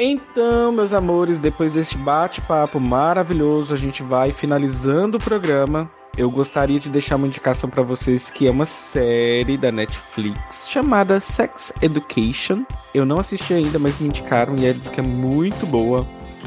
[0.03, 5.91] Então, meus amores, depois deste bate-papo maravilhoso, a gente vai finalizando o programa.
[6.17, 11.21] Eu gostaria de deixar uma indicação para vocês que é uma série da Netflix chamada
[11.21, 12.65] Sex Education.
[12.95, 16.07] Eu não assisti ainda, mas me indicaram e eles que é muito boa.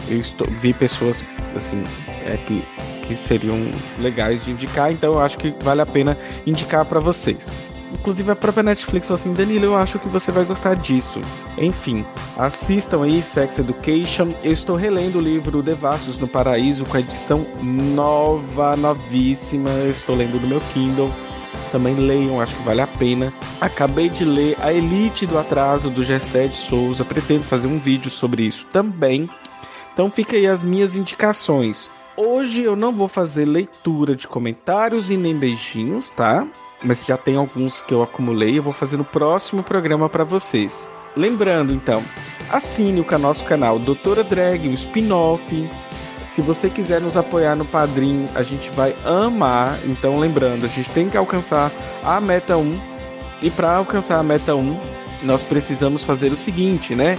[0.10, 1.24] Eu estou- vi pessoas
[1.56, 1.84] assim
[2.26, 2.64] é, que,
[3.04, 3.70] que seriam
[4.00, 6.18] legais de indicar, então eu acho que vale a pena
[6.48, 7.52] indicar para vocês.
[7.94, 11.22] Inclusive a própria Netflix falou assim, Danilo, eu acho que você vai gostar disso.
[11.58, 12.06] Enfim,
[12.36, 14.34] assistam aí Sex Education.
[14.44, 19.70] Eu estou relendo o livro Devassos no Paraíso com a edição nova, novíssima.
[19.70, 21.10] Eu estou lendo no meu Kindle.
[21.72, 23.34] Também leiam, acho que vale a pena.
[23.62, 27.06] Acabei de ler A Elite do Atraso do Gessé de Souza.
[27.06, 29.30] Pretendo fazer um vídeo sobre isso também.
[29.94, 32.03] Então fica aí as minhas indicações.
[32.16, 36.46] Hoje eu não vou fazer leitura de comentários e nem beijinhos, tá?
[36.84, 40.88] Mas já tem alguns que eu acumulei, eu vou fazer no próximo programa para vocês.
[41.18, 42.04] Lembrando então,
[42.52, 45.70] assine o nosso canal Doutora Drag, um spin-off.
[46.28, 49.80] Se você quiser nos apoiar no Padrim, a gente vai amar.
[49.84, 51.72] Então lembrando, a gente tem que alcançar
[52.04, 52.80] a meta 1.
[53.42, 54.80] E para alcançar a meta 1,
[55.24, 57.18] nós precisamos fazer o seguinte, né?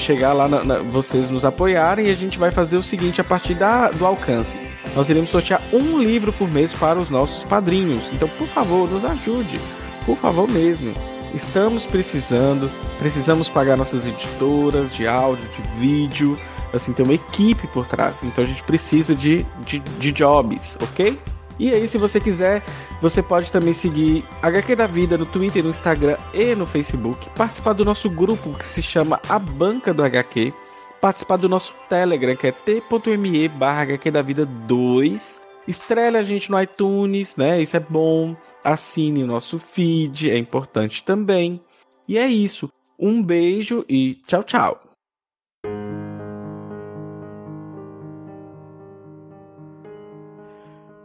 [0.00, 3.24] Chegar lá, na, na- vocês nos apoiarem e a gente vai fazer o seguinte a
[3.24, 4.58] partir da, do alcance.
[4.96, 8.10] Nós iremos sortear um livro por mês para os nossos padrinhos.
[8.12, 9.60] Então, por favor, nos ajude.
[10.06, 10.92] Por favor mesmo.
[11.34, 12.68] Estamos precisando,
[12.98, 16.38] precisamos pagar nossas editoras de áudio, de vídeo.
[16.72, 18.22] Assim, tem uma equipe por trás.
[18.24, 21.18] Então a gente precisa de, de, de jobs, ok?
[21.60, 22.64] E aí, se você quiser,
[23.02, 27.28] você pode também seguir HQ da Vida no Twitter, no Instagram e no Facebook.
[27.36, 30.54] Participar do nosso grupo que se chama A Banca do HQ.
[31.02, 35.38] Participar do nosso Telegram, que é t.me barra HQ da Vida 2.
[35.68, 37.60] Estrele a gente no iTunes, né?
[37.60, 38.34] Isso é bom.
[38.64, 41.60] Assine o nosso feed, é importante também.
[42.08, 42.70] E é isso.
[42.98, 44.89] Um beijo e tchau, tchau.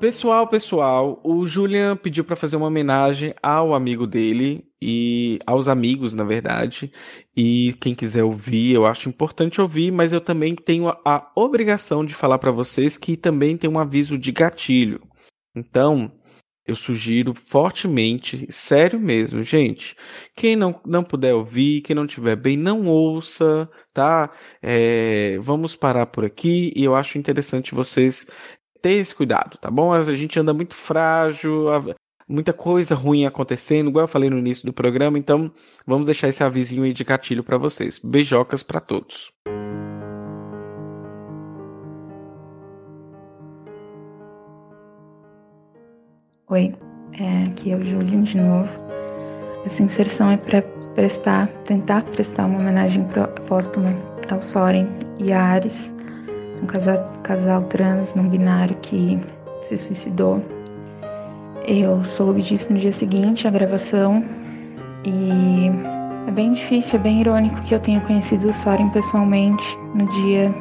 [0.05, 6.13] Pessoal, pessoal, o Julian pediu para fazer uma homenagem ao amigo dele e aos amigos,
[6.13, 6.93] na verdade.
[7.35, 12.05] E quem quiser ouvir, eu acho importante ouvir, mas eu também tenho a, a obrigação
[12.05, 15.01] de falar para vocês que também tem um aviso de gatilho.
[15.55, 16.11] Então,
[16.67, 19.95] eu sugiro fortemente, sério mesmo, gente.
[20.35, 24.29] Quem não, não puder ouvir, quem não tiver bem, não ouça, tá?
[24.61, 28.27] É, vamos parar por aqui e eu acho interessante vocês
[28.85, 29.91] ter esse cuidado, tá bom?
[29.91, 31.65] A gente anda muito frágil,
[32.29, 35.51] muita coisa ruim acontecendo, igual eu falei no início do programa, então
[35.87, 37.97] vamos deixar esse avisinho aí de gatilho para vocês.
[37.97, 39.33] Beijocas para todos.
[46.47, 46.75] Oi,
[47.13, 48.69] é, aqui é o Julian de novo.
[49.65, 50.61] Essa inserção é para
[50.93, 53.03] prestar, tentar prestar uma homenagem
[53.47, 53.89] póstuma
[54.29, 54.85] ao Soren
[55.17, 55.91] e a Ares,
[56.61, 59.19] um casal, casal trans não binário que
[59.63, 60.41] se suicidou.
[61.67, 64.23] Eu soube disso no dia seguinte, a gravação,
[65.03, 65.69] e
[66.27, 70.53] é bem difícil, é bem irônico que eu tenha conhecido o Soren pessoalmente no dia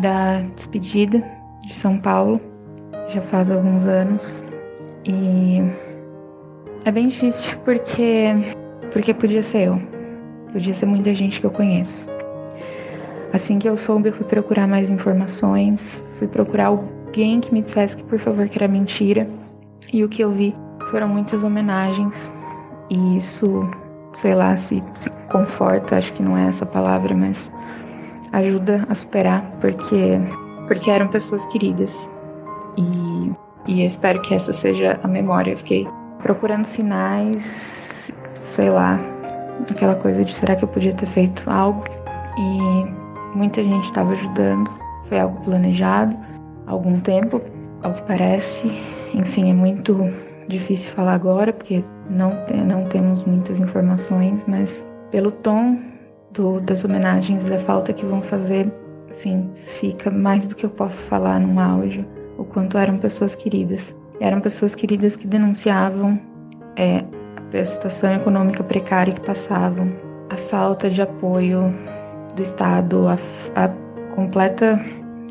[0.00, 1.22] da despedida
[1.66, 2.40] de São Paulo,
[3.08, 4.44] já faz alguns anos.
[5.04, 5.60] E
[6.84, 8.34] é bem difícil porque
[8.92, 9.82] porque podia ser eu.
[10.52, 12.06] Podia ser muita gente que eu conheço.
[13.32, 17.96] Assim que eu soube, eu fui procurar mais informações, fui procurar alguém que me dissesse
[17.96, 19.28] que por favor que era mentira.
[19.92, 20.54] E o que eu vi
[20.90, 22.30] foram muitas homenagens.
[22.90, 23.68] E isso,
[24.12, 27.50] sei lá, se, se conforta, acho que não é essa palavra, mas
[28.32, 30.18] ajuda a superar, porque
[30.66, 32.10] porque eram pessoas queridas.
[32.76, 33.32] E
[33.68, 35.52] e eu espero que essa seja a memória.
[35.52, 35.88] Eu fiquei
[36.22, 38.98] procurando sinais, sei lá,
[39.68, 41.84] aquela coisa de será que eu podia ter feito algo?
[42.38, 43.05] E
[43.36, 44.70] muita gente estava ajudando.
[45.08, 46.16] Foi algo planejado
[46.66, 47.40] há algum tempo,
[47.82, 48.66] ao que parece.
[49.14, 49.96] Enfim, é muito
[50.48, 52.30] difícil falar agora porque não,
[52.66, 55.78] não temos muitas informações, mas pelo tom
[56.32, 58.72] do, das homenagens e da falta que vão fazer,
[59.10, 62.04] assim, fica mais do que eu posso falar num áudio
[62.38, 63.94] o quanto eram pessoas queridas.
[64.20, 66.18] Eram pessoas queridas que denunciavam
[66.76, 67.04] é,
[67.58, 69.90] a situação econômica precária que passavam,
[70.30, 71.72] a falta de apoio
[72.36, 73.18] do Estado, a,
[73.64, 73.68] a
[74.14, 74.80] completa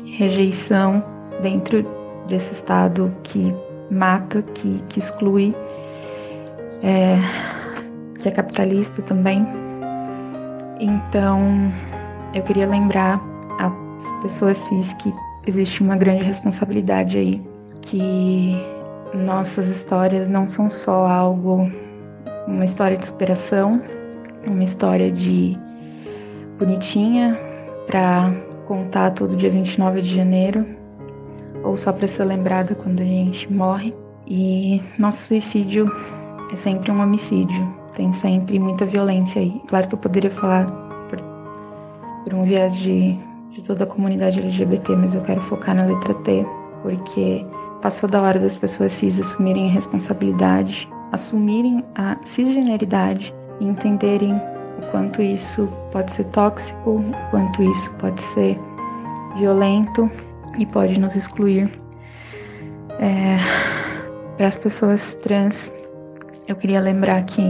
[0.04, 1.02] rejeição
[1.42, 1.84] dentro
[2.28, 3.54] desse Estado que
[3.90, 5.54] mata, que, que exclui,
[6.82, 7.16] é,
[8.20, 9.46] que é capitalista também.
[10.80, 11.72] Então,
[12.34, 13.20] eu queria lembrar
[13.58, 15.12] as pessoas cis que
[15.46, 17.42] existe uma grande responsabilidade aí,
[17.82, 18.56] que
[19.14, 21.70] nossas histórias não são só algo,
[22.46, 23.80] uma história de superação,
[24.46, 25.56] uma história de
[26.58, 27.38] bonitinha
[27.86, 28.32] para
[28.66, 30.66] contar todo dia 29 de janeiro,
[31.62, 33.94] ou só para ser lembrada quando a gente morre.
[34.26, 35.90] E nosso suicídio
[36.52, 39.60] é sempre um homicídio, tem sempre muita violência aí.
[39.68, 40.66] Claro que eu poderia falar
[41.08, 41.20] por,
[42.24, 43.16] por um viés de
[43.56, 46.46] de toda a comunidade LGBT, mas eu quero focar na letra T,
[46.82, 47.44] porque
[47.80, 54.38] passou da hora das pessoas cis assumirem a responsabilidade, assumirem a cisgeneridade e entenderem
[54.78, 58.58] o quanto isso pode ser tóxico, o quanto isso pode ser
[59.36, 60.10] violento
[60.58, 61.70] e pode nos excluir.
[62.98, 63.36] É,
[64.36, 65.72] Para as pessoas trans,
[66.48, 67.42] eu queria lembrar que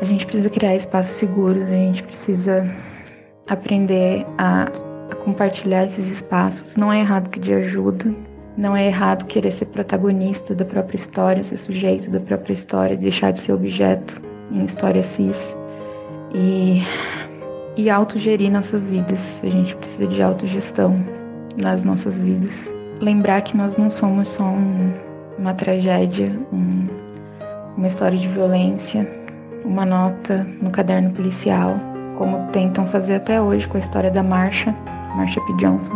[0.00, 2.66] a gente precisa criar espaços seguros, a gente precisa
[3.46, 4.66] aprender a
[5.10, 6.76] a compartilhar esses espaços.
[6.76, 8.14] Não é errado pedir ajuda,
[8.56, 13.32] não é errado querer ser protagonista da própria história, ser sujeito da própria história, deixar
[13.32, 15.56] de ser objeto em história cis.
[16.34, 16.82] E,
[17.76, 19.40] e autogerir nossas vidas.
[19.42, 20.96] A gente precisa de autogestão
[21.60, 22.68] nas nossas vidas.
[23.00, 24.92] Lembrar que nós não somos só um,
[25.38, 26.86] uma tragédia, um,
[27.76, 29.08] uma história de violência,
[29.64, 31.74] uma nota no caderno policial,
[32.16, 34.74] como tentam fazer até hoje com a história da marcha
[35.16, 35.52] Marsha P.
[35.54, 35.94] Johnson.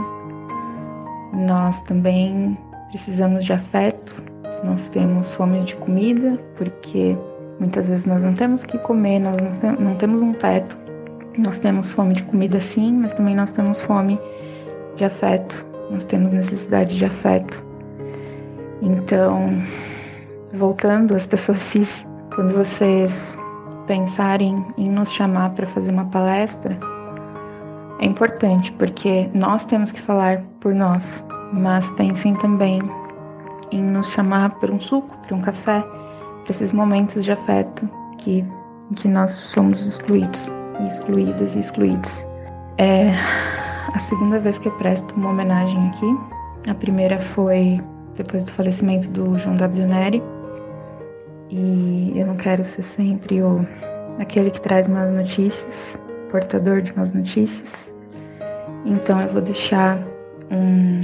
[1.33, 2.57] Nós também
[2.91, 4.23] precisamos de afeto,
[4.63, 7.17] nós temos fome de comida, porque
[7.59, 9.37] muitas vezes nós não temos o que comer, nós
[9.79, 10.77] não temos um teto.
[11.39, 14.21] Nós temos fome de comida sim, mas também nós temos fome
[14.97, 17.65] de afeto, nós temos necessidade de afeto.
[18.81, 19.51] Então,
[20.53, 23.37] voltando às pessoas cis, quando vocês
[23.87, 26.79] pensarem em nos chamar para fazer uma palestra,
[28.01, 32.81] é importante porque nós temos que falar por nós, mas pensem também
[33.73, 35.85] em nos chamar por um suco, por um café,
[36.45, 37.89] para esses momentos de afeto
[38.19, 38.45] que,
[38.97, 40.51] que nós somos excluídos,
[40.87, 42.25] excluídas e excluídos.
[42.79, 43.11] É
[43.95, 46.71] a segunda vez que eu presto uma homenagem aqui.
[46.71, 47.81] A primeira foi
[48.15, 49.87] depois do falecimento do João W.
[49.87, 50.23] Neri.
[51.51, 53.67] E eu não quero ser sempre o
[54.19, 55.99] aquele que traz más notícias,
[56.31, 57.95] portador de más notícias.
[58.85, 59.99] Então eu vou deixar
[60.51, 61.01] um,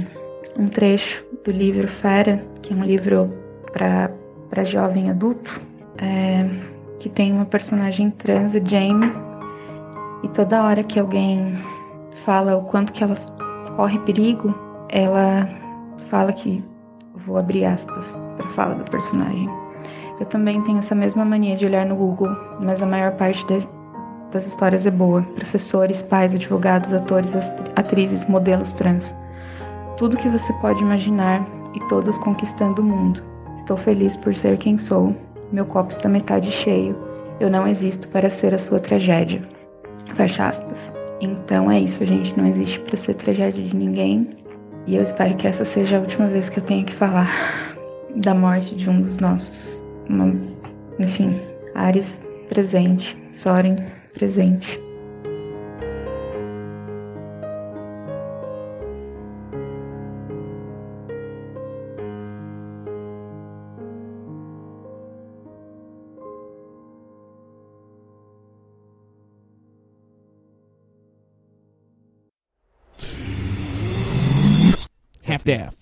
[0.57, 3.33] um trecho do livro Fera, que é um livro
[3.73, 4.11] para
[4.51, 5.59] para jovem adulto,
[5.97, 6.45] é,
[6.99, 9.11] que tem uma personagem trans, a Jamie,
[10.21, 11.57] e toda hora que alguém
[12.25, 13.15] fala o quanto que ela
[13.75, 14.53] corre perigo,
[14.89, 15.47] ela
[16.09, 16.63] fala que
[17.25, 19.49] vou abrir aspas para fala do personagem.
[20.19, 22.29] Eu também tenho essa mesma mania de olhar no Google,
[22.59, 23.67] mas a maior parte de,
[24.31, 25.23] das histórias é boa.
[25.35, 27.33] Professores, pais, advogados, atores,
[27.75, 29.15] atrizes, modelos trans.
[29.97, 33.30] Tudo que você pode imaginar e todos conquistando o mundo.
[33.55, 35.15] Estou feliz por ser quem sou.
[35.51, 36.95] Meu copo está metade cheio.
[37.39, 39.41] Eu não existo para ser a sua tragédia.
[40.15, 40.93] Fecha aspas.
[41.21, 44.29] Então é isso, a gente não existe para ser tragédia de ninguém.
[44.87, 47.29] E eu espero que essa seja a última vez que eu tenha que falar
[48.17, 49.81] da morte de um dos nossos.
[50.09, 50.33] Uma,
[50.99, 51.39] enfim,
[51.75, 52.19] Ares
[52.49, 53.77] presente, Soren
[54.13, 54.79] presente.
[75.41, 75.75] Staff.